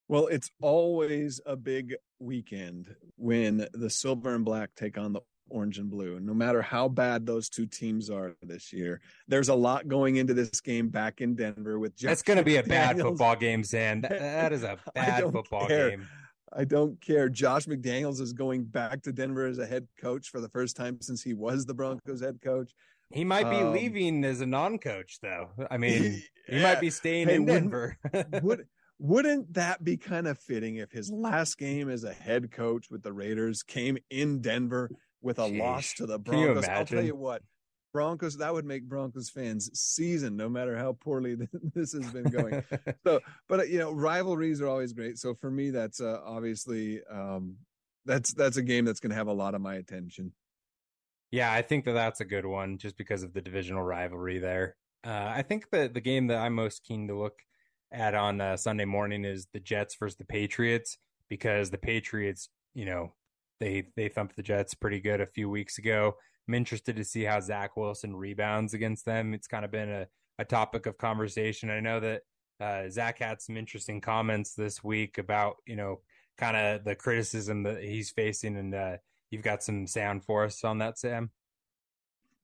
Well, 0.08 0.26
it's 0.26 0.50
always 0.60 1.40
a 1.44 1.56
big 1.56 1.94
weekend 2.18 2.94
when 3.16 3.66
the 3.72 3.90
silver 3.90 4.34
and 4.34 4.44
black 4.44 4.70
take 4.74 4.96
on 4.98 5.12
the 5.12 5.20
orange 5.50 5.78
and 5.78 5.90
blue. 5.90 6.20
No 6.20 6.34
matter 6.34 6.62
how 6.62 6.88
bad 6.88 7.26
those 7.26 7.48
two 7.48 7.66
teams 7.66 8.10
are 8.10 8.34
this 8.42 8.72
year, 8.72 9.00
there's 9.26 9.48
a 9.48 9.54
lot 9.54 9.88
going 9.88 10.16
into 10.16 10.34
this 10.34 10.60
game 10.60 10.88
back 10.88 11.20
in 11.20 11.34
Denver 11.34 11.78
with 11.78 11.96
Josh 11.96 12.08
That's 12.08 12.22
going 12.22 12.38
to 12.38 12.44
be 12.44 12.56
a 12.56 12.62
bad 12.62 12.98
football 12.98 13.36
game, 13.36 13.64
Sam. 13.64 14.02
That, 14.02 14.18
that 14.18 14.52
is 14.52 14.62
a 14.62 14.78
bad 14.94 15.30
football 15.30 15.66
care. 15.66 15.90
game. 15.90 16.08
I 16.52 16.64
don't 16.64 17.00
care. 17.00 17.28
Josh 17.28 17.66
McDaniels 17.66 18.20
is 18.20 18.32
going 18.32 18.64
back 18.64 19.02
to 19.02 19.12
Denver 19.12 19.46
as 19.46 19.58
a 19.58 19.66
head 19.66 19.86
coach 20.00 20.28
for 20.28 20.40
the 20.40 20.48
first 20.48 20.76
time 20.76 20.98
since 21.00 21.22
he 21.22 21.34
was 21.34 21.66
the 21.66 21.74
Broncos 21.74 22.20
head 22.20 22.40
coach. 22.42 22.72
He 23.10 23.24
might 23.24 23.48
be 23.50 23.56
um, 23.56 23.72
leaving 23.72 24.24
as 24.24 24.40
a 24.40 24.46
non-coach, 24.46 25.18
though. 25.22 25.50
I 25.70 25.78
mean, 25.78 26.22
yeah. 26.48 26.56
he 26.56 26.62
might 26.62 26.80
be 26.80 26.90
staying 26.90 27.28
hey, 27.28 27.36
in 27.36 27.46
Denver. 27.46 27.96
would 28.42 28.66
wouldn't 28.98 29.54
that 29.54 29.84
be 29.84 29.96
kind 29.96 30.26
of 30.26 30.38
fitting 30.38 30.76
if 30.76 30.90
his 30.90 31.10
last 31.10 31.56
game 31.56 31.88
as 31.88 32.04
a 32.04 32.12
head 32.12 32.50
coach 32.50 32.90
with 32.90 33.02
the 33.02 33.12
Raiders 33.12 33.62
came 33.62 33.96
in 34.10 34.40
Denver 34.40 34.90
with 35.22 35.38
a 35.38 35.46
loss 35.46 35.94
to 35.94 36.06
the 36.06 36.18
Broncos? 36.18 36.66
I'll 36.66 36.84
tell 36.84 37.04
you 37.04 37.14
what. 37.14 37.42
Broncos 37.92 38.36
that 38.36 38.52
would 38.52 38.64
make 38.64 38.88
Broncos 38.88 39.30
fans 39.30 39.70
season 39.78 40.36
no 40.36 40.48
matter 40.48 40.76
how 40.76 40.92
poorly 40.92 41.36
this 41.74 41.92
has 41.92 42.10
been 42.12 42.24
going. 42.24 42.62
so, 43.04 43.20
but 43.48 43.60
uh, 43.60 43.64
you 43.64 43.78
know, 43.78 43.92
rivalries 43.92 44.60
are 44.60 44.68
always 44.68 44.92
great. 44.92 45.18
So 45.18 45.34
for 45.34 45.50
me, 45.50 45.70
that's 45.70 46.00
uh, 46.00 46.20
obviously 46.24 47.00
um, 47.10 47.56
that's 48.04 48.32
that's 48.34 48.56
a 48.56 48.62
game 48.62 48.84
that's 48.84 49.00
going 49.00 49.10
to 49.10 49.16
have 49.16 49.28
a 49.28 49.32
lot 49.32 49.54
of 49.54 49.60
my 49.60 49.76
attention. 49.76 50.32
Yeah, 51.30 51.52
I 51.52 51.62
think 51.62 51.84
that 51.84 51.92
that's 51.92 52.20
a 52.20 52.24
good 52.24 52.46
one 52.46 52.78
just 52.78 52.96
because 52.96 53.22
of 53.22 53.34
the 53.34 53.42
divisional 53.42 53.82
rivalry 53.82 54.38
there. 54.38 54.76
Uh, 55.04 55.30
I 55.34 55.42
think 55.42 55.70
that 55.70 55.94
the 55.94 56.00
game 56.00 56.28
that 56.28 56.38
I'm 56.38 56.54
most 56.54 56.84
keen 56.84 57.06
to 57.08 57.18
look 57.18 57.40
at 57.92 58.14
on 58.14 58.40
uh, 58.40 58.56
Sunday 58.56 58.86
morning 58.86 59.24
is 59.24 59.46
the 59.52 59.60
Jets 59.60 59.96
versus 59.98 60.16
the 60.16 60.24
Patriots 60.24 60.98
because 61.28 61.70
the 61.70 61.78
Patriots, 61.78 62.48
you 62.74 62.86
know, 62.86 63.12
they 63.60 63.88
they 63.96 64.08
thumped 64.08 64.36
the 64.36 64.42
Jets 64.42 64.74
pretty 64.74 65.00
good 65.00 65.20
a 65.20 65.26
few 65.26 65.50
weeks 65.50 65.78
ago. 65.78 66.16
I'm 66.48 66.54
interested 66.54 66.96
to 66.96 67.04
see 67.04 67.24
how 67.24 67.40
Zach 67.40 67.76
Wilson 67.76 68.16
rebounds 68.16 68.72
against 68.72 69.04
them. 69.04 69.34
It's 69.34 69.46
kind 69.46 69.64
of 69.64 69.70
been 69.70 69.90
a, 69.90 70.06
a 70.38 70.44
topic 70.44 70.86
of 70.86 70.96
conversation. 70.96 71.68
I 71.68 71.80
know 71.80 72.00
that 72.00 72.22
uh, 72.58 72.88
Zach 72.88 73.18
had 73.18 73.42
some 73.42 73.56
interesting 73.56 74.00
comments 74.00 74.54
this 74.54 74.82
week 74.82 75.18
about 75.18 75.56
you 75.66 75.76
know 75.76 76.00
kind 76.38 76.56
of 76.56 76.84
the 76.84 76.94
criticism 76.94 77.62
that 77.64 77.82
he's 77.82 78.10
facing, 78.10 78.56
and 78.56 78.74
uh, 78.74 78.96
you've 79.30 79.42
got 79.42 79.62
some 79.62 79.86
sound 79.86 80.24
for 80.24 80.44
us 80.44 80.64
on 80.64 80.78
that, 80.78 80.98
Sam. 80.98 81.30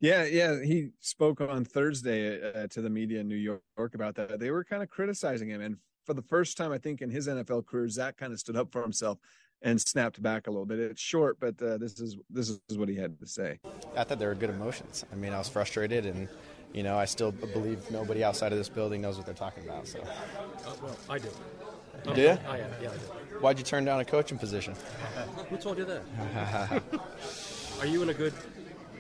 Yeah, 0.00 0.24
yeah, 0.24 0.62
he 0.62 0.90
spoke 1.00 1.40
on 1.40 1.64
Thursday 1.64 2.42
uh, 2.52 2.66
to 2.66 2.82
the 2.82 2.90
media 2.90 3.20
in 3.20 3.28
New 3.28 3.36
York 3.36 3.94
about 3.94 4.16
that. 4.16 4.38
They 4.38 4.50
were 4.50 4.64
kind 4.64 4.82
of 4.82 4.90
criticizing 4.90 5.48
him, 5.48 5.62
and 5.62 5.76
for 6.05 6.12
the 6.12 6.22
first 6.22 6.59
time, 6.59 6.72
I 6.72 6.78
think 6.78 7.00
in 7.00 7.09
his 7.09 7.26
NFL 7.26 7.64
career, 7.64 7.88
Zach 7.88 8.18
kind 8.18 8.34
of 8.34 8.38
stood 8.38 8.57
up 8.57 8.70
for 8.70 8.82
himself 8.82 9.18
and 9.62 9.80
snapped 9.80 10.22
back 10.22 10.46
a 10.46 10.50
little 10.50 10.66
bit. 10.66 10.78
It's 10.78 11.00
short, 11.00 11.38
but 11.40 11.61
uh, 11.62 11.78
this 11.78 11.98
is 12.00 12.16
this 12.30 12.50
is 12.50 12.78
what 12.78 12.88
he 12.88 12.96
had 12.96 13.18
to 13.20 13.26
say. 13.26 13.59
I 13.96 14.05
thought 14.05 14.18
there 14.18 14.28
were 14.28 14.34
good 14.34 14.50
emotions. 14.50 15.05
I 15.12 15.16
mean, 15.16 15.32
I 15.32 15.38
was 15.38 15.48
frustrated, 15.48 16.07
and 16.07 16.28
you 16.72 16.82
know, 16.82 16.98
I 16.98 17.05
still 17.05 17.32
believe 17.32 17.90
nobody 17.90 18.24
outside 18.24 18.52
of 18.52 18.59
this 18.59 18.68
building 18.68 19.00
knows 19.00 19.16
what 19.16 19.26
they're 19.26 19.34
talking 19.34 19.64
about. 19.64 19.86
So, 19.86 20.00
uh, 20.00 20.72
well, 20.82 20.96
I 21.09 21.18
do. 21.18 21.28
You 22.07 22.14
did? 22.14 22.40
Oh, 22.46 22.55
yeah, 22.55 22.66
yeah, 22.82 22.88
I 22.90 22.92
did. 22.92 23.40
Why'd 23.40 23.59
you 23.59 23.64
turn 23.64 23.84
down 23.84 24.00
a 24.00 24.05
coaching 24.05 24.38
position? 24.38 24.74
Who 25.50 25.57
told 25.57 25.78
you 25.78 25.84
that? 25.86 26.82
Are 27.80 27.86
you 27.86 28.02
in 28.02 28.09
a 28.09 28.14
good 28.14 28.32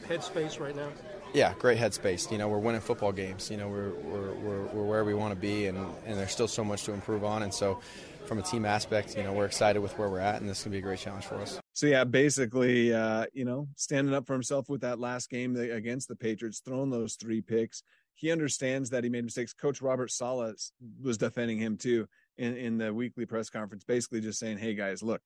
headspace 0.06 0.60
right 0.60 0.74
now? 0.74 0.88
Yeah, 1.32 1.52
great 1.58 1.78
headspace. 1.78 2.30
You 2.30 2.38
know, 2.38 2.48
we're 2.48 2.58
winning 2.58 2.80
football 2.80 3.10
games. 3.10 3.50
You 3.50 3.56
know, 3.56 3.68
we're 3.68 3.90
we're 3.90 4.32
we're, 4.34 4.62
we're 4.66 4.84
where 4.84 5.04
we 5.04 5.14
want 5.14 5.34
to 5.34 5.40
be, 5.40 5.66
and 5.66 5.76
and 6.06 6.16
there's 6.16 6.30
still 6.30 6.48
so 6.48 6.62
much 6.62 6.84
to 6.84 6.92
improve 6.92 7.24
on, 7.24 7.42
and 7.42 7.52
so 7.52 7.80
from 8.26 8.38
a 8.38 8.42
team 8.42 8.64
aspect, 8.64 9.16
you 9.16 9.22
know, 9.22 9.32
we're 9.32 9.46
excited 9.46 9.80
with 9.80 9.96
where 9.98 10.08
we're 10.08 10.20
at, 10.20 10.40
and 10.40 10.48
this 10.48 10.62
can 10.62 10.72
be 10.72 10.78
a 10.78 10.82
great 10.82 10.98
challenge 10.98 11.24
for 11.24 11.36
us. 11.36 11.60
So 11.72 11.86
yeah, 11.86 12.04
basically, 12.04 12.92
uh, 12.92 13.26
you 13.32 13.44
know, 13.44 13.68
standing 13.76 14.14
up 14.14 14.26
for 14.26 14.32
himself 14.32 14.68
with 14.68 14.80
that 14.82 14.98
last 14.98 15.30
game 15.30 15.56
against 15.56 16.08
the 16.08 16.16
Patriots, 16.16 16.60
throwing 16.64 16.90
those 16.90 17.14
three 17.14 17.40
picks. 17.40 17.82
He 18.14 18.30
understands 18.30 18.90
that 18.90 19.04
he 19.04 19.10
made 19.10 19.24
mistakes. 19.24 19.52
Coach 19.52 19.82
Robert 19.82 20.10
Saleh 20.10 20.54
was 21.02 21.18
defending 21.18 21.58
him 21.58 21.76
too 21.76 22.06
in, 22.38 22.56
in 22.56 22.78
the 22.78 22.94
weekly 22.94 23.26
press 23.26 23.50
conference, 23.50 23.84
basically 23.84 24.20
just 24.20 24.38
saying, 24.38 24.58
"Hey 24.58 24.74
guys, 24.74 25.02
look, 25.02 25.20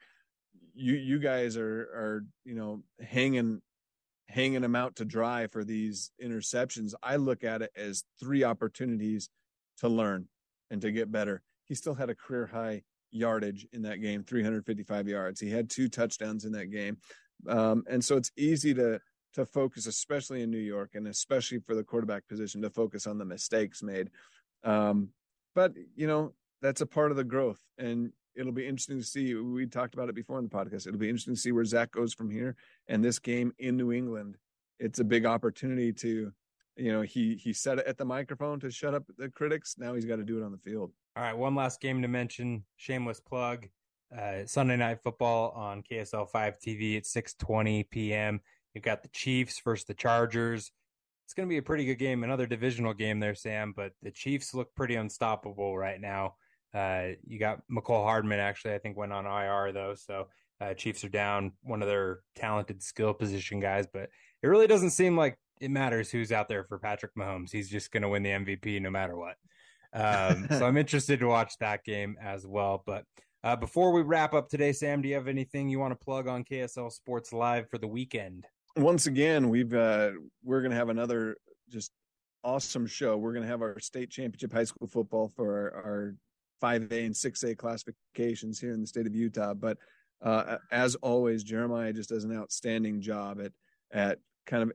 you 0.74 0.94
you 0.94 1.18
guys 1.18 1.56
are 1.56 1.80
are 1.80 2.24
you 2.44 2.54
know 2.54 2.82
hanging 3.00 3.60
hanging 4.26 4.62
them 4.62 4.74
out 4.74 4.96
to 4.96 5.04
dry 5.04 5.46
for 5.46 5.64
these 5.64 6.10
interceptions. 6.22 6.94
I 7.02 7.16
look 7.16 7.44
at 7.44 7.62
it 7.62 7.70
as 7.76 8.04
three 8.20 8.44
opportunities 8.44 9.30
to 9.78 9.88
learn 9.88 10.28
and 10.70 10.82
to 10.82 10.90
get 10.90 11.10
better 11.12 11.42
he 11.68 11.74
still 11.74 11.94
had 11.94 12.10
a 12.10 12.14
career 12.14 12.46
high 12.46 12.82
yardage 13.10 13.66
in 13.72 13.82
that 13.82 14.00
game 14.00 14.22
355 14.22 15.08
yards. 15.08 15.40
He 15.40 15.50
had 15.50 15.70
two 15.70 15.88
touchdowns 15.88 16.44
in 16.44 16.52
that 16.52 16.70
game. 16.70 16.98
Um, 17.46 17.84
and 17.88 18.04
so 18.04 18.16
it's 18.16 18.32
easy 18.36 18.74
to 18.74 19.00
to 19.34 19.44
focus 19.44 19.86
especially 19.86 20.42
in 20.42 20.50
new 20.50 20.56
york 20.56 20.92
and 20.94 21.06
especially 21.06 21.58
for 21.60 21.74
the 21.74 21.84
quarterback 21.84 22.26
position 22.28 22.62
to 22.62 22.70
focus 22.70 23.06
on 23.06 23.18
the 23.18 23.24
mistakes 23.24 23.82
made. 23.82 24.10
Um, 24.64 25.10
but 25.54 25.72
you 25.94 26.06
know 26.06 26.32
that's 26.62 26.80
a 26.80 26.86
part 26.86 27.10
of 27.10 27.16
the 27.16 27.24
growth 27.24 27.62
and 27.78 28.10
it'll 28.34 28.52
be 28.52 28.66
interesting 28.66 28.98
to 28.98 29.04
see 29.04 29.34
we 29.34 29.66
talked 29.66 29.94
about 29.94 30.08
it 30.08 30.14
before 30.14 30.38
in 30.38 30.44
the 30.44 30.50
podcast 30.50 30.86
it'll 30.86 30.98
be 30.98 31.08
interesting 31.08 31.34
to 31.34 31.40
see 31.40 31.52
where 31.52 31.64
zach 31.64 31.92
goes 31.92 32.14
from 32.14 32.30
here 32.30 32.56
and 32.88 33.04
this 33.04 33.18
game 33.18 33.52
in 33.58 33.76
new 33.76 33.92
england. 33.92 34.36
It's 34.80 35.00
a 35.00 35.04
big 35.04 35.26
opportunity 35.26 35.92
to 35.92 36.32
you 36.76 36.92
know 36.92 37.02
he 37.02 37.36
he 37.36 37.52
said 37.52 37.78
it 37.78 37.86
at 37.86 37.98
the 37.98 38.04
microphone 38.04 38.58
to 38.60 38.70
shut 38.70 38.94
up 38.94 39.04
the 39.18 39.28
critics. 39.28 39.76
Now 39.78 39.94
he's 39.94 40.04
got 40.04 40.16
to 40.16 40.24
do 40.24 40.38
it 40.38 40.44
on 40.44 40.52
the 40.52 40.58
field 40.58 40.92
all 41.18 41.24
right, 41.24 41.36
one 41.36 41.56
last 41.56 41.80
game 41.80 42.00
to 42.02 42.08
mention. 42.08 42.62
Shameless 42.76 43.18
plug. 43.18 43.66
Uh, 44.16 44.46
Sunday 44.46 44.76
night 44.76 45.00
football 45.02 45.50
on 45.50 45.82
KSL 45.82 46.30
five 46.30 46.54
TV 46.64 46.96
at 46.96 47.06
six 47.06 47.34
twenty 47.34 47.82
p.m. 47.82 48.40
You've 48.72 48.84
got 48.84 49.02
the 49.02 49.08
Chiefs 49.08 49.60
versus 49.64 49.84
the 49.84 49.94
Chargers. 49.94 50.70
It's 51.24 51.34
going 51.34 51.48
to 51.48 51.52
be 51.52 51.58
a 51.58 51.62
pretty 51.62 51.84
good 51.84 51.98
game, 51.98 52.22
another 52.22 52.46
divisional 52.46 52.94
game 52.94 53.18
there, 53.18 53.34
Sam. 53.34 53.74
But 53.76 53.94
the 54.00 54.12
Chiefs 54.12 54.54
look 54.54 54.72
pretty 54.76 54.94
unstoppable 54.94 55.76
right 55.76 56.00
now. 56.00 56.36
Uh, 56.72 57.08
you 57.26 57.40
got 57.40 57.62
Mecole 57.68 58.04
Hardman 58.04 58.38
actually, 58.38 58.74
I 58.74 58.78
think 58.78 58.96
went 58.96 59.12
on 59.12 59.26
IR 59.26 59.72
though, 59.72 59.94
so 59.96 60.28
uh, 60.60 60.74
Chiefs 60.74 61.02
are 61.02 61.08
down 61.08 61.50
one 61.62 61.82
of 61.82 61.88
their 61.88 62.20
talented 62.36 62.80
skill 62.80 63.12
position 63.12 63.58
guys. 63.58 63.88
But 63.92 64.10
it 64.40 64.46
really 64.46 64.68
doesn't 64.68 64.90
seem 64.90 65.16
like 65.16 65.36
it 65.60 65.72
matters 65.72 66.12
who's 66.12 66.30
out 66.30 66.48
there 66.48 66.62
for 66.62 66.78
Patrick 66.78 67.16
Mahomes. 67.18 67.50
He's 67.50 67.68
just 67.68 67.90
going 67.90 68.04
to 68.04 68.08
win 68.08 68.22
the 68.22 68.30
MVP 68.30 68.80
no 68.80 68.90
matter 68.90 69.16
what. 69.16 69.34
Um, 69.92 70.46
so 70.50 70.66
I'm 70.66 70.76
interested 70.78 71.20
to 71.20 71.26
watch 71.26 71.54
that 71.60 71.84
game 71.84 72.16
as 72.20 72.46
well. 72.46 72.82
But 72.86 73.04
uh, 73.44 73.56
before 73.56 73.92
we 73.92 74.02
wrap 74.02 74.34
up 74.34 74.48
today, 74.48 74.72
Sam, 74.72 75.02
do 75.02 75.08
you 75.08 75.14
have 75.14 75.28
anything 75.28 75.68
you 75.68 75.78
want 75.78 75.92
to 75.92 76.04
plug 76.04 76.28
on 76.28 76.44
KSL 76.44 76.90
Sports 76.92 77.32
Live 77.32 77.68
for 77.70 77.78
the 77.78 77.86
weekend? 77.86 78.46
Once 78.76 79.06
again, 79.06 79.48
we've 79.48 79.74
uh, 79.74 80.10
we're 80.42 80.60
going 80.60 80.70
to 80.70 80.76
have 80.76 80.88
another 80.88 81.36
just 81.68 81.92
awesome 82.44 82.86
show. 82.86 83.16
We're 83.16 83.32
going 83.32 83.44
to 83.44 83.48
have 83.48 83.62
our 83.62 83.78
state 83.80 84.10
championship 84.10 84.52
high 84.52 84.64
school 84.64 84.86
football 84.86 85.28
for 85.34 85.72
our, 85.74 86.14
5A 86.60 87.06
and 87.06 87.14
6A 87.14 87.56
classifications 87.56 88.58
here 88.58 88.72
in 88.72 88.80
the 88.80 88.86
state 88.88 89.06
of 89.06 89.14
Utah. 89.14 89.54
But 89.54 89.78
uh, 90.20 90.56
as 90.72 90.96
always, 90.96 91.44
Jeremiah 91.44 91.92
just 91.92 92.08
does 92.08 92.24
an 92.24 92.36
outstanding 92.36 93.00
job 93.00 93.40
at 93.40 93.52
at 93.92 94.18
kind 94.44 94.64
of 94.64 94.72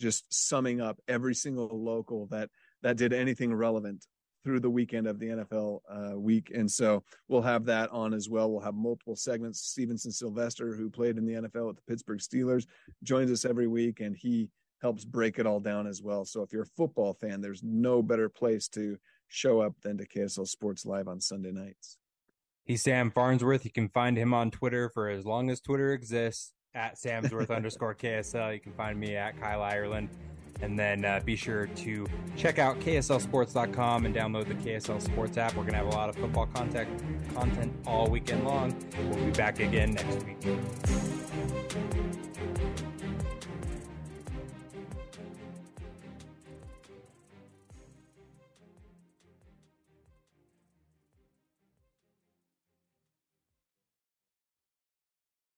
just 0.00 0.24
summing 0.32 0.80
up 0.80 0.98
every 1.06 1.34
single 1.34 1.68
local 1.72 2.26
that 2.28 2.48
that 2.82 2.96
did 2.96 3.12
anything 3.12 3.52
relevant 3.52 4.06
through 4.44 4.60
the 4.60 4.70
weekend 4.70 5.06
of 5.06 5.18
the 5.18 5.26
NFL 5.26 5.80
uh, 5.88 6.18
week. 6.18 6.50
And 6.54 6.70
so 6.70 7.02
we'll 7.28 7.42
have 7.42 7.64
that 7.66 7.90
on 7.90 8.14
as 8.14 8.28
well. 8.28 8.50
We'll 8.50 8.60
have 8.60 8.74
multiple 8.74 9.16
segments. 9.16 9.60
Stevenson 9.60 10.12
Sylvester, 10.12 10.74
who 10.74 10.90
played 10.90 11.18
in 11.18 11.26
the 11.26 11.34
NFL 11.34 11.68
with 11.68 11.76
the 11.76 11.82
Pittsburgh 11.88 12.20
Steelers, 12.20 12.66
joins 13.02 13.30
us 13.30 13.44
every 13.44 13.66
week 13.66 14.00
and 14.00 14.16
he 14.16 14.48
helps 14.80 15.04
break 15.04 15.38
it 15.38 15.46
all 15.46 15.60
down 15.60 15.86
as 15.86 16.02
well. 16.02 16.24
So 16.24 16.42
if 16.42 16.52
you're 16.52 16.62
a 16.62 16.76
football 16.76 17.12
fan, 17.12 17.40
there's 17.40 17.62
no 17.62 18.02
better 18.02 18.28
place 18.28 18.68
to 18.68 18.96
show 19.28 19.60
up 19.60 19.74
than 19.82 19.98
to 19.98 20.06
KSL 20.06 20.48
Sports 20.48 20.86
Live 20.86 21.08
on 21.08 21.20
Sunday 21.20 21.52
nights. 21.52 21.98
He's 22.64 22.82
Sam 22.82 23.10
Farnsworth. 23.10 23.64
You 23.64 23.72
can 23.72 23.88
find 23.88 24.16
him 24.16 24.32
on 24.32 24.50
Twitter 24.50 24.88
for 24.88 25.08
as 25.08 25.24
long 25.24 25.50
as 25.50 25.60
Twitter 25.60 25.92
exists 25.92 26.52
at 26.74 26.96
Samsworth 26.96 27.50
underscore 27.54 27.94
KSL. 27.94 28.54
You 28.54 28.60
can 28.60 28.72
find 28.72 28.98
me 28.98 29.16
at 29.16 29.38
Kyle 29.40 29.62
Ireland. 29.62 30.08
And 30.62 30.78
then 30.78 31.04
uh, 31.04 31.20
be 31.24 31.36
sure 31.36 31.66
to 31.66 32.06
check 32.36 32.58
out 32.58 32.80
KSLSports.com 32.80 34.06
and 34.06 34.14
download 34.14 34.48
the 34.48 34.54
KSL 34.54 35.00
Sports 35.00 35.38
app. 35.38 35.54
We're 35.54 35.62
going 35.62 35.72
to 35.72 35.78
have 35.78 35.86
a 35.86 35.96
lot 35.96 36.08
of 36.08 36.16
football 36.16 36.46
content, 36.46 36.88
content 37.34 37.72
all 37.86 38.08
weekend 38.08 38.44
long. 38.44 38.74
We'll 39.10 39.24
be 39.24 39.30
back 39.32 39.60
again 39.60 39.92
next 39.94 40.24
week. 40.24 40.36